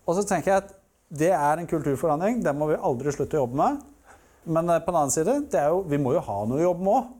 Og 0.04 0.18
så 0.18 0.26
tenker 0.28 0.51
jeg 0.51 0.64
at 0.66 0.74
det 1.14 1.32
er 1.32 1.62
en 1.62 1.70
kulturforandring. 1.70 2.41
Den 2.43 2.58
må 2.60 2.72
vi 2.74 2.80
aldri 2.80 3.14
slutte 3.16 3.38
å 3.38 3.45
jobbe 3.45 3.60
med. 3.60 3.84
Men 4.43 4.72
eh, 4.74 4.82
på 4.84 4.91
den 4.91 4.99
annen 4.99 5.14
side, 5.14 5.38
jo, 5.70 5.84
vi 5.88 5.99
må 6.01 6.16
jo 6.18 6.24
ha 6.26 6.39
noe 6.49 6.60
å 6.60 6.66
jobbe 6.68 6.84
med 6.84 6.97
òg. 6.97 7.12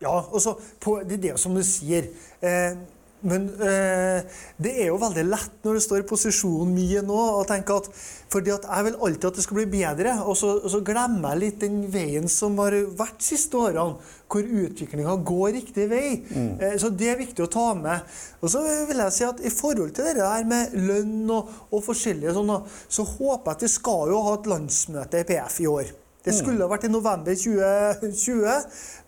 Ja, 0.00 0.14
og 0.16 0.40
så 0.40 0.54
på, 0.80 0.96
det 1.04 1.18
er 1.18 1.24
det 1.26 1.34
som 1.38 1.54
du 1.54 1.60
sier. 1.66 2.08
Eh, 2.40 2.78
men 3.26 3.48
eh, 3.60 4.22
det 4.60 4.72
er 4.80 4.88
jo 4.88 5.00
veldig 5.00 5.26
lett 5.28 5.66
når 5.66 5.76
du 5.76 5.82
står 5.84 6.02
i 6.02 6.08
posisjonen 6.08 6.72
min 6.74 7.06
nå, 7.08 7.20
å 7.40 7.44
tenke 7.48 7.76
at 7.76 7.90
fordi 8.30 8.52
at 8.54 8.66
jeg 8.68 8.86
vil 8.86 8.98
alltid 9.02 9.26
at 9.26 9.38
det 9.40 9.42
skal 9.42 9.58
bli 9.58 9.66
bedre, 9.72 10.12
og 10.22 10.36
så, 10.38 10.52
og 10.60 10.70
så 10.70 10.80
glemmer 10.86 11.34
jeg 11.34 11.40
litt 11.42 11.64
den 11.64 11.80
veien 11.90 12.28
som 12.30 12.58
har 12.62 12.76
vært 12.98 13.18
de 13.18 13.26
siste 13.26 13.58
årene, 13.58 13.98
hvor 14.30 14.52
utviklinga 14.64 15.16
går 15.26 15.48
riktig 15.56 15.88
vei. 15.90 16.20
Mm. 16.30 16.52
Eh, 16.62 16.76
så 16.78 16.92
det 16.94 17.08
er 17.10 17.18
viktig 17.18 17.42
å 17.42 17.50
ta 17.50 17.66
med. 17.74 18.06
Og 18.38 18.52
så 18.52 18.62
vil 18.62 19.02
jeg 19.02 19.16
si 19.16 19.26
at 19.26 19.42
i 19.42 19.50
forhold 19.50 19.96
til 19.96 20.06
det 20.06 20.20
der 20.20 20.46
med 20.46 20.76
lønn 20.78 21.26
og, 21.34 21.50
og 21.74 21.82
forskjellige 21.88 22.36
sånne, 22.38 22.60
så 22.86 23.06
håper 23.16 23.50
jeg 23.50 23.58
at 23.58 23.66
vi 23.66 23.72
skal 23.74 24.14
jo 24.14 24.22
ha 24.28 24.36
et 24.38 24.48
landsmøte 24.54 25.24
i 25.24 25.28
PF 25.32 25.58
i 25.64 25.68
år. 25.74 25.90
Det 26.20 26.34
skulle 26.36 26.60
ha 26.60 26.68
vært 26.68 26.84
i 26.84 26.90
november 26.92 27.32
2020, 27.32 28.48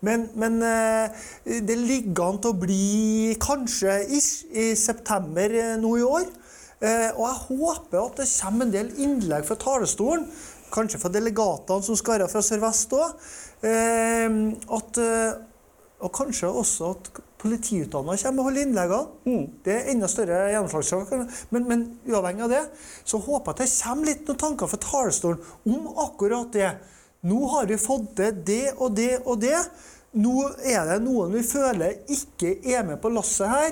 men, 0.07 0.23
men 0.39 0.55
eh, 0.65 1.25
det 1.61 1.75
ligger 1.77 2.23
an 2.25 2.39
til 2.41 2.53
å 2.55 2.57
bli 2.57 3.35
kanskje 3.41 3.99
ish, 4.17 4.47
i 4.49 4.71
september 4.79 5.53
eh, 5.59 5.75
nå 5.81 5.91
i 5.99 6.07
år. 6.07 6.25
Eh, 6.81 7.11
og 7.13 7.27
jeg 7.27 7.43
håper 7.43 7.99
at 8.01 8.23
det 8.23 8.29
kommer 8.33 8.65
en 8.65 8.73
del 8.73 8.89
innlegg 9.05 9.45
fra 9.45 9.59
talerstolen, 9.61 10.25
kanskje 10.73 11.01
fra 11.03 11.11
delegatene 11.13 11.85
som 11.85 11.99
skal 11.99 12.17
være 12.17 12.31
fra 12.31 12.41
Sør-Vest 12.41 12.95
òg. 12.97 13.09
Og 16.03 16.11
kanskje 16.11 16.49
også 16.49 16.89
at 16.95 17.21
politiutdanna 17.39 18.15
kommer 18.19 18.41
og 18.41 18.49
holder 18.49 18.65
innleggene. 18.65 19.35
Det 19.63 19.75
er 19.75 19.91
enda 19.93 20.09
større 20.11 20.39
gjennomslagssak. 20.51 21.13
Men, 21.53 21.69
men 21.69 21.85
uavhengig 22.09 22.47
av 22.47 22.51
det, 22.51 22.63
så 23.05 23.21
håper 23.21 23.53
jeg 23.53 23.55
at 23.55 23.61
det 23.61 23.69
kommer 23.77 24.09
litt 24.09 24.25
noen 24.27 24.41
tanker 24.41 24.71
fra 24.71 24.81
talerstolen 24.83 25.39
om 25.69 25.87
akkurat 26.07 26.51
det. 26.57 26.73
Nå 27.23 27.39
har 27.53 27.67
vi 27.69 27.79
fått 27.79 28.15
til 28.19 28.39
det 28.43 28.73
og 28.75 28.95
det 28.97 29.13
og 29.23 29.39
det. 29.39 29.59
Nå 30.19 30.49
er 30.59 30.89
det 30.89 30.99
noen 31.05 31.31
vi 31.37 31.43
føler 31.47 32.03
ikke 32.11 32.57
er 32.75 32.83
med 32.87 32.99
på 33.01 33.11
lasset 33.13 33.47
her. 33.47 33.71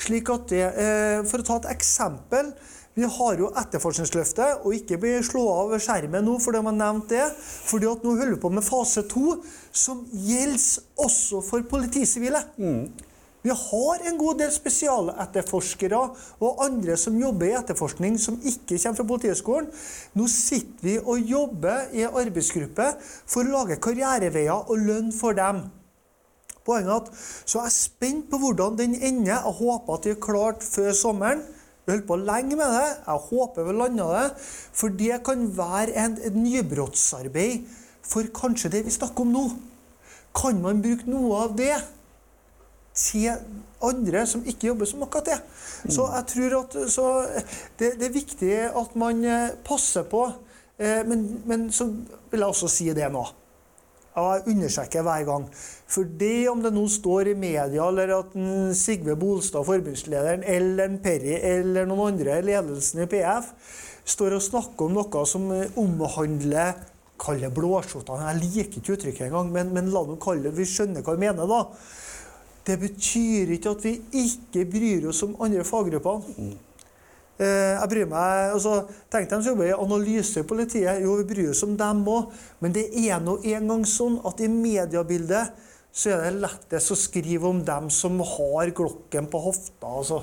slik 0.00 0.30
at 0.30 0.48
det, 0.48 0.64
eh, 0.64 1.22
For 1.24 1.38
å 1.38 1.44
ta 1.44 1.56
et 1.56 1.76
eksempel. 1.76 2.52
Vi 2.94 3.02
har 3.04 3.36
jo 3.38 3.52
etterforskningsløftet, 3.56 4.64
og 4.64 4.74
ikke 4.74 4.98
bli 4.98 5.12
slå 5.22 5.44
av 5.48 5.78
skjermen 5.78 6.24
nå 6.24 6.38
fordi 6.42 6.62
har 6.64 6.72
nevnt 6.72 7.08
det. 7.08 7.32
fordi 7.64 7.86
at 7.86 8.02
nå 8.02 8.10
holder 8.10 8.34
vi 8.34 8.40
på 8.40 8.52
med 8.52 8.64
fase 8.64 9.02
to, 9.08 9.42
som 9.72 10.06
gjelder 10.12 10.82
også 10.98 11.42
for 11.42 11.62
politisivile. 11.62 12.42
Vi 13.40 13.52
har 13.56 14.02
en 14.04 14.18
god 14.20 14.42
del 14.42 14.50
spesialetterforskere 14.52 15.98
og 16.44 16.58
andre 16.60 16.96
som 17.00 17.16
jobber 17.16 17.48
i 17.48 17.56
etterforskning 17.56 18.18
som 18.20 18.36
ikke 18.36 18.76
kommer 18.76 18.98
fra 18.98 19.06
Politihøgskolen. 19.08 19.68
Nå 20.12 20.26
sitter 20.28 20.84
vi 20.84 20.96
og 21.00 21.22
jobber 21.24 21.86
i 21.96 22.02
en 22.04 22.18
arbeidsgruppe 22.20 22.90
for 23.00 23.46
å 23.46 23.54
lage 23.54 23.78
karriereveier 23.80 24.68
og 24.68 24.82
lønn 24.84 25.08
for 25.16 25.36
dem. 25.38 25.62
Poenget 26.68 26.92
er 26.92 26.98
at 26.98 27.08
Så 27.48 27.62
jeg 27.62 27.70
er 27.70 27.72
spent 27.74 28.28
på 28.30 28.38
hvordan 28.42 28.76
den 28.76 28.94
ender. 28.94 29.38
Jeg 29.38 29.56
håper 29.62 29.94
at 29.94 30.04
vi 30.04 30.12
er 30.12 30.20
klart 30.20 30.66
før 30.66 30.92
sommeren. 30.92 31.40
Vi 31.86 31.94
holdt 31.94 32.06
på 32.06 32.18
lenge 32.20 32.58
med 32.60 32.74
det. 32.76 32.90
Jeg 33.06 33.24
håper 33.30 33.64
vi 33.64 33.76
landa 33.78 34.10
det. 34.18 34.26
For 34.72 34.92
det 34.92 35.22
kan 35.24 35.46
være 35.56 35.96
et 35.96 36.36
nybrottsarbeid 36.36 37.64
for 38.04 38.28
kanskje 38.36 38.72
det 38.76 38.84
vi 38.84 38.92
snakker 38.92 39.24
om 39.24 39.32
nå. 39.32 39.46
Kan 40.36 40.60
man 40.60 40.84
bruke 40.84 41.08
noe 41.08 41.40
av 41.46 41.56
det 41.56 41.72
til 43.00 43.32
andre 43.82 44.26
som 44.28 44.44
ikke 44.44 44.68
jobber 44.70 44.88
som 44.88 45.02
akkurat 45.06 45.32
det? 45.32 45.40
Så 45.88 46.04
jeg 46.12 46.26
tror 46.34 46.56
at 46.60 46.78
så 46.92 47.08
det, 47.80 47.94
det 47.96 48.08
er 48.10 48.14
viktig 48.14 48.54
at 48.68 48.96
man 49.00 49.24
eh, 49.24 49.50
passer 49.64 50.04
på. 50.08 50.26
Eh, 50.80 51.02
Men, 51.08 51.42
men 51.46 51.68
så 51.72 51.88
vil 52.30 52.40
jeg 52.40 52.48
også 52.48 52.68
si 52.68 52.90
det 52.96 53.08
nå. 53.12 53.26
Jeg 54.10 54.42
understreker 54.52 55.04
hver 55.06 55.24
gang. 55.24 55.44
For 55.88 56.04
det 56.20 56.48
om 56.50 56.62
det 56.62 56.72
nå 56.74 56.82
står 56.90 57.30
i 57.30 57.34
media, 57.38 57.86
eller 57.86 58.10
at 58.18 58.32
en 58.36 58.74
Sigve 58.74 59.14
Bolstad, 59.16 59.64
forbundslederen, 59.64 60.42
eller 60.44 60.88
en 60.88 60.98
Perry 61.02 61.36
eller 61.36 61.86
noen 61.88 62.14
andre 62.14 62.40
ledelsen 62.42 63.04
i 63.04 63.08
PF 63.12 63.52
står 64.10 64.34
og 64.38 64.42
snakker 64.42 64.88
om 64.88 64.96
noe 64.98 65.26
som 65.28 65.50
eh, 65.54 65.70
omhandler 65.80 66.74
Kall 67.20 67.36
det 67.42 67.50
blåskjortene. 67.52 68.30
Jeg 68.30 68.40
liker 68.40 68.78
ikke 68.80 68.94
uttrykket 68.94 69.26
engang, 69.26 69.50
men, 69.52 69.74
men 69.76 69.90
la 69.92 70.00
dem 70.08 70.16
kalle 70.16 70.46
det 70.46 70.54
Vi 70.56 70.64
skjønner 70.64 71.04
hva 71.04 71.12
vi 71.18 71.26
mener, 71.26 71.44
da. 71.44 71.58
Det 72.70 72.76
betyr 72.78 73.50
ikke 73.56 73.70
at 73.74 73.84
vi 73.84 73.96
ikke 74.22 74.66
bryr 74.70 75.08
oss 75.10 75.24
om 75.26 75.34
andre 75.42 75.64
faggrupper. 75.66 76.26
Mm. 76.38 76.52
Jeg 77.40 77.88
bryr 77.88 78.04
meg, 78.04 78.50
altså, 78.52 78.82
Tenk 79.10 79.30
dem 79.30 79.40
som 79.40 79.54
jobber 79.54 79.70
i 79.70 79.72
analyse 79.72 80.42
i 80.42 80.46
politiet. 80.46 81.00
Jo, 81.02 81.16
vi 81.22 81.26
bryr 81.32 81.54
oss 81.54 81.64
om 81.64 81.72
dem 81.78 82.04
òg. 82.12 82.34
Men 82.60 82.74
det 82.76 82.84
er 83.00 83.18
nå 83.24 83.38
engang 83.40 83.86
sånn 83.88 84.20
at 84.28 84.42
i 84.44 84.50
mediebildet 84.52 85.56
så 85.90 86.12
er 86.14 86.28
det 86.28 86.42
lettest 86.44 86.92
å 86.94 86.98
skrive 86.98 87.48
om 87.48 87.64
dem 87.66 87.88
som 87.90 88.20
har 88.36 88.70
glokken 88.76 89.26
på 89.32 89.40
hofta. 89.48 89.88
altså. 89.88 90.20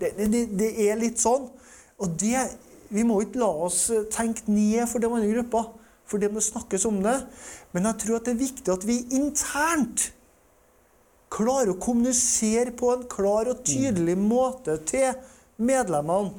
Det, 0.00 0.14
det, 0.16 0.30
det, 0.32 0.44
det 0.56 0.70
er 0.86 1.00
litt 1.00 1.20
sånn. 1.20 1.50
Og 2.00 2.16
det, 2.20 2.46
vi 2.94 3.04
må 3.04 3.18
ikke 3.24 3.42
la 3.42 3.50
oss 3.66 3.88
eh, 3.92 4.06
tenke 4.12 4.46
ned 4.48 4.86
for 4.88 5.02
de 5.02 5.10
andre 5.10 5.34
gruppa. 5.34 5.66
For 6.06 6.22
det 6.22 6.30
må 6.32 6.40
snakkes 6.40 6.86
om 6.88 7.02
det. 7.04 7.18
Men 7.74 7.90
jeg 7.90 8.04
tror 8.04 8.20
at 8.20 8.28
det 8.28 8.36
er 8.36 8.44
viktig 8.46 8.72
at 8.72 8.86
vi 8.86 9.02
internt 9.18 10.12
klarer 11.36 11.74
å 11.74 11.80
kommunisere 11.80 12.72
på 12.76 12.92
en 12.94 13.04
klar 13.10 13.50
og 13.52 13.62
tydelig 13.66 14.16
måte 14.18 14.78
til 14.88 15.12
medlemmene 15.56 16.32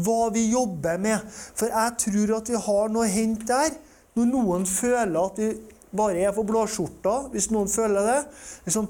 hva 0.00 0.30
vi 0.30 0.46
jobber 0.52 1.00
med. 1.02 1.24
For 1.58 1.72
jeg 1.72 1.96
tror 2.04 2.36
at 2.38 2.50
vi 2.52 2.58
har 2.66 2.92
noe 2.92 3.06
å 3.08 3.10
hente 3.10 3.48
der. 3.50 3.76
Når 4.18 4.26
noen 4.30 4.66
føler 4.66 5.18
at 5.20 5.38
vi 5.38 5.50
bare 5.96 6.22
er 6.22 6.34
for 6.34 6.46
blåskjorta, 6.46 7.14
hvis 7.32 7.50
noen 7.54 7.70
føler 7.70 8.06
det. 8.06 8.18
Liksom, 8.66 8.88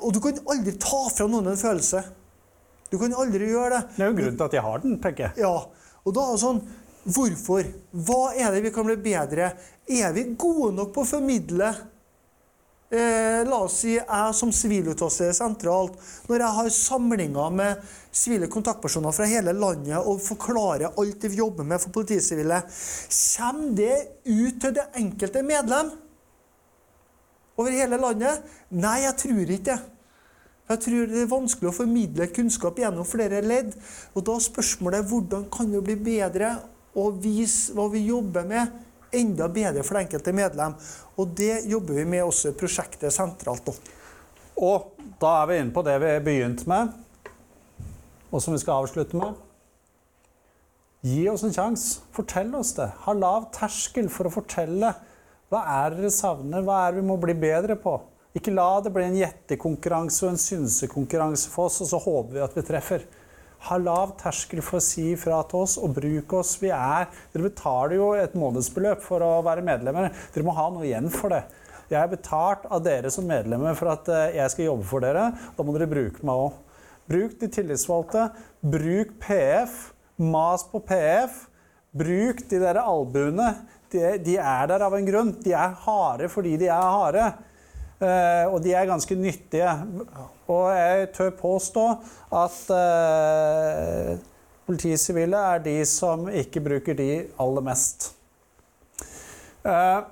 og 0.00 0.14
du 0.14 0.20
kan 0.24 0.40
aldri 0.52 0.74
ta 0.80 1.02
fra 1.12 1.28
noen 1.30 1.52
en 1.52 1.60
følelse. 1.60 2.02
Du 2.90 2.98
kan 3.00 3.14
aldri 3.18 3.50
gjøre 3.50 3.76
det. 3.76 3.82
Det 3.96 4.04
er 4.04 4.12
jo 4.12 4.18
grunnen 4.20 4.38
til 4.38 4.46
at 4.46 4.56
jeg 4.56 4.64
har 4.64 4.82
den, 4.84 4.96
tenker 5.02 5.28
jeg. 5.28 5.44
Ja, 5.44 5.54
og 6.04 6.16
da 6.16 6.26
er 6.28 6.34
det 6.36 6.46
sånn 6.46 6.64
Hvorfor? 7.04 7.66
Hva 7.92 8.30
er 8.32 8.54
det 8.54 8.62
vi 8.64 8.70
kan 8.72 8.86
bli 8.88 8.94
bedre? 8.96 9.50
Er 9.92 10.14
vi 10.16 10.22
gode 10.40 10.70
nok 10.72 10.94
på 10.94 11.02
å 11.02 11.08
formidle? 11.10 11.66
Eh, 12.94 13.42
la 13.48 13.56
oss 13.64 13.80
si 13.82 13.96
jeg 13.96 14.34
som 14.38 14.52
siviluttasser 14.54 15.32
sentralt, 15.34 15.96
når 16.28 16.44
jeg 16.44 16.56
har 16.58 16.68
samlinger 16.76 17.54
med 17.58 17.80
sivile 18.14 18.46
kontaktpersoner 18.52 19.14
fra 19.16 19.26
hele 19.26 19.54
landet 19.56 19.98
og 19.98 20.20
forklarer 20.22 20.92
alt 20.92 21.16
det 21.24 21.32
vi 21.32 21.40
jobber 21.40 21.66
med 21.66 21.82
for 21.82 21.90
politisivile, 21.96 22.60
kommer 22.68 23.72
det 23.80 23.96
ut 24.28 24.60
til 24.62 24.76
det 24.76 24.86
enkelte 25.00 25.42
medlem 25.42 25.90
over 27.58 27.74
hele 27.74 27.98
landet? 27.98 28.46
Nei, 28.70 29.00
jeg 29.08 29.18
tror 29.24 29.42
ikke 29.42 29.66
det. 29.72 29.80
Jeg 30.70 30.80
tror 30.86 31.10
det 31.10 31.20
er 31.24 31.34
vanskelig 31.34 31.72
å 31.72 31.76
formidle 31.76 32.30
kunnskap 32.32 32.78
gjennom 32.78 33.04
flere 33.04 33.42
ledd. 33.44 33.74
Og 34.14 34.22
da 34.24 34.38
er 34.38 34.46
spørsmålet 34.46 35.10
hvordan 35.10 35.50
kan 35.52 35.74
vi 35.74 35.82
bli 35.90 35.98
bedre 36.14 36.54
og 36.94 37.18
vise 37.24 37.74
hva 37.74 37.90
vi 37.90 38.06
jobber 38.06 38.46
med, 38.48 38.70
enda 39.20 39.48
bedre 39.52 39.84
for 39.84 39.96
det 39.96 40.06
enkelte 40.06 40.34
medlem. 40.36 40.76
Og 41.18 41.32
det 41.38 41.64
jobber 41.70 42.00
vi 42.00 42.04
med 42.08 42.24
også 42.26 42.52
i 42.52 42.58
prosjektet 42.58 43.14
sentralt 43.14 43.66
nå. 43.68 43.74
Og 44.64 44.92
da 45.20 45.32
er 45.40 45.50
vi 45.50 45.58
inne 45.62 45.74
på 45.74 45.82
det 45.86 45.96
vi 46.02 46.12
begynte 46.26 46.68
med, 46.70 46.92
og 48.30 48.42
som 48.42 48.54
vi 48.54 48.60
skal 48.62 48.84
avslutte 48.84 49.18
med. 49.18 49.34
Gi 51.04 51.26
oss 51.28 51.42
en 51.44 51.52
sjanse. 51.52 52.00
Fortell 52.16 52.54
oss 52.56 52.72
det. 52.78 52.86
Ha 53.04 53.12
lav 53.12 53.50
terskel 53.54 54.06
for 54.12 54.30
å 54.30 54.32
fortelle. 54.32 54.94
Hva 55.52 55.60
er 55.84 55.98
dere 55.98 56.10
savner? 56.14 56.64
Hva 56.64 56.78
er 56.86 56.94
det 56.94 57.02
vi 57.02 57.08
må 57.10 57.18
bli 57.20 57.34
bedre 57.36 57.76
på? 57.78 57.98
Ikke 58.34 58.54
la 58.54 58.80
det 58.82 58.90
bli 58.94 59.04
en 59.06 59.18
gjettekonkurranse 59.18 60.24
og 60.24 60.32
en 60.32 60.40
synsekonkurranse 60.40 61.52
for 61.52 61.68
oss, 61.68 61.82
og 61.84 61.90
så 61.92 62.00
håper 62.02 62.38
vi 62.38 62.42
at 62.42 62.56
vi 62.56 62.64
treffer. 62.66 63.04
Ha 63.64 63.78
lav 63.80 64.10
terskel 64.20 64.60
for 64.60 64.76
å 64.76 64.84
si 64.84 65.06
ifra 65.14 65.38
til 65.48 65.62
oss, 65.64 65.78
og 65.80 65.94
bruk 65.96 66.34
oss. 66.36 66.56
Vi 66.60 66.68
er, 66.68 67.06
dere 67.32 67.46
betaler 67.46 67.96
jo 67.96 68.10
et 68.18 68.34
månedsbeløp 68.36 69.00
for 69.04 69.24
å 69.24 69.38
være 69.46 69.64
medlemmer. 69.64 70.10
Dere 70.34 70.44
må 70.44 70.52
ha 70.56 70.66
noe 70.72 70.84
igjen 70.84 71.08
for 71.12 71.32
det. 71.32 71.44
Jeg 71.88 71.96
er 72.00 72.10
betalt 72.12 72.66
av 72.72 72.82
dere 72.84 73.12
som 73.12 73.26
medlemmer 73.28 73.76
for 73.78 73.92
at 73.92 74.08
eh, 74.12 74.36
jeg 74.38 74.52
skal 74.52 74.68
jobbe 74.70 74.86
for 74.88 75.04
dere. 75.04 75.30
Da 75.56 75.64
må 75.64 75.72
dere 75.76 75.88
bruke 75.88 76.24
meg 76.24 76.44
òg. 76.46 76.60
Bruk 77.08 77.38
de 77.40 77.48
tillitsvalgte. 77.52 78.28
Bruk 78.74 79.16
PF. 79.24 79.80
Mas 80.20 80.64
på 80.68 80.80
PF. 80.84 81.42
Bruk 81.96 82.44
de 82.50 82.60
der 82.60 82.80
albuene. 82.84 83.50
De, 83.92 84.04
de 84.24 84.38
er 84.40 84.68
der 84.70 84.84
av 84.84 84.96
en 84.96 85.08
grunn. 85.08 85.34
De 85.44 85.56
er 85.56 85.76
harde 85.86 86.28
fordi 86.32 86.56
de 86.60 86.68
er 86.72 86.96
harde. 86.98 87.28
Eh, 88.02 88.46
og 88.50 88.58
de 88.64 88.74
er 88.74 88.88
ganske 88.90 89.16
nyttige. 89.18 89.70
Og 90.50 90.64
jeg 90.74 91.12
tør 91.14 91.30
påstå 91.38 91.84
at 92.34 92.58
eh, 92.74 94.10
politisivile 94.66 95.44
er 95.54 95.62
de 95.64 95.78
som 95.88 96.26
ikke 96.28 96.64
bruker 96.64 96.98
de 96.98 97.12
aller 97.40 97.64
mest. 97.70 98.10
Eh, 99.64 100.02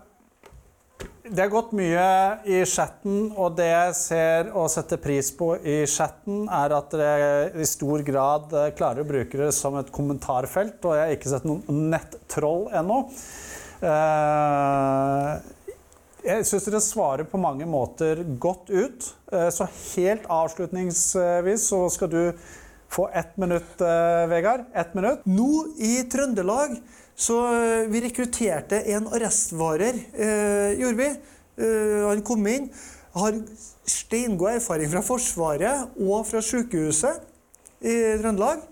Det 1.22 1.38
har 1.38 1.52
gått 1.52 1.70
mye 1.78 2.06
i 2.50 2.64
chatten, 2.66 3.30
og 3.38 3.54
det 3.56 3.68
jeg 3.68 3.92
ser 3.94 4.48
og 4.58 4.66
setter 4.72 4.98
pris 4.98 5.30
på 5.38 5.52
i 5.62 5.86
chatten, 5.86 6.48
er 6.50 6.74
at 6.74 6.90
dere 6.98 7.62
i 7.62 7.66
stor 7.68 8.02
grad 8.02 8.50
klarer 8.76 9.04
å 9.04 9.08
bruke 9.08 9.38
det 9.38 9.52
som 9.54 9.78
et 9.78 9.92
kommentarfelt, 9.94 10.82
og 10.82 10.96
jeg 10.98 11.06
har 11.06 11.14
ikke 11.14 11.30
sett 11.30 11.46
noen 11.46 11.86
nettroll 11.94 12.66
ennå. 12.74 12.98
Jeg 16.22 16.44
syns 16.46 16.68
dere 16.68 16.78
svarer 16.78 17.26
på 17.26 17.38
mange 17.40 17.66
måter 17.66 18.20
godt 18.38 18.68
ut. 18.70 19.06
Eh, 19.32 19.48
Så 19.50 19.66
helt 19.96 20.26
avslutningsvis 20.30 21.64
så 21.66 21.80
skal 21.90 22.10
du 22.12 22.32
få 22.92 23.08
ett 23.12 23.36
minutt, 23.36 23.80
eh, 23.80 24.28
Vegard. 24.30 24.64
Ett 24.72 24.94
minutt. 24.94 25.26
Nå 25.26 25.74
i 25.78 26.04
Trøndelag 26.08 26.76
så 27.16 27.40
eh, 27.50 27.88
vi 27.90 28.00
rekrutterte 28.00 28.84
en 28.94 29.08
arrestvarer, 29.08 29.98
eh, 30.14 30.78
gjorde 30.78 30.96
vi. 30.96 31.10
Eh, 31.58 32.06
han 32.06 32.22
kom 32.22 32.46
inn. 32.46 32.70
Har 33.14 33.42
steingod 33.84 34.54
erfaring 34.54 34.90
fra 34.92 35.02
Forsvaret 35.02 35.98
og 35.98 36.26
fra 36.26 36.40
sykehuset 36.40 37.18
i 37.82 37.98
Trøndelag. 38.22 38.62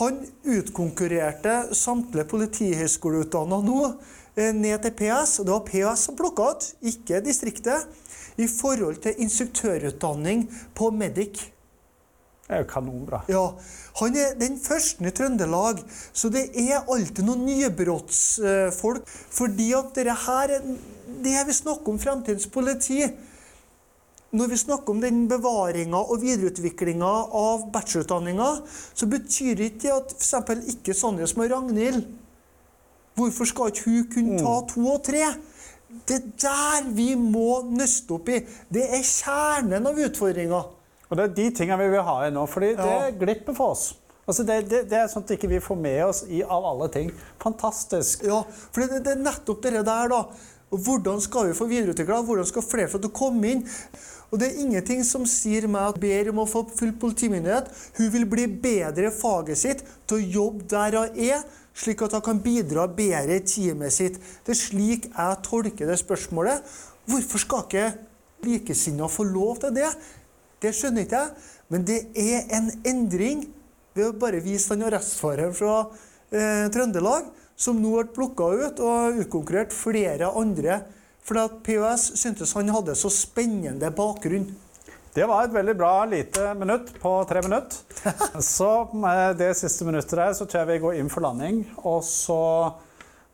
Han 0.00 0.26
utkonkurrerte 0.44 1.70
samtlige 1.72 2.26
politihøgskoleutdanna 2.34 3.62
nå 3.62 3.94
ned 4.36 4.82
til 4.82 4.94
PS. 4.96 5.38
og 5.40 5.46
Det 5.46 5.54
var 5.54 5.64
PS 5.68 6.04
som 6.06 6.16
plukka 6.18 6.50
ut, 6.50 6.68
ikke 6.82 7.22
distriktet, 7.24 7.86
i 8.40 8.46
forhold 8.48 9.02
til 9.04 9.18
instruktørutdanning 9.18 10.46
på 10.74 10.90
Medic. 10.90 11.50
Det 12.50 12.56
er 12.56 12.64
jo 12.64 12.70
kanonbra. 12.70 13.20
Ja, 13.30 13.44
Han 14.00 14.16
er 14.16 14.32
den 14.38 14.56
første 14.58 15.06
i 15.06 15.10
Trøndelag, 15.14 15.82
så 16.12 16.28
det 16.34 16.48
er 16.58 16.82
alltid 16.90 17.22
noen 17.22 17.44
nybrottsfolk. 17.46 19.06
Fordi 19.06 19.68
at 19.78 19.92
dette 19.94 20.16
her 20.24 20.54
er 20.56 20.64
det 21.22 21.44
vi 21.46 21.54
snakker 21.54 21.92
om 21.92 22.00
fremtidens 22.02 22.48
politi. 22.50 23.04
Når 24.30 24.50
vi 24.50 24.56
snakker 24.56 24.94
om 24.94 25.00
den 25.02 25.24
bevaringa 25.30 26.00
og 26.00 26.22
videreutviklinga 26.22 27.12
av 27.34 27.68
bachelorutdanninga, 27.74 28.50
så 28.94 29.06
betyr 29.10 29.64
ikke 29.66 29.82
det 29.86 29.94
at 29.94 30.14
f.eks. 30.18 30.74
ikke 30.74 30.94
sånne 30.94 31.26
som 31.30 31.42
Ragnhild 31.42 32.04
Hvorfor 33.18 33.48
skal 33.50 33.72
ikke 33.72 33.86
hun 33.90 34.04
kunne 34.14 34.38
ta 34.40 34.54
to 34.70 34.84
og 34.94 35.00
tre? 35.04 35.24
Det 36.06 36.16
er 36.20 36.26
der 36.44 36.90
vi 36.94 37.08
må 37.18 37.62
nøste 37.66 38.14
opp 38.16 38.28
i. 38.30 38.38
Det 38.72 38.84
er 38.94 39.02
kjernen 39.02 39.88
av 39.90 39.98
utfordringa. 39.98 40.60
Og 41.10 41.18
det 41.18 41.24
er 41.24 41.32
de 41.34 41.48
tingene 41.58 41.80
vi 41.82 41.88
vil 41.96 42.04
ha 42.06 42.20
i 42.28 42.30
nå, 42.30 42.44
fordi 42.46 42.74
det 42.78 42.86
Ja. 42.86 43.10
glipper 43.10 43.54
for 43.58 43.74
oss. 43.74 43.88
Altså 44.28 44.44
det, 44.46 44.60
det, 44.70 44.84
det 44.90 44.98
er 45.00 45.08
sånt 45.10 45.30
ikke 45.34 45.48
vi 45.50 45.58
får 45.58 45.76
med 45.80 46.04
oss 46.06 46.22
i 46.30 46.42
av 46.46 46.64
alle 46.70 46.86
ting. 46.94 47.10
Fantastisk. 47.42 48.22
Ja, 48.28 48.44
for 48.70 48.84
det, 48.86 49.00
det 49.04 49.16
er 49.16 49.24
nettopp 49.24 49.62
det 49.64 49.72
der, 49.84 50.08
da. 50.12 50.22
Hvordan 50.70 51.18
skal 51.20 51.48
vi 51.48 51.56
få 51.58 51.66
videreutvikla? 51.66 52.20
Hvordan 52.22 52.46
skal 52.46 52.62
flere 52.62 52.88
få 52.92 53.00
til 53.02 53.10
å 53.10 53.16
komme 53.16 53.48
inn? 53.56 53.64
Og 54.30 54.38
Det 54.38 54.46
er 54.52 54.60
ingenting 54.62 55.00
som 55.02 55.24
sier 55.26 55.66
meg 55.66 55.88
at 55.90 55.98
ber 55.98 56.28
om 56.30 56.38
å 56.44 56.46
få 56.46 56.62
full 56.78 56.92
politimyndighet. 57.02 57.66
Hun 57.98 58.12
vil 58.14 58.26
bli 58.30 58.44
bedre 58.46 59.08
i 59.10 59.14
faget 59.16 59.58
sitt 59.58 59.82
til 60.06 60.20
å 60.20 60.28
jobbe 60.36 60.68
der 60.70 60.94
hun 61.00 61.18
er, 61.18 61.42
slik 61.80 62.02
at 62.04 62.14
hun 62.16 62.24
kan 62.24 62.42
bidra 62.44 62.86
bedre 62.92 63.38
i 63.38 63.44
teamet 63.46 63.94
sitt. 63.94 64.18
Det 64.44 64.54
er 64.54 64.60
slik 64.60 65.08
jeg 65.10 65.40
tolker 65.46 65.88
det 65.88 65.98
spørsmålet. 66.00 66.64
Hvorfor 67.08 67.42
skal 67.42 67.64
ikke 67.66 67.86
likesinnede 68.44 69.08
få 69.12 69.24
lov 69.28 69.60
til 69.64 69.74
det? 69.80 69.88
Det 70.60 70.74
skjønner 70.76 71.06
ikke 71.06 71.22
jeg, 71.24 71.50
men 71.72 71.84
det 71.88 72.00
er 72.18 72.50
en 72.56 72.70
endring 72.86 73.46
ved 73.96 74.10
å 74.10 74.16
bare 74.20 74.42
vise 74.44 74.74
den 74.74 74.84
arrestfareren 74.86 75.54
fra 75.56 75.76
eh, 76.30 76.66
Trøndelag, 76.72 77.30
som 77.60 77.80
nå 77.80 77.94
ble 77.96 78.12
plukka 78.14 78.48
ut 78.60 78.82
og 78.84 79.20
utkonkurrert 79.24 79.74
flere 79.76 80.30
andre. 80.36 80.82
Fordi 81.24 81.44
at 81.46 81.56
POS 81.64 82.06
syntes 82.20 82.54
han 82.56 82.72
hadde 82.72 82.96
så 82.98 83.10
spennende 83.12 83.90
bakgrunn. 83.94 84.48
Det 85.10 85.24
var 85.26 85.42
et 85.42 85.54
veldig 85.54 85.72
bra 85.74 86.04
lite 86.06 86.52
minutt 86.54 86.92
på 87.02 87.10
tre 87.26 87.40
minutter. 87.42 87.80
Så 88.46 88.88
med 88.94 89.40
det 89.40 89.56
siste 89.58 89.82
minuttet 89.82 90.14
der 90.14 90.36
så 90.38 90.46
tror 90.46 90.60
jeg 90.62 90.68
vi 90.68 90.82
går 90.84 90.98
inn 91.00 91.10
for 91.10 91.24
landing. 91.24 91.64
Og 91.82 92.04
så 92.06 92.36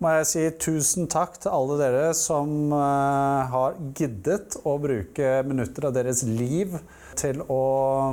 må 0.01 0.15
jeg 0.15 0.29
si 0.31 0.45
tusen 0.61 1.05
takk 1.13 1.37
til 1.43 1.53
alle 1.53 1.77
dere 1.83 2.07
som 2.17 2.73
eh, 2.73 3.53
har 3.53 3.77
giddet 3.97 4.57
å 4.65 4.79
bruke 4.81 5.35
minutter 5.45 5.91
av 5.91 5.93
deres 5.99 6.25
liv 6.25 6.79
til 7.21 7.45
å 7.45 7.61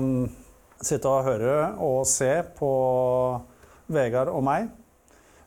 mm, 0.04 0.20
sitte 0.84 1.08
og 1.08 1.24
høre 1.30 1.56
og 1.80 2.04
se 2.08 2.34
på 2.60 2.74
Vegard 3.96 4.34
og 4.34 4.44
meg. 4.44 4.68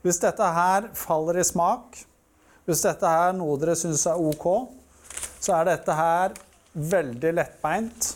Hvis 0.01 0.23
dette 0.25 0.55
her 0.57 0.89
faller 0.97 1.43
i 1.43 1.45
smak, 1.45 2.01
hvis 2.64 2.85
dette 2.89 3.12
her 3.12 3.35
er 3.35 3.37
noe 3.37 3.61
dere 3.61 3.77
syns 3.77 4.09
er 4.09 4.25
ok, 4.25 4.51
så 5.37 5.61
er 5.61 5.73
dette 5.75 6.01
her 6.01 6.37
veldig 6.77 7.33
lettbeint. 7.37 8.12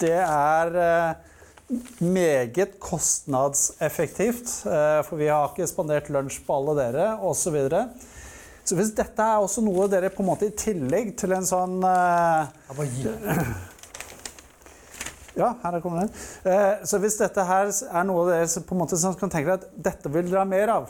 Det 0.00 0.14
er 0.14 0.76
eh, 0.82 1.14
meget 2.04 2.78
kostnadseffektivt, 2.80 4.52
eh, 4.66 5.00
for 5.06 5.20
vi 5.20 5.28
har 5.28 5.50
ikke 5.50 5.68
spandert 5.68 6.10
lunsj 6.12 6.40
på 6.46 6.56
alle 6.56 6.76
dere, 6.78 7.08
osv. 7.20 7.42
Så, 7.42 7.54
videre. 7.54 7.82
så 8.64 8.78
hvis 8.78 8.94
dette 8.96 9.24
er 9.24 9.42
også 9.42 9.64
noe 9.66 9.88
dere 9.92 10.12
på 10.14 10.24
en 10.24 10.30
måte 10.30 10.48
i 10.48 10.54
tillegg 10.56 11.16
til 11.20 11.34
en 11.36 11.48
sånn 11.48 11.82
eh, 11.84 12.46
Ja, 15.38 15.52
her 15.62 15.76
er 15.76 15.84
den. 15.84 16.08
Så 16.90 16.98
hvis 16.98 17.14
dette 17.20 17.44
her 17.46 17.68
er 17.70 18.06
noe 18.08 18.24
dere 18.26 18.62
på 18.66 18.74
en 18.74 18.80
måte 18.80 18.96
som 18.98 19.14
kan 19.14 19.30
tenke 19.30 19.46
dere 19.46 19.60
at 19.60 19.68
dette 19.90 20.10
vil 20.10 20.26
dere 20.26 20.42
ha 20.42 20.48
mer 20.48 20.72
av, 20.72 20.88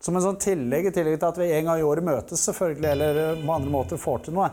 som 0.00 0.16
en 0.16 0.24
sånn 0.24 0.40
tillegg, 0.40 0.88
i 0.88 0.92
tillegg 0.92 1.16
til 1.20 1.28
at 1.28 1.40
vi 1.40 1.48
en 1.52 1.70
gang 1.70 1.80
i 1.80 1.86
året 1.86 2.04
møtes, 2.04 2.42
selvfølgelig, 2.48 2.90
eller 2.90 3.40
på 3.40 3.54
andre 3.54 3.72
måter 3.72 4.00
får 4.00 4.26
til 4.26 4.36
noe, 4.36 4.50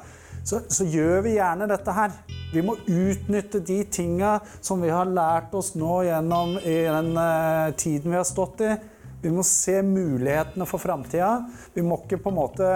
så, 0.47 0.61
så 0.71 0.87
gjør 0.87 1.25
vi 1.25 1.35
gjerne 1.35 1.67
dette 1.69 1.95
her. 1.95 2.13
Vi 2.53 2.63
må 2.63 2.77
utnytte 2.87 3.59
de 3.67 3.81
tinga 3.91 4.37
som 4.63 4.79
vi 4.83 4.91
har 4.93 5.09
lært 5.11 5.55
oss 5.57 5.73
nå 5.75 6.03
gjennom 6.07 6.55
i 6.61 6.77
den 6.87 7.11
uh, 7.19 7.73
tiden 7.75 8.13
vi 8.13 8.19
har 8.19 8.27
stått 8.27 8.63
i. 8.63 8.75
Vi 9.21 9.31
må 9.33 9.43
se 9.43 9.81
mulighetene 9.83 10.67
for 10.69 10.79
framtida. 10.79 11.31
Vi 11.75 11.83
må 11.83 11.97
ikke 12.03 12.21
på 12.23 12.31
en 12.31 12.37
måte 12.37 12.69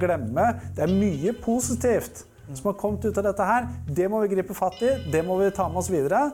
glemme. 0.00 0.48
Det 0.74 0.86
er 0.86 0.96
mye 0.96 1.36
positivt 1.38 2.24
som 2.48 2.70
har 2.70 2.78
kommet 2.80 3.04
ut 3.04 3.18
av 3.18 3.26
dette 3.28 3.46
her. 3.46 3.68
Det 3.86 4.08
må 4.10 4.22
vi 4.24 4.32
gripe 4.32 4.56
fatt 4.56 4.80
i. 4.82 4.94
Det 5.12 5.22
må 5.26 5.38
vi 5.42 5.52
ta 5.54 5.68
med 5.68 5.82
oss 5.84 5.92
videre. 5.92 6.30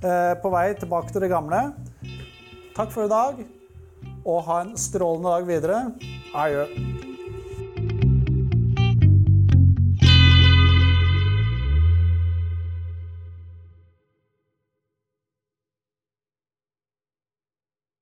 eh, 0.00 0.34
på 0.42 0.48
vei 0.48 0.72
tilbake 0.74 1.12
til 1.12 1.20
det 1.20 1.28
gamle. 1.32 1.74
Takk 2.76 2.92
for 2.92 3.04
i 3.04 3.12
dag 3.12 3.44
og 4.24 4.42
ha 4.48 4.62
en 4.64 4.76
strålende 4.76 5.36
dag 5.36 5.46
videre. 5.46 5.84
Adjø. 6.34 7.09